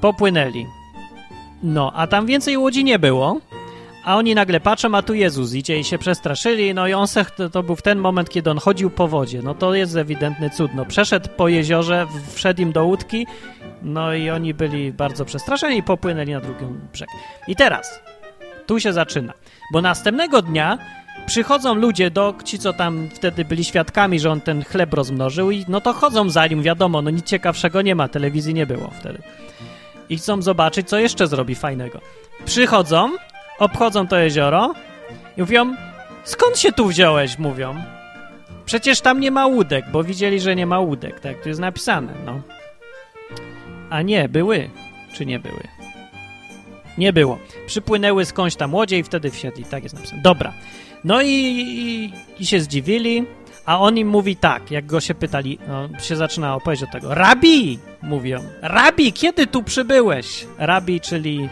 popłynęli. 0.00 0.66
No, 1.62 1.92
a 1.94 2.06
tam 2.06 2.26
więcej 2.26 2.56
łodzi 2.56 2.84
nie 2.84 2.98
było. 2.98 3.40
A 4.04 4.16
oni 4.16 4.34
nagle 4.34 4.60
patrzą, 4.60 4.94
a 4.94 5.02
tu 5.02 5.14
Jezus 5.14 5.54
idzie 5.54 5.78
i 5.78 5.84
się 5.84 5.98
przestraszyli, 5.98 6.74
no 6.74 6.88
i 6.88 6.92
on 6.92 7.08
se, 7.08 7.24
to, 7.24 7.50
to 7.50 7.62
był 7.62 7.76
w 7.76 7.82
ten 7.82 7.98
moment, 7.98 8.30
kiedy 8.30 8.50
on 8.50 8.58
chodził 8.58 8.90
po 8.90 9.08
wodzie. 9.08 9.42
No 9.42 9.54
to 9.54 9.74
jest 9.74 9.96
ewidentny 9.96 10.50
cud. 10.50 10.70
No, 10.74 10.84
przeszedł 10.84 11.28
po 11.36 11.48
jeziorze, 11.48 12.06
wszedł 12.32 12.62
im 12.62 12.72
do 12.72 12.84
łódki, 12.84 13.26
no 13.82 14.14
i 14.14 14.30
oni 14.30 14.54
byli 14.54 14.92
bardzo 14.92 15.24
przestraszeni 15.24 15.76
i 15.78 15.82
popłynęli 15.82 16.32
na 16.32 16.40
drugi 16.40 16.64
brzeg. 16.92 17.08
I 17.48 17.56
teraz, 17.56 18.00
tu 18.66 18.80
się 18.80 18.92
zaczyna, 18.92 19.32
bo 19.72 19.82
następnego 19.82 20.42
dnia 20.42 20.78
przychodzą 21.26 21.74
ludzie 21.74 22.10
do, 22.10 22.34
ci 22.44 22.58
co 22.58 22.72
tam 22.72 23.08
wtedy 23.14 23.44
byli 23.44 23.64
świadkami, 23.64 24.20
że 24.20 24.30
on 24.30 24.40
ten 24.40 24.64
chleb 24.64 24.94
rozmnożył 24.94 25.50
i 25.50 25.64
no 25.68 25.80
to 25.80 25.92
chodzą 25.92 26.30
za 26.30 26.46
nim, 26.46 26.62
wiadomo, 26.62 27.02
no 27.02 27.10
nic 27.10 27.26
ciekawszego 27.26 27.82
nie 27.82 27.94
ma, 27.94 28.08
telewizji 28.08 28.54
nie 28.54 28.66
było 28.66 28.90
wtedy. 29.00 29.22
I 30.08 30.18
chcą 30.18 30.42
zobaczyć, 30.42 30.88
co 30.88 30.98
jeszcze 30.98 31.26
zrobi 31.26 31.54
fajnego. 31.54 32.00
Przychodzą, 32.44 33.10
obchodzą 33.58 34.06
to 34.06 34.18
jezioro 34.18 34.74
i 35.36 35.40
mówią, 35.40 35.76
skąd 36.24 36.58
się 36.58 36.72
tu 36.72 36.86
wziąłeś, 36.86 37.38
mówią. 37.38 37.74
Przecież 38.64 39.00
tam 39.00 39.20
nie 39.20 39.30
ma 39.30 39.46
łódek, 39.46 39.84
bo 39.92 40.04
widzieli, 40.04 40.40
że 40.40 40.56
nie 40.56 40.66
ma 40.66 40.78
łódek, 40.78 41.20
tak 41.20 41.42
tu 41.42 41.48
jest 41.48 41.60
napisane, 41.60 42.12
no. 42.26 42.40
A 43.90 44.02
nie, 44.02 44.28
były, 44.28 44.70
czy 45.12 45.26
nie 45.26 45.38
były? 45.38 45.81
Nie 46.98 47.12
było. 47.12 47.38
Przypłynęły 47.66 48.24
skądś 48.24 48.56
tam 48.56 48.74
łodzie 48.74 48.98
i 48.98 49.02
wtedy 49.02 49.30
wsiedli, 49.30 49.64
tak 49.64 49.82
jest 49.82 49.94
napisane. 49.94 50.22
Dobra. 50.22 50.52
No 51.04 51.22
i, 51.22 51.28
i, 51.28 52.12
i 52.42 52.46
się 52.46 52.60
zdziwili, 52.60 53.24
a 53.66 53.80
on 53.80 53.98
im 53.98 54.08
mówi 54.08 54.36
tak, 54.36 54.70
jak 54.70 54.86
go 54.86 55.00
się 55.00 55.14
pytali, 55.14 55.58
no, 55.68 55.88
się 56.00 56.16
zaczyna 56.16 56.54
opowieść 56.54 56.82
od 56.82 56.90
tego. 56.90 57.14
Rabi! 57.14 57.78
Mówią. 58.02 58.40
Rabi, 58.62 59.12
kiedy 59.12 59.46
tu 59.46 59.62
przybyłeś? 59.62 60.46
Rabi, 60.58 61.00
czyli 61.00 61.48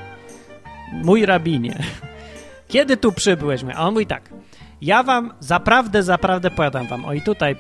mój 0.93 1.27
rabinie. 1.27 1.79
Kiedy 2.69 2.97
tu 2.97 3.13
przybyłeś? 3.13 3.61
A 3.75 3.87
on 3.87 3.95
mówi 3.95 4.07
tak. 4.07 4.31
Ja 4.83 5.03
wam 5.03 5.33
zaprawdę, 5.41 6.03
zaprawdę 6.03 6.51
powiadam 6.51 6.87
wam. 6.87 7.05
O 7.05 7.13
i 7.13 7.23
tutaj 7.23 7.57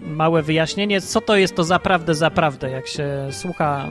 małe 0.00 0.42
wyjaśnienie, 0.42 1.00
co 1.00 1.20
to 1.20 1.36
jest 1.36 1.56
to 1.56 1.64
zaprawdę, 1.64 2.14
zaprawdę. 2.14 2.70
Jak 2.70 2.86
się 2.86 3.28
słucha 3.30 3.88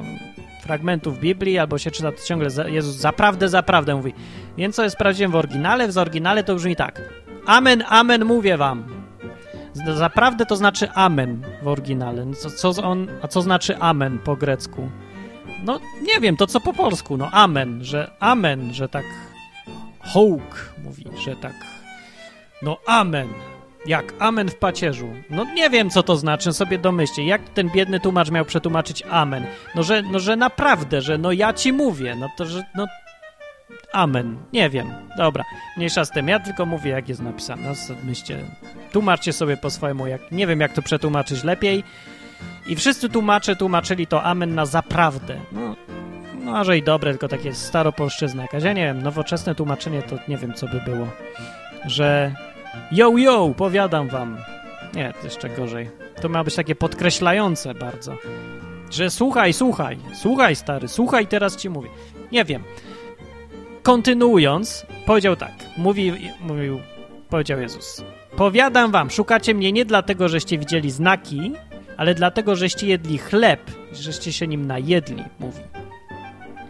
fragmentów 0.70 1.20
Biblii 1.20 1.58
albo 1.58 1.78
się 1.78 1.92
czyta 1.92 2.12
to 2.12 2.24
ciągle 2.24 2.50
Jezus 2.68 2.96
zaprawdę, 2.96 3.50
zaprawdę 3.50 3.96
mówi. 3.96 4.14
Więc 4.58 4.76
co 4.76 4.84
jest 4.84 4.96
prawdziwym 4.96 5.32
w 5.32 5.36
oryginale? 5.36 5.88
W 5.88 5.98
oryginale 5.98 6.44
to 6.44 6.56
brzmi 6.56 6.76
tak. 6.76 7.02
Amen, 7.46 7.84
amen, 7.88 8.26
mówię 8.26 8.58
wam. 8.58 8.84
Zaprawdę 9.74 10.46
to 10.46 10.56
znaczy 10.56 10.92
amen 10.92 11.42
w 11.62 11.68
oryginale. 11.68 12.26
No 12.26 12.34
co, 12.34 12.72
co 12.72 12.84
on, 12.84 13.08
a 13.22 13.28
co 13.28 13.42
znaczy 13.42 13.78
amen 13.78 14.20
po 14.20 14.36
grecku? 14.36 14.90
No 15.64 15.80
nie 16.02 16.20
wiem, 16.20 16.38
to 16.38 16.48
co 16.48 16.60
po 16.60 16.74
polsku, 16.74 17.18
no 17.18 17.30
amen, 17.32 17.84
że 17.84 18.12
amen, 18.20 18.74
że 18.74 18.90
tak 18.90 19.06
hołk 20.00 20.74
mówi, 20.84 21.06
że 21.26 21.36
tak 21.36 21.54
no 22.62 22.78
amen, 22.86 23.28
jak 23.86 24.14
amen 24.20 24.50
w 24.50 24.56
pacierzu. 24.56 25.14
No 25.30 25.44
nie 25.44 25.70
wiem, 25.70 25.90
co 25.90 26.04
to 26.04 26.16
znaczy, 26.16 26.54
sobie 26.54 26.78
domyślcie. 26.78 27.26
Jak 27.26 27.50
ten 27.50 27.70
biedny 27.70 28.00
tłumacz 28.00 28.32
miał 28.32 28.46
przetłumaczyć 28.46 29.04
amen? 29.10 29.46
No 29.76 29.84
że, 29.84 30.02
no, 30.02 30.20
że 30.20 30.36
naprawdę, 30.36 31.02
że 31.02 31.18
no 31.18 31.32
ja 31.32 31.54
ci 31.54 31.74
mówię, 31.74 32.16
no 32.16 32.30
to, 32.38 32.46
że 32.46 32.64
no 32.76 32.88
amen. 33.94 34.38
Nie 34.54 34.70
wiem. 34.70 34.94
Dobra, 35.18 35.44
mniejsza 35.78 36.06
z 36.06 36.12
tym. 36.12 36.28
Ja 36.28 36.40
tylko 36.40 36.66
mówię, 36.66 36.92
jak 36.92 37.10
jest 37.10 37.22
napisane. 37.22 37.62
No, 37.64 37.96
myślcie, 38.04 38.38
tłumaczcie 38.92 39.34
sobie 39.34 39.58
po 39.58 39.70
swojemu, 39.70 40.08
jak 40.08 40.32
nie 40.32 40.48
wiem, 40.48 40.60
jak 40.60 40.74
to 40.74 40.82
przetłumaczyć 40.82 41.44
lepiej. 41.44 41.84
I 42.68 42.76
wszyscy 42.76 43.10
tłumacze 43.10 43.56
tłumaczyli 43.56 44.08
to 44.08 44.24
amen 44.24 44.56
na 44.56 44.66
zaprawdę. 44.66 45.40
No, 45.52 45.76
no 46.40 46.52
może 46.52 46.78
i 46.78 46.84
dobre, 46.84 47.12
tylko 47.12 47.28
takie 47.28 47.54
staropolszczyzna 47.54 48.42
jakaś. 48.42 48.64
Ja 48.64 48.74
nie 48.74 48.86
wiem, 48.86 49.02
nowoczesne 49.02 49.56
tłumaczenie 49.56 50.02
to 50.02 50.16
nie 50.28 50.38
wiem, 50.38 50.54
co 50.54 50.68
by 50.68 50.82
było. 50.82 51.08
Że 51.86 52.36
yo, 52.92 53.18
yo, 53.18 53.54
powiadam 53.58 54.08
wam. 54.08 54.38
Nie, 54.94 55.14
jeszcze 55.24 55.50
gorzej. 55.50 55.90
To 56.22 56.30
ma 56.30 56.44
być 56.44 56.56
takie 56.56 56.76
podkreślające 56.76 57.74
bardzo. 57.74 58.18
Że 58.92 59.10
słuchaj, 59.10 59.54
słuchaj, 59.54 59.98
słuchaj 60.14 60.56
stary, 60.56 60.88
słuchaj, 60.88 61.28
teraz 61.28 61.58
ci 61.58 61.70
mówię. 61.70 61.90
Nie 62.32 62.46
wiem. 62.46 62.64
Kontynuując, 63.84 64.86
powiedział 65.06 65.36
tak. 65.36 65.52
Mówi, 65.78 66.14
mówił, 66.42 66.80
powiedział 67.30 67.60
Jezus. 67.60 68.04
Powiadam 68.36 68.92
wam, 68.92 69.10
szukacie 69.10 69.54
mnie 69.54 69.72
nie 69.72 69.86
dlatego, 69.86 70.30
żeście 70.30 70.58
widzieli 70.58 70.92
znaki, 70.92 71.52
ale 71.98 72.16
dlatego, 72.16 72.56
żeście 72.56 72.88
jedli 72.88 73.18
chleb, 73.18 73.72
żeście 73.92 74.34
się 74.34 74.48
nim 74.48 74.66
najedli, 74.66 75.24
mówi. 75.40 75.60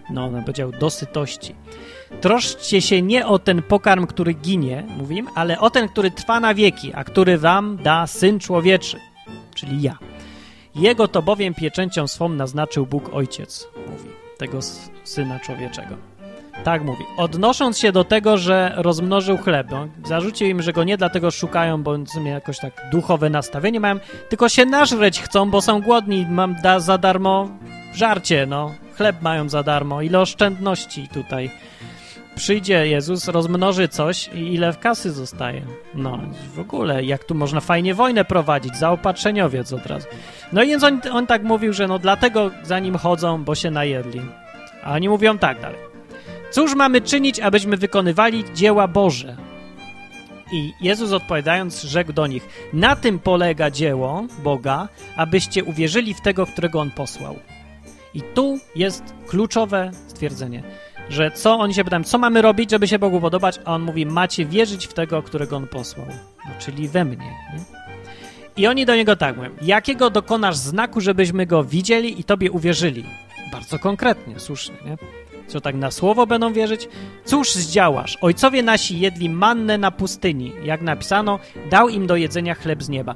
No, 0.10 0.26
on 0.26 0.42
powiedział 0.44 0.72
do 0.72 0.90
sytości. 0.90 1.56
Troszczcie 2.22 2.82
się 2.82 3.02
nie 3.02 3.28
o 3.28 3.40
ten 3.40 3.62
pokarm, 3.62 4.08
który 4.08 4.34
ginie, 4.34 4.84
mówim, 4.98 5.28
ale 5.36 5.60
o 5.60 5.70
ten, 5.70 5.88
który 5.88 6.12
trwa 6.12 6.40
na 6.40 6.54
wieki, 6.54 6.92
a 6.94 7.04
który 7.04 7.38
wam 7.38 7.78
da 7.78 8.08
Syn 8.08 8.40
Człowieczy, 8.40 9.00
czyli 9.56 9.82
ja. 9.82 9.98
Jego 10.76 11.08
to 11.08 11.22
bowiem 11.22 11.54
pieczęcią 11.54 12.08
swą 12.08 12.30
naznaczył 12.30 12.86
Bóg 12.86 13.14
Ojciec, 13.14 13.68
mówi, 13.88 14.10
tego 14.38 14.60
Syna 15.04 15.40
Człowieczego. 15.40 15.96
Tak 16.64 16.84
mówi. 16.84 17.04
Odnosząc 17.18 17.78
się 17.78 17.92
do 17.92 18.04
tego, 18.04 18.38
że 18.38 18.74
rozmnożył 18.76 19.38
chleb, 19.38 19.68
no, 19.72 19.88
zarzucił 20.06 20.48
im, 20.48 20.62
że 20.62 20.74
go 20.74 20.84
nie 20.84 20.98
dlatego 20.98 21.32
szukają, 21.32 21.84
bo 21.84 21.98
w 21.98 22.26
jakoś 22.26 22.60
tak 22.60 22.74
duchowe 22.92 23.30
nastawienie 23.30 23.80
mają, 23.80 24.00
tylko 24.30 24.50
się 24.50 24.66
nażreć 24.66 25.22
chcą, 25.22 25.50
bo 25.52 25.62
są 25.62 25.82
głodni 25.82 26.26
mam 26.30 26.56
da 26.62 26.80
za 26.80 26.98
darmo 26.98 27.50
żarcie, 27.94 28.46
no. 28.46 28.76
Chleb 28.98 29.22
mają 29.22 29.50
za 29.50 29.64
darmo. 29.64 30.02
Ile 30.02 30.20
oszczędności 30.20 31.08
tutaj. 31.08 31.52
Przyjdzie 32.40 32.88
Jezus, 32.88 33.28
rozmnoży 33.28 33.88
coś 33.88 34.28
i 34.28 34.54
ile 34.54 34.74
w 34.74 34.80
kasy 34.80 35.12
zostaje. 35.12 35.62
No, 35.96 36.20
w 36.56 36.60
ogóle, 36.60 37.04
jak 37.04 37.24
tu 37.24 37.36
można 37.36 37.60
fajnie 37.60 37.94
wojnę 37.94 38.26
prowadzić, 38.26 38.78
zaopatrzeniowiec 38.78 39.74
od 39.74 39.86
razu. 39.86 40.08
No 40.54 40.64
i 40.64 40.68
więc 40.68 40.84
on, 40.84 41.02
on 41.12 41.28
tak 41.28 41.44
mówił, 41.44 41.74
że 41.74 41.88
no 41.88 42.00
dlatego 42.00 42.52
za 42.64 42.80
nim 42.80 42.96
chodzą, 42.96 43.44
bo 43.44 43.56
się 43.56 43.72
najedli. 43.72 44.22
A 44.84 44.94
oni 44.94 45.10
mówią 45.10 45.38
tak 45.38 45.62
dalej. 45.62 45.80
Cóż 46.52 46.76
mamy 46.76 47.02
czynić, 47.02 47.40
abyśmy 47.40 47.78
wykonywali 47.78 48.44
dzieła 48.56 48.88
Boże? 48.88 49.38
I 50.52 50.74
Jezus 50.82 51.12
odpowiadając, 51.12 51.82
rzekł 51.82 52.14
do 52.14 52.28
nich: 52.28 52.50
Na 52.74 52.96
tym 52.96 53.20
polega 53.20 53.72
dzieło 53.72 54.24
Boga, 54.44 54.88
abyście 55.16 55.64
uwierzyli 55.64 56.14
w 56.14 56.22
tego, 56.22 56.46
którego 56.46 56.80
on 56.80 56.92
posłał. 56.92 57.36
I 58.14 58.22
tu 58.22 58.60
jest 58.76 59.04
kluczowe 59.28 59.92
stwierdzenie, 60.08 60.64
że 61.10 61.32
co 61.32 61.60
oni 61.60 61.74
się 61.74 61.84
pytają, 61.84 62.04
co 62.04 62.18
mamy 62.18 62.42
robić, 62.42 62.72
żeby 62.72 62.88
się 62.88 63.00
Bogu 63.00 63.22
podobać, 63.22 63.60
a 63.66 63.76
on 63.76 63.82
mówi: 63.82 64.06
Macie 64.06 64.46
wierzyć 64.46 64.88
w 64.88 64.94
tego, 64.94 65.24
którego 65.24 65.58
on 65.58 65.68
posłał, 65.68 66.08
no, 66.46 66.52
czyli 66.60 66.88
we 66.88 67.06
mnie. 67.06 67.18
Nie? 67.54 67.80
I 68.58 68.68
oni 68.68 68.86
do 68.86 68.96
niego 68.96 69.16
tak 69.16 69.38
mówią: 69.38 69.50
Jakiego 69.62 70.10
dokonasz 70.10 70.56
znaku, 70.56 71.02
żebyśmy 71.02 71.46
go 71.46 71.64
widzieli 71.64 72.20
i 72.20 72.24
tobie 72.24 72.52
uwierzyli? 72.52 73.06
Bardzo 73.52 73.80
konkretnie, 73.80 74.40
słusznie, 74.40 74.76
nie? 74.86 74.98
Co 75.50 75.62
tak 75.62 75.76
na 75.76 75.92
słowo 75.92 76.28
będą 76.28 76.54
wierzyć? 76.54 76.90
Cóż 77.26 77.54
zdziałasz? 77.54 78.18
Ojcowie 78.22 78.64
nasi 78.64 79.00
jedli 79.00 79.30
mannę 79.30 79.78
na 79.78 79.92
pustyni. 79.92 80.52
Jak 80.64 80.82
napisano, 80.82 81.40
dał 81.70 81.90
im 81.90 82.08
do 82.08 82.16
jedzenia 82.16 82.56
chleb 82.56 82.84
z 82.84 82.90
nieba. 82.90 83.16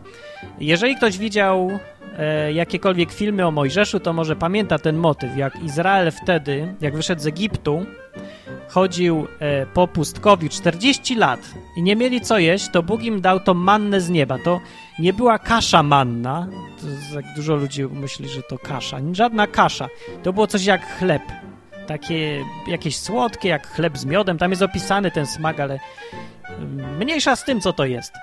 Jeżeli 0.59 0.95
ktoś 0.95 1.17
widział 1.17 1.79
e, 2.17 2.53
jakiekolwiek 2.53 3.11
filmy 3.11 3.47
o 3.47 3.51
Mojżeszu, 3.51 3.99
to 3.99 4.13
może 4.13 4.35
pamięta 4.35 4.79
ten 4.79 4.97
motyw, 4.97 5.37
jak 5.37 5.63
Izrael 5.63 6.11
wtedy, 6.11 6.75
jak 6.81 6.95
wyszedł 6.95 7.21
z 7.21 7.27
Egiptu, 7.27 7.85
chodził 8.69 9.27
e, 9.39 9.65
po 9.65 9.87
pustkowi 9.87 10.49
40 10.49 11.15
lat 11.15 11.39
i 11.77 11.83
nie 11.83 11.95
mieli 11.95 12.21
co 12.21 12.37
jeść, 12.37 12.69
to 12.71 12.83
Bóg 12.83 13.03
im 13.03 13.21
dał 13.21 13.39
to 13.39 13.53
mannę 13.53 14.01
z 14.01 14.09
nieba. 14.09 14.37
To 14.39 14.59
nie 14.99 15.13
była 15.13 15.39
kasza 15.39 15.83
manna, 15.83 16.47
to, 16.81 17.15
jak 17.15 17.25
dużo 17.35 17.55
ludzi 17.55 17.85
myśli, 17.85 18.29
że 18.29 18.41
to 18.43 18.57
kasza. 18.57 18.97
Żadna 19.11 19.47
kasza. 19.47 19.89
To 20.23 20.33
było 20.33 20.47
coś 20.47 20.65
jak 20.65 20.97
chleb 20.97 21.21
takie 21.87 22.45
jakieś 22.67 22.97
słodkie, 22.97 23.49
jak 23.49 23.67
chleb 23.67 23.97
z 23.97 24.05
miodem. 24.05 24.37
Tam 24.37 24.51
jest 24.51 24.61
opisany 24.61 25.11
ten 25.11 25.25
smak, 25.25 25.59
ale 25.59 25.79
mm, 26.59 26.97
mniejsza 26.97 27.35
z 27.35 27.43
tym, 27.43 27.61
co 27.61 27.73
to 27.73 27.85
jest. 27.85 28.13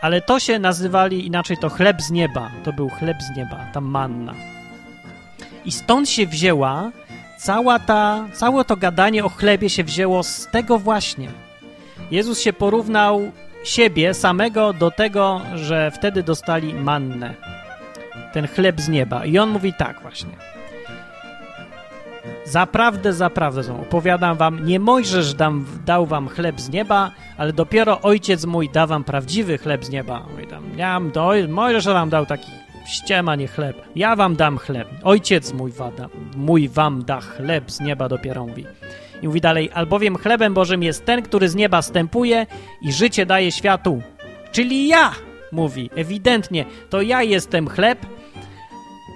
Ale 0.00 0.20
to 0.20 0.40
się 0.40 0.58
nazywali 0.58 1.26
inaczej 1.26 1.56
to 1.56 1.68
chleb 1.68 2.02
z 2.02 2.10
nieba. 2.10 2.50
To 2.64 2.72
był 2.72 2.88
chleb 2.88 3.16
z 3.22 3.36
nieba, 3.36 3.66
ta 3.72 3.80
manna. 3.80 4.34
I 5.64 5.72
stąd 5.72 6.08
się 6.08 6.26
wzięła 6.26 6.90
cała 7.40 7.78
ta, 7.78 8.28
całe 8.32 8.64
to 8.64 8.76
gadanie 8.76 9.24
o 9.24 9.28
chlebie 9.28 9.70
się 9.70 9.84
wzięło 9.84 10.22
z 10.22 10.46
tego 10.46 10.78
właśnie. 10.78 11.28
Jezus 12.10 12.40
się 12.40 12.52
porównał 12.52 13.32
siebie 13.64 14.14
samego 14.14 14.72
do 14.72 14.90
tego, 14.90 15.40
że 15.54 15.90
wtedy 15.90 16.22
dostali 16.22 16.74
mannę. 16.74 17.34
Ten 18.32 18.48
chleb 18.48 18.80
z 18.80 18.88
nieba. 18.88 19.24
I 19.24 19.38
on 19.38 19.50
mówi 19.50 19.72
tak 19.74 20.02
właśnie. 20.02 20.30
Zaprawdę, 22.44 23.12
zaprawdę, 23.12 23.80
opowiadam 23.82 24.36
wam, 24.36 24.66
nie 24.66 24.80
Mojżesz 24.80 25.34
dam, 25.34 25.66
dał 25.86 26.06
wam 26.06 26.28
chleb 26.28 26.60
z 26.60 26.68
nieba, 26.68 27.10
ale 27.38 27.52
dopiero 27.52 28.00
Ojciec 28.00 28.44
mój 28.44 28.68
da 28.68 28.86
wam 28.86 29.04
prawdziwy 29.04 29.58
chleb 29.58 29.84
z 29.84 29.90
nieba. 29.90 30.26
Mówi 30.30 30.46
tam, 30.46 30.64
ja, 30.76 31.00
do, 31.00 31.32
Mojżesz 31.48 31.84
wam 31.84 32.10
dał 32.10 32.26
taki 32.26 32.50
ściema, 32.86 33.36
nie 33.36 33.48
chleb. 33.48 33.82
Ja 33.96 34.16
wam 34.16 34.36
dam 34.36 34.58
chleb. 34.58 34.88
Ojciec 35.04 35.52
mój, 35.52 35.72
wada, 35.72 36.08
mój 36.36 36.68
wam 36.68 37.04
da 37.04 37.20
chleb 37.20 37.70
z 37.70 37.80
nieba 37.80 38.08
dopiero 38.08 38.46
mówi. 38.46 38.66
I 39.22 39.26
mówi 39.26 39.40
dalej, 39.40 39.70
albowiem 39.74 40.16
chlebem 40.16 40.54
Bożym 40.54 40.82
jest 40.82 41.04
ten, 41.04 41.22
który 41.22 41.48
z 41.48 41.54
nieba 41.54 41.82
stępuje 41.82 42.46
i 42.82 42.92
życie 42.92 43.26
daje 43.26 43.52
światu. 43.52 44.02
Czyli 44.52 44.88
ja, 44.88 45.12
mówi, 45.52 45.90
ewidentnie, 45.94 46.64
to 46.90 47.02
ja 47.02 47.22
jestem 47.22 47.68
chleb, 47.68 48.06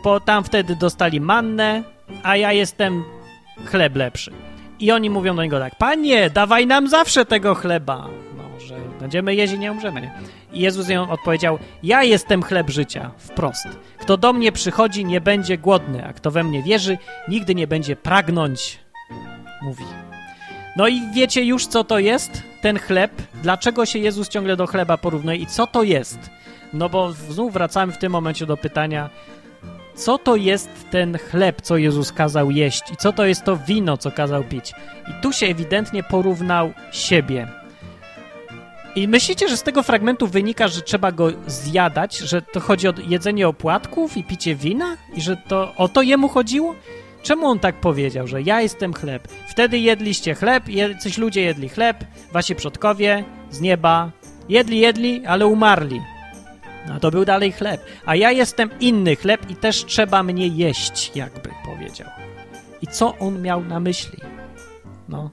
bo 0.05 0.21
tam 0.21 0.45
wtedy 0.45 0.77
dostali 0.77 1.21
mannę, 1.21 1.94
a 2.23 2.37
ja 2.37 2.53
jestem 2.53 3.05
chleb 3.67 3.97
lepszy. 3.97 4.33
I 4.81 4.93
oni 4.93 5.11
mówią 5.11 5.37
do 5.37 5.43
niego 5.43 5.59
tak, 5.59 5.75
panie, 5.75 6.31
dawaj 6.31 6.67
nam 6.67 6.89
zawsze 6.89 7.25
tego 7.25 7.55
chleba. 7.55 8.09
No, 8.37 8.61
że 8.61 8.77
będziemy 9.01 9.35
i 9.35 9.59
nie 9.59 9.73
umrzemy. 9.73 10.11
I 10.53 10.61
Jezus 10.61 10.89
ją 10.89 11.11
odpowiedział, 11.11 11.59
ja 11.83 12.03
jestem 12.03 12.43
chleb 12.43 12.71
życia, 12.71 13.11
wprost. 13.19 13.67
Kto 13.99 14.17
do 14.17 14.33
mnie 14.33 14.53
przychodzi, 14.53 15.05
nie 15.05 15.21
będzie 15.21 15.59
głodny, 15.59 16.07
a 16.07 16.13
kto 16.13 16.31
we 16.31 16.45
mnie 16.45 16.63
wierzy, 16.63 16.99
nigdy 17.29 17.55
nie 17.55 17.67
będzie 17.67 17.97
pragnąć, 17.97 18.79
mówi. 19.63 19.85
No 20.77 20.89
i 20.89 21.01
wiecie 21.15 21.45
już, 21.45 21.67
co 21.67 21.85
to 21.85 21.99
jest 21.99 22.43
ten 22.61 22.79
chleb? 22.79 23.13
Dlaczego 23.43 23.87
się 23.87 23.99
Jezus 23.99 24.29
ciągle 24.29 24.57
do 24.57 24.67
chleba 24.67 24.99
porównuje 24.99 25.39
i 25.39 25.47
co 25.47 25.67
to 25.67 25.83
jest? 25.83 26.31
No 26.73 26.89
bo 26.89 27.13
znów 27.13 27.53
wracamy 27.53 27.93
w 27.93 27.99
tym 27.99 28.13
momencie 28.13 28.47
do 28.47 28.57
pytania, 28.57 29.11
co 29.95 30.19
to 30.19 30.37
jest 30.37 30.71
ten 30.91 31.19
chleb, 31.19 31.63
co 31.63 31.77
Jezus 31.77 32.13
kazał 32.13 32.51
jeść 32.51 32.83
i 32.93 32.97
co 32.97 33.13
to 33.13 33.27
jest 33.27 33.45
to 33.45 33.57
wino, 33.57 33.97
co 33.97 34.11
kazał 34.11 34.45
pić. 34.45 34.73
I 35.09 35.23
tu 35.23 35.33
się 35.33 35.47
ewidentnie 35.47 36.03
porównał 36.03 36.73
siebie. 36.93 37.49
I 38.97 39.09
myślicie, 39.09 39.49
że 39.49 39.57
z 39.57 39.63
tego 39.63 39.83
fragmentu 39.83 40.27
wynika, 40.27 40.69
że 40.69 40.81
trzeba 40.81 41.13
go 41.13 41.29
zjadać, 41.47 42.19
że 42.19 42.43
to 42.43 42.61
chodzi 42.61 42.89
o 42.89 42.95
jedzenie 43.09 43.49
opłatków 43.49 44.17
i 44.17 44.25
picie 44.25 44.55
wina? 44.55 44.97
I 45.15 45.21
że 45.21 45.37
to 45.37 45.75
o 45.77 45.89
to 45.89 46.03
jemu 46.03 46.29
chodziło? 46.29 46.75
Czemu 47.23 47.47
on 47.47 47.59
tak 47.59 47.75
powiedział, 47.75 48.27
że 48.27 48.43
ja 48.43 48.61
jestem 48.61 48.95
chleb? 48.95 49.29
Wtedy 49.49 49.79
jedliście 49.79 50.35
chleb, 50.35 50.65
coś 51.01 51.19
ludzie 51.19 51.43
jedli 51.43 51.69
chleb, 51.69 52.05
wasi 52.33 52.55
przodkowie 52.55 53.25
z 53.51 53.61
nieba. 53.61 54.11
Jedli, 54.49 54.81
jedli, 54.81 55.27
ale 55.27 55.47
umarli. 55.47 56.01
No 56.89 57.01
to 57.01 57.11
był 57.11 57.24
dalej 57.24 57.53
chleb. 57.53 57.80
A 58.07 58.14
ja 58.14 58.30
jestem 58.30 58.70
inny 58.80 59.16
chleb 59.16 59.51
i 59.51 59.57
też 59.57 59.85
trzeba 59.85 60.22
mnie 60.22 60.47
jeść, 60.47 61.12
jakby 61.14 61.51
powiedział. 61.64 62.09
I 62.82 62.87
co 62.87 63.18
on 63.18 63.43
miał 63.43 63.64
na 63.64 63.80
myśli? 63.80 64.18
No, 65.09 65.30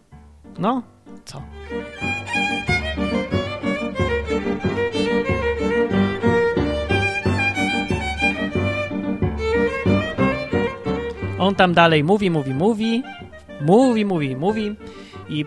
no, 0.60 0.84
co? 1.26 1.42
On 11.40 11.56
tam 11.56 11.74
dalej 11.74 12.04
mówi, 12.04 12.30
mówi, 12.30 12.54
mówi, 12.54 13.04
mówi, 13.62 14.06
mówi, 14.06 14.36
mówi 14.36 14.76
i 15.30 15.46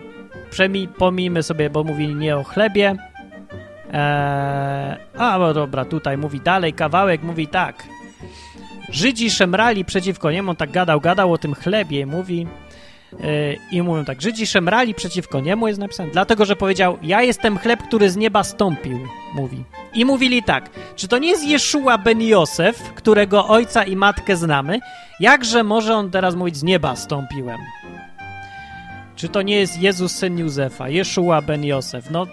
przemi, 0.49 0.87
pomijmy 0.87 1.43
sobie, 1.43 1.69
bo 1.69 1.83
mówi 1.83 2.15
nie 2.15 2.37
o 2.37 2.43
chlebie. 2.43 2.95
Eee, 3.93 4.97
a, 5.17 5.39
bo 5.39 5.53
dobra, 5.53 5.85
tutaj 5.85 6.17
mówi 6.17 6.39
dalej, 6.39 6.73
kawałek 6.73 7.23
mówi 7.23 7.47
tak. 7.47 7.83
Żydzi 8.89 9.31
szemrali 9.31 9.85
przeciwko 9.85 10.31
niemu, 10.31 10.49
on 10.49 10.55
tak 10.55 10.71
gadał, 10.71 11.01
gadał 11.01 11.33
o 11.33 11.37
tym 11.37 11.55
chlebie, 11.55 12.05
mówi 12.05 12.47
yy, 13.19 13.57
i 13.71 13.81
mówią 13.81 14.05
tak, 14.05 14.21
Żydzi 14.21 14.47
szemrali 14.47 14.93
przeciwko 14.93 15.39
niemu, 15.39 15.67
jest 15.67 15.79
napisane, 15.79 16.09
dlatego, 16.11 16.45
że 16.45 16.55
powiedział, 16.55 16.97
ja 17.01 17.21
jestem 17.21 17.57
chleb, 17.57 17.83
który 17.83 18.09
z 18.09 18.15
nieba 18.15 18.43
stąpił, 18.43 18.99
mówi. 19.35 19.63
I 19.93 20.05
mówili 20.05 20.43
tak, 20.43 20.69
czy 20.95 21.07
to 21.07 21.17
nie 21.17 21.29
jest 21.29 21.43
Jeszua 21.43 21.97
ben 21.97 22.21
Josef, 22.21 22.93
którego 22.93 23.47
ojca 23.47 23.83
i 23.83 23.95
matkę 23.95 24.37
znamy? 24.37 24.79
Jakże 25.19 25.63
może 25.63 25.95
on 25.95 26.11
teraz 26.11 26.35
mówić, 26.35 26.57
z 26.57 26.63
nieba 26.63 26.95
stąpiłem? 26.95 27.59
Czy 29.15 29.29
to 29.29 29.41
nie 29.41 29.55
jest 29.55 29.81
Jezus, 29.81 30.11
syn 30.11 30.39
Józefa, 30.39 30.89
Jeszua 30.89 31.41
ben 31.41 31.65
Josef? 31.65 32.09
No, 32.09 32.27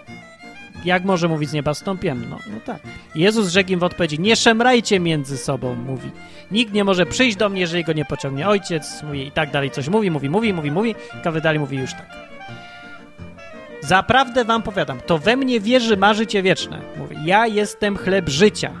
jak 0.85 1.05
może 1.05 1.27
mówić 1.27 1.49
z 1.49 1.53
nieba 1.53 1.73
stąpiłem? 1.73 2.25
No, 2.29 2.39
no 2.47 2.59
tak. 2.65 2.81
Jezus 3.15 3.49
rzekł 3.49 3.71
im 3.71 3.79
w 3.79 3.83
odpowiedzi, 3.83 4.19
nie 4.19 4.35
szemrajcie 4.35 4.99
między 4.99 5.37
sobą, 5.37 5.75
mówi. 5.75 6.11
Nikt 6.51 6.73
nie 6.73 6.83
może 6.83 7.05
przyjść 7.05 7.37
do 7.37 7.49
mnie, 7.49 7.61
jeżeli 7.61 7.83
go 7.83 7.93
nie 7.93 8.05
pociągnie 8.05 8.47
ojciec, 8.47 9.03
mówi 9.03 9.27
i 9.27 9.31
tak 9.31 9.51
dalej, 9.51 9.71
coś 9.71 9.89
mówi, 9.89 10.11
mówi, 10.11 10.29
mówi, 10.29 10.53
mówi, 10.53 10.71
mówi, 10.71 10.95
kawy 11.23 11.41
dalej 11.41 11.59
mówi 11.59 11.77
już 11.77 11.91
tak. 11.91 12.09
Zaprawdę 13.81 14.45
wam 14.45 14.61
powiadam, 14.61 14.99
to 15.05 15.17
we 15.17 15.37
mnie 15.37 15.59
wierzy 15.59 15.97
ma 15.97 16.13
życie 16.13 16.43
wieczne. 16.43 16.81
Mówi, 16.97 17.15
ja 17.25 17.47
jestem 17.47 17.97
chleb 17.97 18.29
życia. 18.29 18.71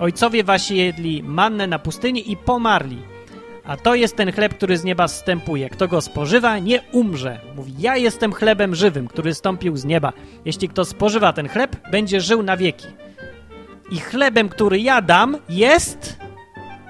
Ojcowie 0.00 0.44
wasi 0.44 0.76
jedli 0.76 1.22
mannę 1.22 1.66
na 1.66 1.78
pustyni 1.78 2.32
i 2.32 2.36
pomarli. 2.36 3.13
A 3.66 3.76
to 3.76 3.94
jest 3.94 4.16
ten 4.16 4.32
chleb, 4.32 4.54
który 4.54 4.78
z 4.78 4.84
nieba 4.84 5.08
zstępuje. 5.08 5.70
Kto 5.70 5.88
go 5.88 6.00
spożywa, 6.00 6.58
nie 6.58 6.82
umrze. 6.92 7.40
Mówi, 7.56 7.74
ja 7.78 7.96
jestem 7.96 8.32
chlebem 8.32 8.74
żywym, 8.74 9.08
który 9.08 9.34
stąpił 9.34 9.76
z 9.76 9.84
nieba. 9.84 10.12
Jeśli 10.44 10.68
kto 10.68 10.84
spożywa 10.84 11.32
ten 11.32 11.48
chleb, 11.48 11.76
będzie 11.90 12.20
żył 12.20 12.42
na 12.42 12.56
wieki. 12.56 12.86
I 13.90 14.00
chlebem, 14.00 14.48
który 14.48 14.80
ja 14.80 15.02
dam, 15.02 15.36
jest, 15.48 16.18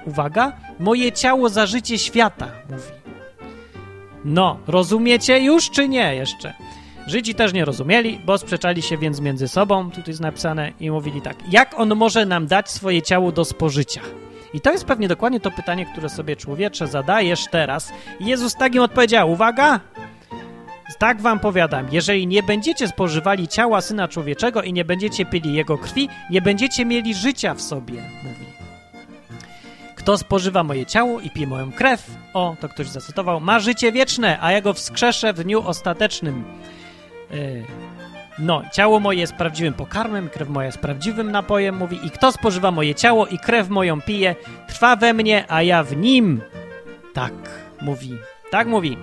uwaga, 0.05 0.51
moje 0.79 1.11
ciało 1.11 1.49
za 1.49 1.65
życie 1.65 1.99
świata, 1.99 2.47
mówi. 2.69 2.83
No, 4.25 4.57
rozumiecie 4.67 5.39
już, 5.39 5.69
czy 5.69 5.89
nie 5.89 6.15
jeszcze? 6.15 6.53
Żydzi 7.07 7.35
też 7.35 7.53
nie 7.53 7.65
rozumieli, 7.65 8.19
bo 8.25 8.37
sprzeczali 8.37 8.81
się 8.81 8.97
więc 8.97 9.19
między 9.19 9.47
sobą, 9.47 9.89
tutaj 9.91 10.07
jest 10.07 10.21
napisane, 10.21 10.71
i 10.79 10.91
mówili 10.91 11.21
tak, 11.21 11.37
jak 11.51 11.79
on 11.79 11.95
może 11.95 12.25
nam 12.25 12.47
dać 12.47 12.69
swoje 12.69 13.01
ciało 13.01 13.31
do 13.31 13.45
spożycia? 13.45 14.01
I 14.55 14.61
to 14.61 14.71
jest 14.71 14.85
pewnie 14.85 15.07
dokładnie 15.07 15.39
to 15.39 15.51
pytanie, 15.51 15.85
które 15.85 16.09
sobie 16.09 16.35
człowiecze 16.35 16.87
zadajesz 16.87 17.45
teraz. 17.51 17.93
Jezus 18.19 18.55
tak 18.55 18.75
im 18.75 18.81
odpowiedział, 18.81 19.31
uwaga, 19.31 19.79
tak 20.99 21.21
wam 21.21 21.39
powiadam, 21.39 21.87
jeżeli 21.91 22.27
nie 22.27 22.43
będziecie 22.43 22.87
spożywali 22.87 23.47
ciała 23.47 23.81
Syna 23.81 24.07
Człowieczego 24.07 24.61
i 24.61 24.73
nie 24.73 24.85
będziecie 24.85 25.25
pili 25.25 25.53
Jego 25.53 25.77
krwi, 25.77 26.09
nie 26.29 26.41
będziecie 26.41 26.85
mieli 26.85 27.13
życia 27.13 27.53
w 27.53 27.61
sobie, 27.61 28.01
mówi. 28.23 28.45
Kto 29.95 30.17
spożywa 30.17 30.63
moje 30.63 30.85
ciało 30.85 31.19
i 31.19 31.29
pije 31.29 31.47
moją 31.47 31.71
krew, 31.71 32.11
o, 32.33 32.55
to 32.59 32.69
ktoś 32.69 32.87
zacytował, 32.87 33.39
ma 33.41 33.59
życie 33.59 33.91
wieczne, 33.91 34.37
a 34.41 34.51
ja 34.51 34.61
go 34.61 34.73
wskrzeszę 34.73 35.33
w 35.33 35.43
dniu 35.43 35.67
ostatecznym. 35.67 36.43
Yy. 37.31 37.94
No, 38.39 38.63
ciało 38.73 38.99
moje 38.99 39.19
jest 39.19 39.33
prawdziwym 39.33 39.73
pokarmem, 39.73 40.29
krew 40.29 40.49
moja 40.49 40.65
jest 40.65 40.77
prawdziwym 40.77 41.31
napojem, 41.31 41.77
mówi, 41.77 41.99
i 42.03 42.09
kto 42.09 42.31
spożywa 42.31 42.71
moje 42.71 42.95
ciało 42.95 43.27
i 43.27 43.39
krew 43.39 43.69
moją 43.69 44.01
pije, 44.01 44.35
trwa 44.67 44.95
we 44.95 45.13
mnie, 45.13 45.45
a 45.47 45.61
ja 45.61 45.83
w 45.83 45.97
nim. 45.97 46.41
Tak, 47.13 47.33
mówi. 47.81 48.17
Tak 48.51 48.67
mówi. 48.67 48.97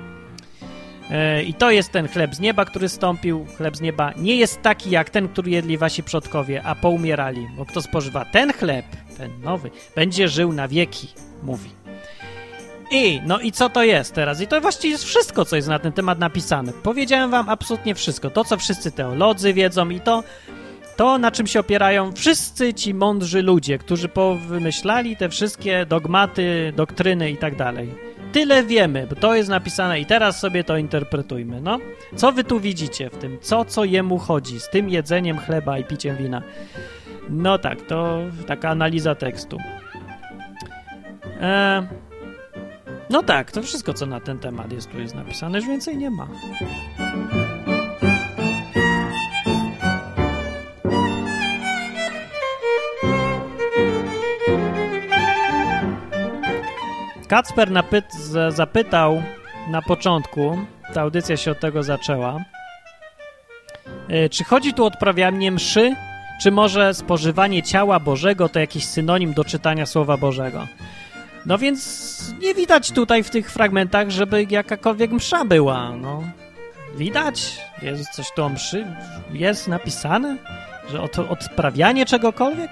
Yy, 1.10 1.42
I 1.42 1.54
to 1.54 1.70
jest 1.70 1.92
ten 1.92 2.08
chleb 2.08 2.34
z 2.34 2.40
nieba, 2.40 2.64
który 2.64 2.88
stąpił. 2.88 3.46
Chleb 3.56 3.76
z 3.76 3.80
nieba 3.80 4.12
nie 4.16 4.36
jest 4.36 4.62
taki 4.62 4.90
jak 4.90 5.10
ten, 5.10 5.28
który 5.28 5.50
jedli 5.50 5.78
wasi 5.78 6.02
przodkowie, 6.02 6.62
a 6.62 6.74
poumierali. 6.74 7.48
Bo 7.56 7.66
kto 7.66 7.82
spożywa 7.82 8.24
ten 8.24 8.52
chleb, 8.52 8.86
ten 9.18 9.40
nowy, 9.40 9.70
będzie 9.96 10.28
żył 10.28 10.52
na 10.52 10.68
wieki, 10.68 11.08
mówi. 11.42 11.81
I, 12.92 13.20
no 13.26 13.40
i 13.40 13.52
co 13.52 13.68
to 13.68 13.84
jest 13.84 14.14
teraz? 14.14 14.40
I 14.40 14.46
to 14.46 14.60
właściwie 14.60 14.92
jest 14.92 15.04
wszystko, 15.04 15.44
co 15.44 15.56
jest 15.56 15.68
na 15.68 15.78
ten 15.78 15.92
temat 15.92 16.18
napisane. 16.18 16.72
Powiedziałem 16.82 17.30
wam 17.30 17.48
absolutnie 17.48 17.94
wszystko. 17.94 18.30
To, 18.30 18.44
co 18.44 18.56
wszyscy 18.56 18.92
teolodzy 18.92 19.54
wiedzą 19.54 19.90
i 19.90 20.00
to, 20.00 20.22
to 20.96 21.18
na 21.18 21.30
czym 21.30 21.46
się 21.46 21.60
opierają 21.60 22.12
wszyscy 22.12 22.74
ci 22.74 22.94
mądrzy 22.94 23.42
ludzie, 23.42 23.78
którzy 23.78 24.08
powymyślali 24.08 25.16
te 25.16 25.28
wszystkie 25.28 25.86
dogmaty, 25.86 26.72
doktryny 26.76 27.30
i 27.30 27.36
tak 27.36 27.56
dalej. 27.56 27.94
Tyle 28.32 28.62
wiemy, 28.62 29.06
bo 29.10 29.16
to 29.16 29.34
jest 29.34 29.48
napisane 29.48 30.00
i 30.00 30.06
teraz 30.06 30.40
sobie 30.40 30.64
to 30.64 30.76
interpretujmy. 30.76 31.60
No, 31.60 31.78
co 32.16 32.32
wy 32.32 32.44
tu 32.44 32.60
widzicie 32.60 33.10
w 33.10 33.16
tym? 33.18 33.38
Co, 33.40 33.64
co 33.64 33.84
jemu 33.84 34.18
chodzi 34.18 34.60
z 34.60 34.68
tym 34.68 34.88
jedzeniem 34.88 35.38
chleba 35.38 35.78
i 35.78 35.84
piciem 35.84 36.16
wina? 36.16 36.42
No 37.28 37.58
tak, 37.58 37.82
to 37.82 38.18
taka 38.46 38.70
analiza 38.70 39.14
tekstu. 39.14 39.58
Eee, 41.40 41.82
no 43.10 43.22
tak, 43.22 43.52
to 43.52 43.62
wszystko, 43.62 43.94
co 43.94 44.06
na 44.06 44.20
ten 44.20 44.38
temat 44.38 44.72
jest 44.72 44.90
tu 44.90 45.00
jest 45.00 45.14
napisane, 45.14 45.58
już 45.58 45.68
więcej 45.68 45.96
nie 45.96 46.10
ma. 46.10 46.28
Kacper 57.28 57.70
zapytał 58.48 59.22
na 59.70 59.82
początku, 59.82 60.58
ta 60.94 61.00
audycja 61.00 61.36
się 61.36 61.50
od 61.50 61.60
tego 61.60 61.82
zaczęła, 61.82 62.44
yy, 64.08 64.30
czy 64.30 64.44
chodzi 64.44 64.74
tu 64.74 64.84
o 64.84 64.86
odprawianie 64.86 65.52
mszy, 65.52 65.94
czy 66.42 66.50
może 66.50 66.94
spożywanie 66.94 67.62
ciała 67.62 68.00
Bożego 68.00 68.48
to 68.48 68.58
jakiś 68.58 68.84
synonim 68.84 69.34
do 69.34 69.44
czytania 69.44 69.86
Słowa 69.86 70.16
Bożego? 70.16 70.66
No 71.46 71.58
więc 71.58 72.34
nie 72.40 72.54
widać 72.54 72.90
tutaj 72.90 73.22
w 73.22 73.30
tych 73.30 73.50
fragmentach, 73.50 74.10
żeby 74.10 74.46
jakakolwiek 74.50 75.10
msza 75.10 75.44
była, 75.44 75.96
no. 75.96 76.22
Widać? 76.96 77.58
Jest 77.82 78.10
coś 78.10 78.32
tu 78.32 78.42
o 78.42 78.48
mszy? 78.48 78.86
Jest 79.32 79.68
napisane? 79.68 80.36
Że 80.90 81.00
o 81.00 81.08
to 81.08 81.28
odprawianie 81.28 82.06
czegokolwiek? 82.06 82.70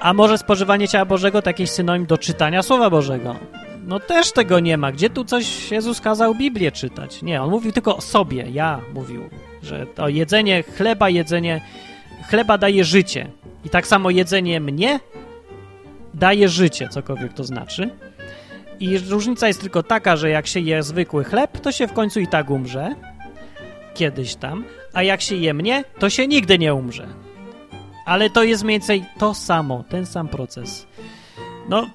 A 0.00 0.12
może 0.12 0.38
spożywanie 0.38 0.88
ciała 0.88 1.04
Bożego 1.04 1.42
to 1.42 1.50
jakiś 1.50 1.70
synonim 1.70 2.06
do 2.06 2.18
czytania 2.18 2.62
Słowa 2.62 2.90
Bożego? 2.90 3.36
No 3.86 4.00
też 4.00 4.32
tego 4.32 4.60
nie 4.60 4.76
ma. 4.76 4.92
Gdzie 4.92 5.10
tu 5.10 5.24
coś 5.24 5.70
Jezus 5.70 6.00
kazał 6.00 6.34
Biblię 6.34 6.72
czytać? 6.72 7.22
Nie, 7.22 7.42
on 7.42 7.50
mówił 7.50 7.72
tylko 7.72 7.96
o 7.96 8.00
sobie. 8.00 8.44
Ja 8.52 8.80
mówił, 8.94 9.30
że 9.62 9.86
to 9.86 10.08
jedzenie 10.08 10.62
chleba, 10.62 11.08
jedzenie 11.08 11.60
chleba 12.30 12.58
daje 12.58 12.84
życie. 12.84 13.30
I 13.64 13.70
tak 13.70 13.86
samo 13.86 14.10
jedzenie 14.10 14.60
mnie 14.60 15.00
daje 16.16 16.48
życie, 16.48 16.88
cokolwiek 16.88 17.32
to 17.32 17.44
znaczy. 17.44 17.90
I 18.80 18.98
różnica 18.98 19.48
jest 19.48 19.60
tylko 19.60 19.82
taka, 19.82 20.16
że 20.16 20.30
jak 20.30 20.46
się 20.46 20.60
je 20.60 20.82
zwykły 20.82 21.24
chleb, 21.24 21.60
to 21.60 21.72
się 21.72 21.86
w 21.86 21.92
końcu 21.92 22.20
i 22.20 22.26
tak 22.26 22.50
umrze. 22.50 22.94
Kiedyś 23.94 24.34
tam. 24.34 24.64
A 24.92 25.02
jak 25.02 25.20
się 25.20 25.36
je 25.36 25.54
mnie, 25.54 25.84
to 25.98 26.10
się 26.10 26.26
nigdy 26.26 26.58
nie 26.58 26.74
umrze. 26.74 27.06
Ale 28.06 28.30
to 28.30 28.44
jest 28.44 28.64
mniej 28.64 28.78
więcej 28.78 29.04
to 29.18 29.34
samo, 29.34 29.84
ten 29.88 30.06
sam 30.06 30.28
proces. 30.28 30.86
No, 31.68 31.90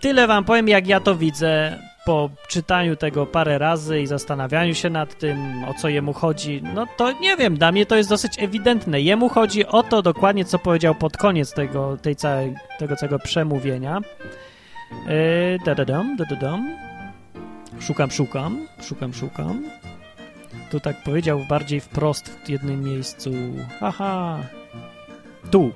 tyle 0.00 0.26
wam 0.26 0.44
powiem, 0.44 0.68
jak 0.68 0.86
ja 0.86 1.00
to 1.00 1.14
widzę 1.14 1.78
po 2.04 2.30
czytaniu 2.48 2.96
tego 2.96 3.26
parę 3.26 3.58
razy 3.58 4.00
i 4.00 4.06
zastanawianiu 4.06 4.74
się 4.74 4.90
nad 4.90 5.18
tym, 5.18 5.64
o 5.64 5.74
co 5.74 5.88
jemu 5.88 6.12
chodzi. 6.12 6.62
No 6.74 6.86
to 6.96 7.12
nie 7.12 7.36
wiem, 7.36 7.56
dla 7.56 7.72
mnie 7.72 7.86
to 7.86 7.96
jest 7.96 8.08
dosyć 8.08 8.42
ewidentne. 8.42 9.00
Jemu 9.00 9.28
chodzi 9.28 9.66
o 9.66 9.82
to 9.82 10.02
dokładnie, 10.02 10.44
co 10.44 10.58
powiedział 10.58 10.94
pod 10.94 11.16
koniec 11.16 11.52
tego, 11.52 11.96
tej 11.96 12.16
całej, 12.16 12.54
tego 12.78 12.96
całego 12.96 13.18
przemówienia. 13.18 14.00
Yy, 15.06 15.58
da, 15.64 15.74
da, 15.74 15.84
da, 15.84 16.36
da. 16.40 16.58
Szukam, 17.80 18.10
szukam, 18.10 18.66
szukam, 18.82 19.14
szukam. 19.14 19.62
Tu 20.70 20.80
tak 20.80 21.02
powiedział 21.02 21.40
bardziej 21.48 21.80
wprost 21.80 22.28
w 22.28 22.48
jednym 22.48 22.84
miejscu. 22.84 23.30
Aha. 23.80 24.38
Tu. 25.50 25.72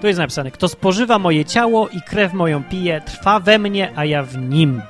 Tu 0.00 0.06
jest 0.06 0.18
napisane: 0.18 0.50
Kto 0.50 0.68
spożywa 0.68 1.18
moje 1.18 1.44
ciało 1.44 1.88
i 1.88 2.02
krew 2.02 2.32
moją 2.32 2.62
pije, 2.64 3.00
trwa 3.00 3.40
we 3.40 3.58
mnie, 3.58 3.92
a 3.96 4.04
ja 4.04 4.22
w 4.22 4.36
nim. 4.36 4.82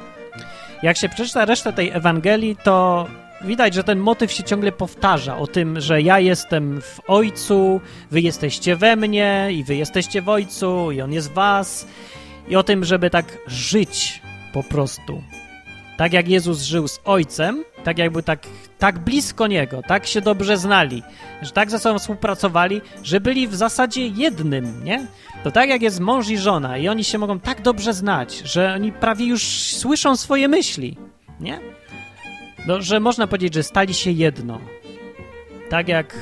Jak 0.83 0.97
się 0.97 1.09
przeczyta 1.09 1.45
resztę 1.45 1.73
tej 1.73 1.91
Ewangelii, 1.91 2.57
to 2.57 3.07
widać, 3.41 3.75
że 3.75 3.85
ten 3.85 3.99
motyw 3.99 4.33
się 4.33 4.43
ciągle 4.43 4.73
powtarza 4.73 5.39
o 5.39 5.47
tym, 5.47 5.81
że 5.81 6.03
ja 6.03 6.21
jestem 6.21 6.81
w 6.83 7.01
Ojcu, 7.07 7.81
wy 8.11 8.21
jesteście 8.21 8.77
we 8.77 8.97
mnie 8.97 9.49
i 9.53 9.65
wy 9.65 9.77
jesteście 9.77 10.23
w 10.23 10.29
Ojcu 10.29 10.91
i 10.91 11.01
On 11.01 11.13
jest 11.13 11.31
w 11.31 11.35
was 11.35 11.87
i 12.49 12.57
o 12.57 12.63
tym, 12.63 12.85
żeby 12.85 13.11
tak 13.11 13.39
żyć 13.47 14.23
po 14.53 14.63
prostu. 14.63 15.23
Tak 15.97 16.13
jak 16.13 16.29
Jezus 16.29 16.63
żył 16.63 16.89
z 16.89 17.01
Ojcem, 17.05 17.65
tak 17.85 17.99
jakby 17.99 18.23
tak, 18.23 18.47
tak 18.79 18.99
blisko 18.99 19.47
Niego, 19.47 19.83
tak 19.89 20.07
się 20.07 20.21
dobrze 20.21 20.57
znali, 20.57 21.03
że 21.43 21.51
tak 21.51 21.71
ze 21.71 21.79
sobą 21.79 21.99
współpracowali, 21.99 22.81
że 23.03 23.21
byli 23.21 23.49
w 23.49 23.55
zasadzie 23.55 24.07
jednym, 24.07 24.85
nie? 24.85 25.07
To 25.45 25.51
tak 25.51 25.69
jak 25.69 25.83
jest 25.83 26.01
mąż 26.01 26.29
i 26.29 26.39
żona 26.39 26.79
i 26.79 26.89
oni 26.89 27.05
się 27.05 27.19
mogą 27.19 27.41
tak 27.41 27.63
dobrze 27.63 27.93
znać, 27.93 28.39
że 28.39 28.73
oni 28.75 28.93
prawie 28.93 29.27
już 29.27 29.45
słyszą 29.73 30.17
swoje 30.17 30.49
myśli, 30.49 30.97
nie? 31.41 31.61
No, 32.67 32.83
że 32.83 33.01
można 33.01 33.27
powiedzieć, 33.27 33.55
że 33.55 33.63
stali 33.63 33.95
się 33.95 34.11
jedno. 34.11 34.61
Tak 35.71 35.89
jak... 35.89 36.17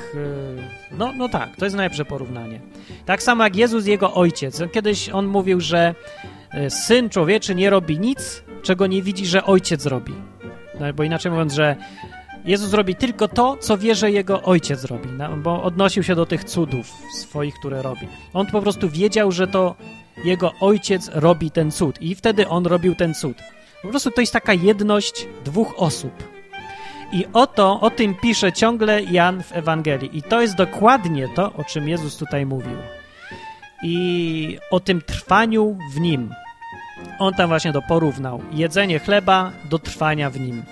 No, 0.99 1.13
no 1.17 1.29
tak, 1.29 1.57
to 1.57 1.65
jest 1.65 1.77
najlepsze 1.77 2.05
porównanie. 2.05 2.61
Tak 3.07 3.23
samo 3.23 3.45
jak 3.45 3.57
Jezus 3.57 3.87
Jego 3.87 4.15
Ojciec. 4.15 4.63
Kiedyś 4.73 5.09
On 5.09 5.27
mówił, 5.27 5.61
że 5.61 5.95
Syn 6.69 7.09
Człowieczy 7.09 7.55
nie 7.55 7.71
robi 7.71 7.99
nic, 7.99 8.45
czego 8.63 8.87
nie 8.87 9.03
widzi, 9.03 9.27
że 9.27 9.45
Ojciec 9.45 9.87
robi. 9.87 10.15
No, 10.81 10.93
bo 10.93 11.03
inaczej 11.03 11.33
mówiąc, 11.33 11.55
że 11.55 11.77
Jezus 12.49 12.73
robi 12.73 12.95
tylko 12.95 13.29
to, 13.29 13.57
co 13.57 13.79
wie, 13.79 13.95
że 13.95 14.11
Jego 14.11 14.43
Ojciec 14.43 14.85
robi, 14.85 15.09
bo 15.37 15.63
odnosił 15.63 16.03
się 16.03 16.15
do 16.15 16.27
tych 16.27 16.45
cudów 16.45 16.87
swoich, 17.15 17.55
które 17.55 17.83
robi. 17.83 18.09
On 18.35 18.47
po 18.47 18.63
prostu 18.63 18.89
wiedział, 18.91 19.33
że 19.33 19.47
to 19.47 19.75
Jego 20.25 20.53
Ojciec 20.61 21.11
robi 21.15 21.51
ten 21.51 21.71
cud 21.71 22.03
i 22.03 22.15
wtedy 22.15 22.49
On 22.49 22.67
robił 22.67 22.95
ten 22.95 23.15
cud. 23.15 23.37
Po 23.83 23.89
prostu 23.89 24.11
to 24.11 24.21
jest 24.21 24.33
taka 24.33 24.55
jedność 24.55 25.27
dwóch 25.45 25.75
osób. 25.77 26.13
I 27.13 27.27
o 27.33 27.47
to, 27.47 27.81
o 27.81 27.91
tym 27.91 28.15
pisze 28.15 28.53
ciągle 28.53 29.03
Jan 29.03 29.43
w 29.43 29.53
Ewangelii. 29.53 30.19
I 30.19 30.23
to 30.23 30.41
jest 30.41 30.57
dokładnie 30.57 31.29
to, 31.35 31.53
o 31.53 31.65
czym 31.65 31.89
Jezus 31.89 32.17
tutaj 32.17 32.47
mówił. 32.47 32.77
I 33.83 34.59
o 34.71 34.81
tym 34.81 35.03
trwaniu 35.03 35.79
w 35.93 36.01
Nim. 36.01 36.31
On 37.19 37.35
tam 37.35 37.49
właśnie 37.49 37.73
to 37.73 37.83
porównał. 37.83 38.43
Jedzenie 38.53 38.99
chleba 38.99 39.53
do 39.71 39.79
trwania 39.79 40.31
w 40.31 40.41
Nim. 40.41 40.63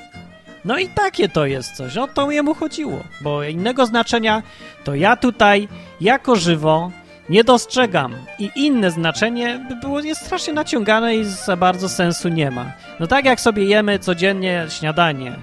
No 0.67 0.79
i 0.79 0.89
takie 0.89 1.29
to 1.29 1.47
jest 1.47 1.73
coś. 1.77 1.97
O 1.97 2.07
to 2.07 2.31
jemu 2.31 2.55
chodziło. 2.55 3.05
Bo 3.21 3.43
innego 3.43 3.87
znaczenia 3.87 4.43
to 4.85 4.95
ja 4.95 5.17
tutaj 5.17 5.69
jako 6.01 6.37
żywo 6.37 6.91
nie 7.29 7.45
dostrzegam. 7.45 8.15
I 8.39 8.51
inne 8.57 8.91
znaczenie 8.91 9.67
by 9.69 9.77
było, 9.77 10.01
jest 10.01 10.25
strasznie 10.25 10.53
naciągane 10.53 11.17
i 11.17 11.25
za 11.25 11.57
bardzo 11.57 11.89
sensu 11.89 12.29
nie 12.29 12.51
ma. 12.51 12.73
No 13.01 13.07
tak 13.07 13.25
jak 13.25 13.41
sobie 13.41 13.65
jemy 13.65 13.99
codziennie 13.99 14.67
śniadanie, 14.69 15.37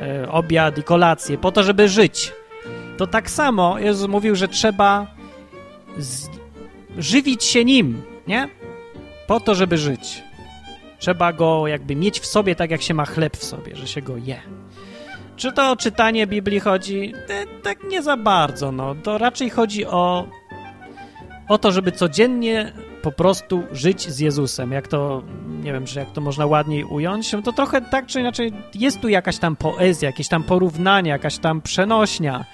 e, 0.00 0.28
obiad 0.30 0.78
i 0.78 0.82
kolację 0.82 1.38
po 1.38 1.52
to, 1.52 1.62
żeby 1.62 1.88
żyć. 1.88 2.32
To 2.96 3.06
tak 3.06 3.30
samo 3.30 3.78
Jezus 3.78 4.08
mówił, 4.08 4.36
że 4.36 4.48
trzeba 4.48 5.06
z... 5.98 6.28
żywić 6.98 7.44
się 7.44 7.64
nim, 7.64 8.02
nie? 8.26 8.48
Po 9.26 9.40
to, 9.40 9.54
żeby 9.54 9.78
żyć. 9.78 10.27
Trzeba 10.98 11.32
go 11.32 11.66
jakby 11.66 11.96
mieć 11.96 12.20
w 12.20 12.26
sobie 12.26 12.54
tak, 12.54 12.70
jak 12.70 12.82
się 12.82 12.94
ma 12.94 13.04
chleb 13.04 13.36
w 13.36 13.44
sobie, 13.44 13.76
że 13.76 13.86
się 13.86 14.02
go 14.02 14.16
je. 14.16 14.40
Czy 15.36 15.52
to 15.52 15.70
o 15.70 15.76
czytanie 15.76 16.26
Biblii 16.26 16.60
chodzi? 16.60 17.12
E, 17.28 17.62
tak 17.62 17.78
nie 17.84 18.02
za 18.02 18.16
bardzo, 18.16 18.72
no. 18.72 18.94
To 18.94 19.18
raczej 19.18 19.50
chodzi 19.50 19.86
o, 19.86 20.28
o 21.48 21.58
to, 21.58 21.72
żeby 21.72 21.92
codziennie 21.92 22.72
po 23.02 23.12
prostu 23.12 23.62
żyć 23.72 24.08
z 24.08 24.18
Jezusem. 24.18 24.72
Jak 24.72 24.88
to, 24.88 25.22
nie 25.62 25.72
wiem, 25.72 25.86
czy 25.86 25.98
jak 25.98 26.12
to 26.12 26.20
można 26.20 26.46
ładniej 26.46 26.84
ująć, 26.84 27.32
no 27.32 27.42
to 27.42 27.52
trochę 27.52 27.80
tak 27.80 28.06
czy 28.06 28.20
inaczej 28.20 28.52
jest 28.74 29.00
tu 29.00 29.08
jakaś 29.08 29.38
tam 29.38 29.56
poezja, 29.56 30.08
jakieś 30.08 30.28
tam 30.28 30.42
porównanie, 30.42 31.10
jakaś 31.10 31.38
tam 31.38 31.60
przenośnia. 31.62 32.44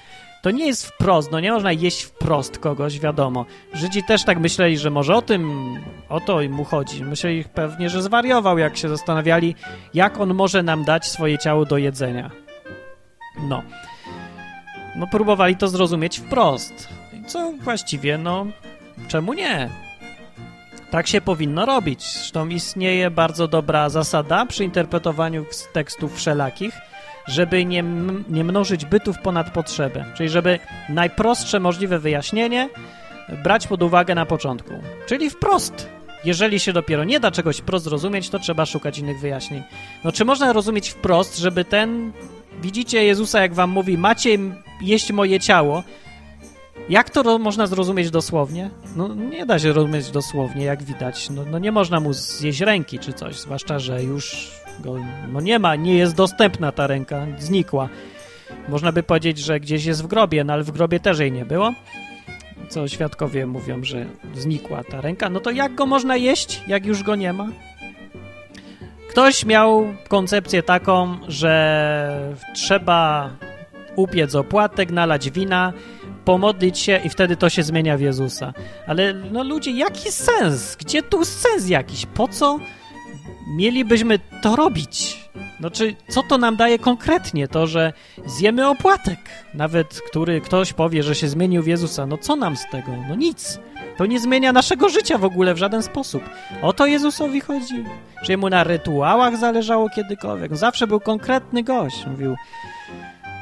To 0.45 0.51
nie 0.51 0.67
jest 0.67 0.87
wprost, 0.87 1.33
no 1.33 1.41
nie 1.41 1.53
można 1.53 1.73
jeść 1.73 2.03
wprost 2.03 2.59
kogoś, 2.59 3.01
wiadomo. 3.01 3.47
Żydzi 3.73 4.03
też 4.03 4.25
tak 4.25 4.39
myśleli, 4.39 4.79
że 4.79 4.91
może 4.91 5.15
o 5.15 5.23
tym, 5.23 5.75
o 6.09 6.21
to 6.21 6.41
mu 6.51 6.65
chodzi. 6.65 7.05
Myśleli 7.05 7.45
pewnie, 7.45 7.91
że 7.91 8.03
zwariował, 8.03 8.59
jak 8.59 8.77
się 8.77 8.89
zastanawiali, 8.89 9.55
jak 9.95 10.21
on 10.21 10.35
może 10.35 10.63
nam 10.63 10.85
dać 10.85 11.07
swoje 11.07 11.39
ciało 11.39 11.65
do 11.65 11.79
jedzenia. 11.79 12.31
No. 13.39 13.63
No 14.97 15.07
próbowali 15.07 15.57
to 15.57 15.69
zrozumieć 15.69 16.19
wprost. 16.19 16.89
Co 17.27 17.53
właściwie, 17.53 18.19
no, 18.19 18.47
czemu 19.09 19.33
nie? 19.33 19.71
Tak 20.91 21.07
się 21.07 21.21
powinno 21.21 21.67
robić. 21.67 22.03
Zresztą 22.03 22.49
istnieje 22.49 23.11
bardzo 23.11 23.49
dobra 23.49 23.89
zasada 23.89 24.47
przy 24.47 24.65
interpretowaniu 24.65 25.45
tekstów 25.73 26.17
wszelakich, 26.17 26.75
żeby 27.27 27.65
nie, 27.65 27.85
nie 28.29 28.45
mnożyć 28.45 28.85
bytów 28.85 29.19
ponad 29.19 29.51
potrzebę. 29.51 30.05
Czyli 30.17 30.29
żeby 30.29 30.59
najprostsze 30.89 31.61
możliwe 31.61 31.99
wyjaśnienie 31.99 32.69
brać 33.45 33.67
pod 33.67 33.83
uwagę 33.83 34.15
na 34.15 34.27
początku. 34.27 34.75
Czyli 35.07 35.31
wprost. 35.31 35.89
Jeżeli 36.25 36.61
się 36.61 36.73
dopiero 36.73 37.05
nie 37.05 37.21
da 37.21 37.31
czegoś 37.31 37.57
wprost 37.57 37.85
zrozumieć, 37.85 38.31
to 38.31 38.39
trzeba 38.39 38.67
szukać 38.67 38.99
innych 38.99 39.21
wyjaśnień. 39.21 39.63
No 40.05 40.13
czy 40.13 40.25
można 40.25 40.53
rozumieć 40.53 40.91
wprost, 40.91 41.39
żeby 41.39 41.65
ten... 41.65 42.13
Widzicie 42.63 43.05
Jezusa, 43.05 43.41
jak 43.41 43.55
wam 43.55 43.71
mówi, 43.71 43.99
macie 43.99 44.39
jeść 44.81 45.13
moje 45.13 45.41
ciało, 45.41 45.83
jak 46.89 47.11
to 47.11 47.39
można 47.39 47.67
zrozumieć 47.67 48.11
dosłownie? 48.11 48.71
No 48.97 49.15
nie 49.15 49.47
da 49.47 49.59
się 49.59 49.73
rozumieć 49.73 50.11
dosłownie, 50.11 50.65
jak 50.65 50.83
widać. 50.83 51.31
No, 51.31 51.45
no, 51.51 51.59
nie 51.59 51.73
można 51.73 52.01
mu 52.01 52.13
zjeść 52.13 52.61
ręki 52.61 52.99
czy 52.99 53.13
coś, 53.13 53.41
zwłaszcza, 53.41 53.79
że 53.79 54.03
już 54.03 54.51
go 54.81 54.97
no 55.33 55.41
nie 55.41 55.59
ma, 55.59 55.77
nie 55.77 55.95
jest 55.95 56.15
dostępna 56.15 56.73
ta 56.73 56.87
ręka, 56.87 57.27
znikła. 57.39 57.89
Można 58.69 58.93
by 58.93 59.03
powiedzieć, 59.03 59.39
że 59.39 59.61
gdzieś 59.61 59.85
jest 59.85 60.03
w 60.03 60.07
grobie, 60.07 60.45
no 60.45 60.53
ale 60.53 60.63
w 60.63 60.71
grobie 60.71 61.01
też 61.01 61.19
jej 61.19 61.33
nie 61.33 61.45
było. 61.45 61.73
Co 62.69 62.89
świadkowie 62.89 63.47
mówią, 63.47 63.85
że 63.85 64.07
znikła 64.35 64.85
ta 64.85 65.01
ręka. 65.01 65.31
No 65.31 65.41
to 65.41 65.51
jak 65.51 65.75
go 65.75 65.87
można 65.87 66.17
jeść, 66.17 66.63
jak 66.67 66.87
już 66.87 67.03
go 67.03 67.17
nie 67.17 67.33
ma? 67.33 67.49
Ktoś 69.11 69.45
miał 69.45 69.95
koncepcję 70.09 70.63
taką, 70.63 71.17
że 71.29 72.35
trzeba 72.55 73.31
upiec 73.97 74.35
opłatek, 74.35 74.91
nalać 74.91 75.31
wina, 75.31 75.73
pomodlić 76.25 76.79
się 76.79 77.01
i 77.05 77.09
wtedy 77.09 77.37
to 77.37 77.49
się 77.49 77.63
zmienia 77.63 77.97
w 77.97 78.01
Jezusa. 78.01 78.53
Ale 78.87 79.15
no 79.15 79.45
ludzie, 79.45 79.71
jaki 79.71 80.13
sens? 80.13 80.77
Gdzie 80.77 81.03
tu 81.03 81.25
sens 81.25 81.69
jakiś? 81.69 82.07
Po 82.07 82.29
co 82.29 82.59
mielibyśmy 83.47 84.19
to 84.43 84.57
robić? 84.57 85.25
No 85.61 85.71
czy 85.71 85.97
co 86.09 86.23
to 86.23 86.39
nam 86.39 86.57
daje 86.57 86.79
konkretnie? 86.79 87.49
To, 87.49 87.67
że 87.67 87.93
zjemy 88.27 88.69
opłatek, 88.69 89.19
nawet 89.55 90.01
który 90.11 90.41
ktoś 90.41 90.73
powie, 90.73 91.03
że 91.03 91.15
się 91.15 91.29
zmienił 91.29 91.63
w 91.63 91.67
Jezusa. 91.67 92.07
No 92.07 92.19
co 92.19 92.37
nam 92.37 92.57
z 92.57 92.71
tego? 92.71 92.93
No 93.09 93.15
nic. 93.15 93.59
To 93.97 94.07
nie 94.07 94.21
zmienia 94.21 94.53
naszego 94.53 94.89
życia 94.89 95.19
w 95.19 95.25
ogóle 95.25 95.55
w 95.55 95.59
żaden 95.59 95.83
sposób. 95.83 96.23
O 96.63 96.73
to 96.73 96.87
Jezusowi 96.87 97.41
chodzi. 97.41 97.85
Że 98.23 98.37
mu 98.37 98.49
na 98.51 98.65
rytuałach 98.65 99.37
zależało 99.37 99.91
kiedykolwiek. 99.91 100.51
No 100.51 100.57
zawsze 100.57 100.87
był 100.87 101.01
konkretny 101.01 101.63
gość. 101.63 102.07
Mówił, 102.07 102.37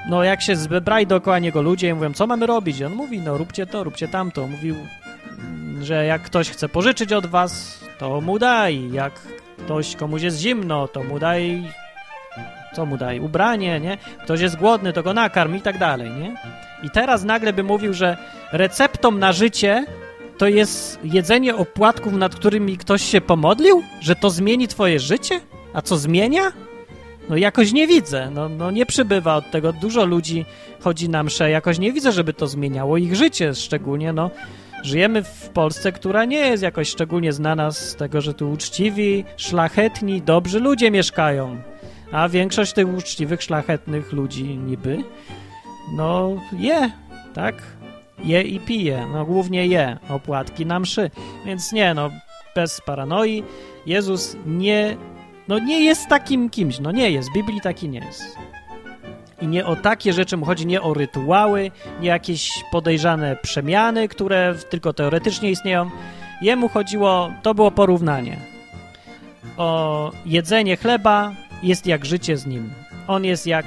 no 0.09 0.25
jak 0.25 0.43
się 0.43 0.57
zebrali 0.57 1.07
dookoła 1.07 1.39
niego 1.39 1.63
ludzie 1.63 1.89
i 1.89 1.95
mówią, 1.95 2.13
co 2.13 2.27
mamy 2.27 2.47
robić? 2.47 2.79
I 2.79 2.85
on 2.85 2.95
mówi, 2.95 3.21
no 3.21 3.39
róbcie 3.39 3.67
to, 3.67 3.85
róbcie 3.85 4.09
tamto. 4.09 4.47
Mówił, 4.47 4.77
że 5.81 6.05
jak 6.05 6.23
ktoś 6.23 6.51
chce 6.51 6.69
pożyczyć 6.69 7.13
od 7.13 7.27
was, 7.27 7.81
to 7.99 8.21
mu 8.21 8.39
daj. 8.39 8.93
Jak 8.93 9.13
ktoś 9.59 9.97
komuś 9.97 10.23
jest 10.23 10.39
zimno, 10.39 10.89
to 10.89 11.03
mu 11.03 11.19
daj 11.19 11.63
co 12.73 12.87
mu 12.87 12.97
daj? 12.97 13.21
Ubranie, 13.21 13.81
nie? 13.81 13.99
Ktoś 14.25 14.41
jest 14.41 14.57
głodny, 14.57 14.93
to 14.93 15.03
go 15.03 15.15
nakarm 15.15 15.57
i 15.57 15.61
tak 15.61 15.79
dalej, 15.79 16.11
nie? 16.11 16.37
I 16.83 16.91
teraz 16.91 17.25
nagle 17.25 17.53
by 17.53 17.63
mówił, 17.63 17.95
że 17.95 18.17
receptą 18.53 19.11
na 19.11 19.33
życie 19.33 19.87
to 20.39 20.49
jest 20.49 20.99
jedzenie 21.05 21.57
opłatków, 21.57 22.13
nad 22.13 22.35
którymi 22.35 22.79
ktoś 22.79 23.03
się 23.03 23.21
pomodlił? 23.21 23.83
Że 24.01 24.17
to 24.17 24.31
zmieni 24.31 24.69
twoje 24.69 25.01
życie? 25.01 25.41
A 25.75 25.83
co 25.83 25.97
zmienia? 25.97 26.53
No 27.29 27.37
jakoś 27.37 27.73
nie 27.73 27.87
widzę, 27.87 28.31
no, 28.31 28.49
no 28.49 28.71
nie 28.71 28.87
przybywa 28.87 29.37
od 29.37 29.51
tego. 29.51 29.73
Dużo 29.73 30.05
ludzi 30.05 30.45
chodzi 30.81 31.09
na 31.09 31.23
msze, 31.23 31.51
jakoś 31.51 31.79
nie 31.79 31.93
widzę, 31.93 32.13
żeby 32.13 32.33
to 32.33 32.47
zmieniało 32.47 32.97
ich 32.97 33.17
życie, 33.17 33.55
szczególnie, 33.55 34.13
no 34.13 34.31
żyjemy 34.83 35.23
w 35.23 35.49
Polsce, 35.49 35.93
która 35.93 36.25
nie 36.25 36.39
jest 36.39 36.63
jakoś 36.63 36.89
szczególnie 36.89 37.33
znana 37.33 37.71
z 37.71 37.97
tego, 37.97 38.21
że 38.21 38.35
tu 38.35 38.51
uczciwi, 38.51 39.25
szlachetni, 39.37 40.23
dobrzy 40.23 40.61
ludzie 40.61 40.91
mieszkają. 40.91 41.63
A 42.13 42.29
większość 42.29 42.73
tych 42.73 42.95
uczciwych, 42.95 43.43
szlachetnych 43.43 44.13
ludzi 44.13 44.45
niby, 44.45 45.05
no 45.97 46.37
je, 46.59 46.91
tak? 47.35 47.55
Je 48.25 48.43
i 48.43 48.61
pije, 48.61 49.07
no 49.13 49.25
głównie 49.25 49.67
je 49.67 49.99
opłatki 50.09 50.67
na 50.67 50.81
mszy. 50.81 51.11
Więc 51.47 51.73
nie, 51.73 51.95
no 51.95 52.11
bez 52.55 52.81
paranoi. 52.81 53.45
Jezus 53.87 54.37
nie, 54.47 54.97
no 55.49 55.59
nie 55.59 55.85
jest 55.85 56.09
takim 56.09 56.51
kimś, 56.51 56.81
no 56.81 56.93
nie 56.93 57.11
jest, 57.11 57.31
w 57.31 57.35
Biblii 57.35 57.61
taki 57.61 57.89
nie 57.89 57.99
jest. 57.99 58.52
I 59.43 59.49
nie 59.49 59.67
o 59.67 59.77
takie 59.77 60.13
rzeczy 60.13 60.37
mu 60.37 60.47
chodzi, 60.47 60.67
nie 60.67 60.83
o 60.83 60.95
rytuały, 60.95 61.71
nie 62.01 62.09
jakieś 62.09 62.51
podejrzane 62.73 63.37
przemiany, 63.37 64.09
które 64.09 64.55
tylko 64.71 64.93
teoretycznie 64.93 65.51
istnieją. 65.51 65.91
Jemu 66.43 66.69
chodziło, 66.69 67.33
to 67.43 67.55
było 67.55 67.71
porównanie 67.71 68.53
o 69.57 70.11
jedzenie 70.27 70.77
chleba 70.77 71.33
jest 71.63 71.87
jak 71.87 72.05
życie 72.05 72.37
z 72.37 72.47
nim. 72.47 72.73
On 73.09 73.25
jest 73.25 73.47
jak. 73.47 73.67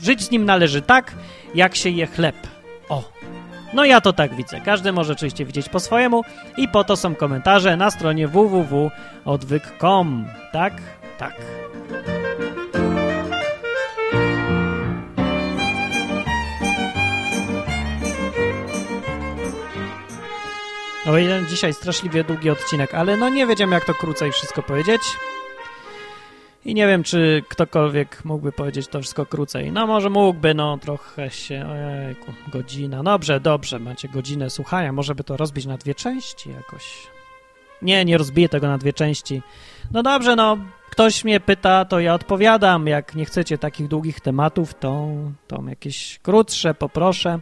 Żyć 0.00 0.22
z 0.22 0.30
nim 0.30 0.44
należy 0.44 0.82
tak, 0.82 1.12
jak 1.54 1.76
się 1.76 1.90
je 1.90 2.06
chleb. 2.06 2.36
O. 2.88 3.02
No 3.74 3.84
ja 3.84 4.00
to 4.00 4.12
tak 4.12 4.34
widzę. 4.34 4.60
Każdy 4.60 4.92
może 4.92 5.12
oczywiście 5.12 5.44
widzieć 5.44 5.68
po 5.68 5.80
swojemu 5.80 6.22
i 6.56 6.68
po 6.68 6.84
to 6.84 6.96
są 6.96 7.14
komentarze 7.14 7.76
na 7.76 7.90
stronie 7.90 8.28
www.odwyk.com. 8.28 10.26
Tak? 10.52 10.74
Tak. 11.18 11.34
O 21.06 21.18
ile 21.18 21.46
dzisiaj 21.46 21.74
straszliwie 21.74 22.24
długi 22.24 22.50
odcinek, 22.50 22.94
ale 22.94 23.16
no 23.16 23.28
nie 23.28 23.46
wiedziałem 23.46 23.72
jak 23.72 23.84
to 23.84 23.94
krócej 23.94 24.32
wszystko 24.32 24.62
powiedzieć. 24.62 25.02
I 26.64 26.74
nie 26.74 26.86
wiem, 26.86 27.02
czy 27.02 27.42
ktokolwiek 27.48 28.24
mógłby 28.24 28.52
powiedzieć 28.52 28.88
to 28.88 29.00
wszystko 29.00 29.26
krócej. 29.26 29.72
No 29.72 29.86
może 29.86 30.10
mógłby, 30.10 30.54
no 30.54 30.78
trochę 30.78 31.30
się... 31.30 31.66
Ojejku, 31.70 32.32
godzina. 32.52 33.02
Dobrze, 33.02 33.40
dobrze, 33.40 33.78
macie 33.78 34.08
godzinę 34.08 34.50
słuchania. 34.50 34.92
Może 34.92 35.14
by 35.14 35.24
to 35.24 35.36
rozbić 35.36 35.66
na 35.66 35.76
dwie 35.76 35.94
części 35.94 36.50
jakoś. 36.50 37.06
Nie, 37.82 38.04
nie 38.04 38.18
rozbiję 38.18 38.48
tego 38.48 38.66
na 38.66 38.78
dwie 38.78 38.92
części. 38.92 39.42
No 39.90 40.02
dobrze, 40.02 40.36
no 40.36 40.58
ktoś 40.90 41.24
mnie 41.24 41.40
pyta, 41.40 41.84
to 41.84 42.00
ja 42.00 42.14
odpowiadam. 42.14 42.86
Jak 42.86 43.14
nie 43.14 43.24
chcecie 43.24 43.58
takich 43.58 43.88
długich 43.88 44.20
tematów, 44.20 44.74
to, 44.74 45.08
to 45.48 45.62
jakieś 45.68 46.18
krótsze 46.18 46.74
poproszę. 46.74 47.38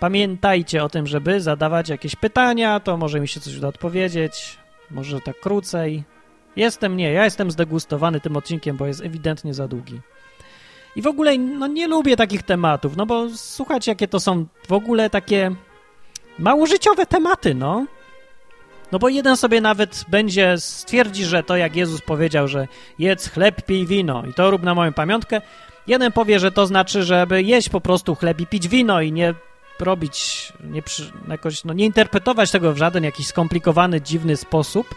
Pamiętajcie 0.00 0.84
o 0.84 0.88
tym, 0.88 1.06
żeby 1.06 1.40
zadawać 1.40 1.88
jakieś 1.88 2.16
pytania, 2.16 2.80
to 2.80 2.96
może 2.96 3.20
mi 3.20 3.28
się 3.28 3.40
coś 3.40 3.56
uda 3.56 3.68
odpowiedzieć. 3.68 4.58
Może 4.90 5.20
tak 5.20 5.40
krócej. 5.40 6.04
Jestem, 6.56 6.96
nie, 6.96 7.12
ja 7.12 7.24
jestem 7.24 7.50
zdegustowany 7.50 8.20
tym 8.20 8.36
odcinkiem, 8.36 8.76
bo 8.76 8.86
jest 8.86 9.00
ewidentnie 9.00 9.54
za 9.54 9.68
długi. 9.68 10.00
I 10.96 11.02
w 11.02 11.06
ogóle, 11.06 11.38
no 11.38 11.66
nie 11.66 11.88
lubię 11.88 12.16
takich 12.16 12.42
tematów, 12.42 12.96
no 12.96 13.06
bo 13.06 13.26
słuchajcie, 13.34 13.90
jakie 13.90 14.08
to 14.08 14.20
są 14.20 14.46
w 14.68 14.72
ogóle 14.72 15.10
takie 15.10 15.50
mało 16.38 16.66
życiowe 16.66 17.06
tematy, 17.06 17.54
no. 17.54 17.86
No 18.92 18.98
bo 18.98 19.08
jeden 19.08 19.36
sobie 19.36 19.60
nawet 19.60 20.04
będzie 20.08 20.54
stwierdzi, 20.58 21.24
że 21.24 21.42
to 21.42 21.56
jak 21.56 21.76
Jezus 21.76 22.00
powiedział, 22.00 22.48
że 22.48 22.68
jedz 22.98 23.30
chleb, 23.30 23.62
pij 23.62 23.86
wino 23.86 24.22
i 24.26 24.34
to 24.34 24.50
rób 24.50 24.62
na 24.62 24.74
moją 24.74 24.92
pamiątkę. 24.92 25.40
Jeden 25.86 26.12
powie, 26.12 26.38
że 26.38 26.52
to 26.52 26.66
znaczy, 26.66 27.02
żeby 27.02 27.42
jeść 27.42 27.68
po 27.68 27.80
prostu 27.80 28.14
chleb 28.14 28.40
i 28.40 28.46
pić 28.46 28.68
wino 28.68 29.00
i 29.00 29.12
nie 29.12 29.34
robić, 29.80 30.52
nie 30.64 30.82
przy, 30.82 31.12
jakoś, 31.28 31.64
no 31.64 31.72
nie 31.72 31.84
interpretować 31.84 32.50
tego 32.50 32.72
w 32.72 32.76
żaden 32.76 33.04
jakiś 33.04 33.26
skomplikowany, 33.26 34.00
dziwny 34.00 34.36
sposób, 34.36 34.94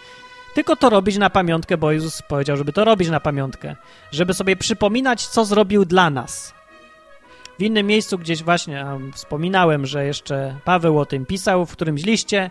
tylko 0.53 0.75
to 0.75 0.89
robić 0.89 1.17
na 1.17 1.29
pamiątkę, 1.29 1.77
bo 1.77 1.91
Jezus 1.91 2.21
powiedział, 2.21 2.57
żeby 2.57 2.73
to 2.73 2.85
robić 2.85 3.09
na 3.09 3.19
pamiątkę, 3.19 3.75
żeby 4.11 4.33
sobie 4.33 4.55
przypominać, 4.55 5.27
co 5.27 5.45
zrobił 5.45 5.85
dla 5.85 6.09
nas. 6.09 6.53
W 7.59 7.63
innym 7.63 7.87
miejscu 7.87 8.17
gdzieś 8.17 8.43
właśnie 8.43 8.85
um, 8.85 9.13
wspominałem, 9.13 9.85
że 9.85 10.05
jeszcze 10.05 10.55
Paweł 10.65 10.99
o 10.99 11.05
tym 11.05 11.25
pisał 11.25 11.65
w 11.65 11.71
którymś 11.71 12.05
liście. 12.05 12.49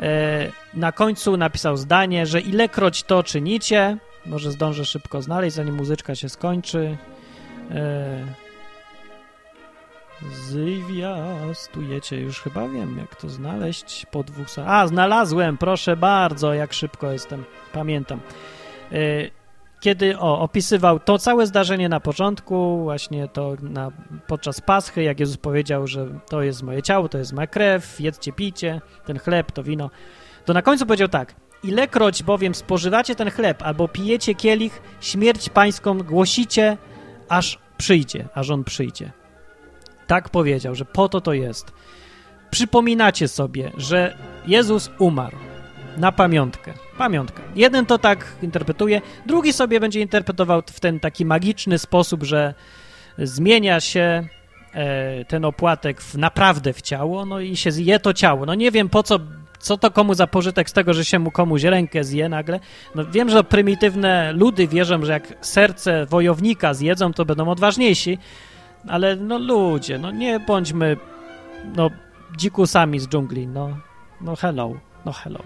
E, 0.00 0.52
na 0.74 0.92
końcu 0.92 1.36
napisał 1.36 1.76
zdanie, 1.76 2.26
że 2.26 2.40
ilekroć 2.40 3.02
to 3.02 3.22
czynicie, 3.22 3.96
może 4.26 4.50
zdążę 4.50 4.84
szybko 4.84 5.22
znaleźć, 5.22 5.56
zanim 5.56 5.74
muzyczka 5.74 6.14
się 6.14 6.28
skończy. 6.28 6.96
E, 7.70 8.41
Zwiastujecie, 10.30 12.20
już 12.20 12.40
chyba 12.40 12.68
wiem, 12.68 12.98
jak 12.98 13.16
to 13.16 13.28
znaleźć 13.28 14.06
po 14.10 14.24
dwóch... 14.24 14.46
A, 14.66 14.86
znalazłem, 14.86 15.58
proszę 15.58 15.96
bardzo, 15.96 16.54
jak 16.54 16.72
szybko 16.72 17.12
jestem, 17.12 17.44
pamiętam. 17.72 18.20
Y, 18.92 19.30
kiedy 19.80 20.18
o, 20.18 20.40
opisywał 20.40 20.98
to 20.98 21.18
całe 21.18 21.46
zdarzenie 21.46 21.88
na 21.88 22.00
początku, 22.00 22.82
właśnie 22.82 23.28
to 23.28 23.56
na, 23.62 23.90
podczas 24.26 24.60
Paschy, 24.60 25.02
jak 25.02 25.20
Jezus 25.20 25.36
powiedział, 25.36 25.86
że 25.86 26.06
to 26.28 26.42
jest 26.42 26.62
moje 26.62 26.82
ciało, 26.82 27.08
to 27.08 27.18
jest 27.18 27.32
moja 27.32 27.46
krew, 27.46 28.00
jedzcie, 28.00 28.32
pijcie, 28.32 28.80
ten 29.04 29.18
chleb, 29.18 29.52
to 29.52 29.62
wino, 29.62 29.90
to 30.44 30.52
na 30.52 30.62
końcu 30.62 30.86
powiedział 30.86 31.08
tak, 31.08 31.34
ilekroć 31.62 32.22
bowiem 32.22 32.54
spożywacie 32.54 33.14
ten 33.14 33.30
chleb 33.30 33.62
albo 33.62 33.88
pijecie 33.88 34.34
kielich, 34.34 34.82
śmierć 35.00 35.48
pańską 35.48 35.98
głosicie, 35.98 36.76
aż 37.28 37.58
przyjdzie, 37.76 38.28
aż 38.34 38.50
on 38.50 38.64
przyjdzie. 38.64 39.21
Tak 40.12 40.28
powiedział, 40.28 40.74
że 40.74 40.84
po 40.84 41.08
to 41.08 41.20
to 41.20 41.32
jest. 41.32 41.72
Przypominacie 42.50 43.28
sobie, 43.28 43.72
że 43.76 44.16
Jezus 44.46 44.90
umarł 44.98 45.36
na 45.96 46.12
pamiątkę. 46.12 46.72
Pamiątka. 46.98 47.42
Jeden 47.56 47.86
to 47.86 47.98
tak 47.98 48.36
interpretuje, 48.42 49.00
drugi 49.26 49.52
sobie 49.52 49.80
będzie 49.80 50.00
interpretował 50.00 50.62
w 50.66 50.80
ten 50.80 51.00
taki 51.00 51.24
magiczny 51.24 51.78
sposób, 51.78 52.22
że 52.22 52.54
zmienia 53.18 53.80
się 53.80 54.28
e, 54.74 55.24
ten 55.24 55.44
opłatek 55.44 56.02
w, 56.02 56.18
naprawdę 56.18 56.72
w 56.72 56.82
ciało, 56.82 57.26
no 57.26 57.40
i 57.40 57.56
się 57.56 57.72
zje 57.72 57.98
to 57.98 58.14
ciało. 58.14 58.46
No 58.46 58.54
nie 58.54 58.70
wiem 58.70 58.88
po 58.88 59.02
co, 59.02 59.18
co 59.58 59.78
to 59.78 59.90
komu 59.90 60.14
za 60.14 60.26
pożytek 60.26 60.70
z 60.70 60.72
tego, 60.72 60.94
że 60.94 61.04
się 61.04 61.18
mu 61.18 61.30
komuś 61.30 61.62
rękę 61.62 62.04
zje 62.04 62.28
nagle. 62.28 62.60
No 62.94 63.04
wiem, 63.06 63.30
że 63.30 63.44
prymitywne 63.44 64.32
ludy 64.32 64.68
wierzą, 64.68 65.04
że 65.04 65.12
jak 65.12 65.34
serce 65.40 66.06
wojownika 66.06 66.74
zjedzą, 66.74 67.12
to 67.12 67.24
będą 67.24 67.48
odważniejsi, 67.48 68.18
ale 68.88 69.16
no 69.16 69.38
ludzie, 69.38 69.98
no 69.98 70.10
nie 70.10 70.40
bądźmy 70.40 70.96
no 71.76 71.90
dzikusami 72.36 73.00
z 73.00 73.08
dżungli, 73.08 73.46
no, 73.46 73.76
no 74.20 74.36
hello, 74.36 74.72
no 75.04 75.12
hello. 75.12 75.40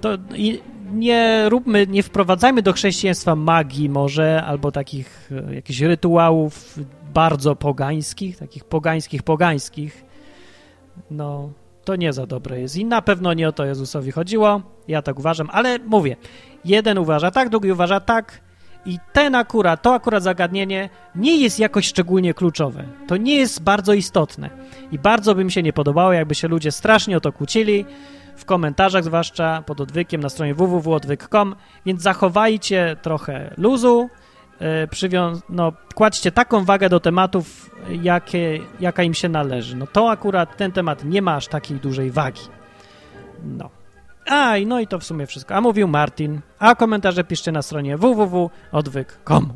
To 0.00 0.08
i 0.34 0.60
nie 0.92 1.48
róbmy, 1.48 1.86
nie 1.86 2.02
wprowadzajmy 2.02 2.62
do 2.62 2.72
chrześcijaństwa 2.72 3.36
magii 3.36 3.88
może, 3.88 4.42
albo 4.44 4.72
takich 4.72 5.30
e, 5.48 5.54
jakichś 5.54 5.80
rytuałów 5.80 6.78
bardzo 7.14 7.56
pogańskich, 7.56 8.36
takich 8.36 8.64
pogańskich, 8.64 9.22
pogańskich. 9.22 10.04
No, 11.10 11.50
to 11.84 11.96
nie 11.96 12.12
za 12.12 12.26
dobre 12.26 12.60
jest. 12.60 12.76
I 12.76 12.84
na 12.84 13.02
pewno 13.02 13.34
nie 13.34 13.48
o 13.48 13.52
to 13.52 13.64
Jezusowi 13.64 14.10
chodziło. 14.10 14.62
Ja 14.88 15.02
tak 15.02 15.18
uważam, 15.18 15.48
ale 15.52 15.78
mówię, 15.78 16.16
jeden 16.64 16.98
uważa 16.98 17.30
tak, 17.30 17.48
drugi 17.48 17.72
uważa 17.72 18.00
tak, 18.00 18.40
i 18.86 18.98
ten 19.12 19.34
akurat, 19.34 19.82
to 19.82 19.94
akurat 19.94 20.22
zagadnienie 20.22 20.88
nie 21.14 21.36
jest 21.36 21.58
jakoś 21.58 21.86
szczególnie 21.86 22.34
kluczowe. 22.34 22.84
To 23.06 23.16
nie 23.16 23.36
jest 23.36 23.62
bardzo 23.62 23.92
istotne. 23.92 24.50
I 24.92 24.98
bardzo 24.98 25.34
by 25.34 25.44
mi 25.44 25.52
się 25.52 25.62
nie 25.62 25.72
podobało, 25.72 26.12
jakby 26.12 26.34
się 26.34 26.48
ludzie 26.48 26.72
strasznie 26.72 27.16
o 27.16 27.20
to 27.20 27.32
kłócili, 27.32 27.84
w 28.36 28.44
komentarzach 28.44 29.04
zwłaszcza 29.04 29.62
pod 29.66 29.80
odwykiem 29.80 30.20
na 30.20 30.28
stronie 30.28 30.54
www.odwyk.com, 30.54 31.56
więc 31.86 32.02
zachowajcie 32.02 32.96
trochę 33.02 33.54
luzu, 33.56 34.10
yy, 34.60 35.30
no, 35.48 35.72
kładźcie 35.94 36.32
taką 36.32 36.64
wagę 36.64 36.88
do 36.88 37.00
tematów, 37.00 37.70
jakie, 38.02 38.60
jaka 38.80 39.02
im 39.02 39.14
się 39.14 39.28
należy. 39.28 39.76
No 39.76 39.86
to 39.86 40.10
akurat 40.10 40.56
ten 40.56 40.72
temat 40.72 41.04
nie 41.04 41.22
ma 41.22 41.34
aż 41.34 41.48
takiej 41.48 41.76
dużej 41.76 42.10
wagi. 42.10 42.42
No. 43.44 43.79
A, 44.30 44.54
no 44.66 44.80
i 44.80 44.86
to 44.86 44.98
w 44.98 45.04
sumie 45.04 45.26
wszystko. 45.26 45.54
A 45.54 45.60
mówił 45.60 45.88
Martin. 45.88 46.40
A 46.58 46.74
komentarze 46.74 47.24
piszcie 47.24 47.52
na 47.52 47.62
stronie 47.62 47.96
www.odwyk.com. 47.96 49.52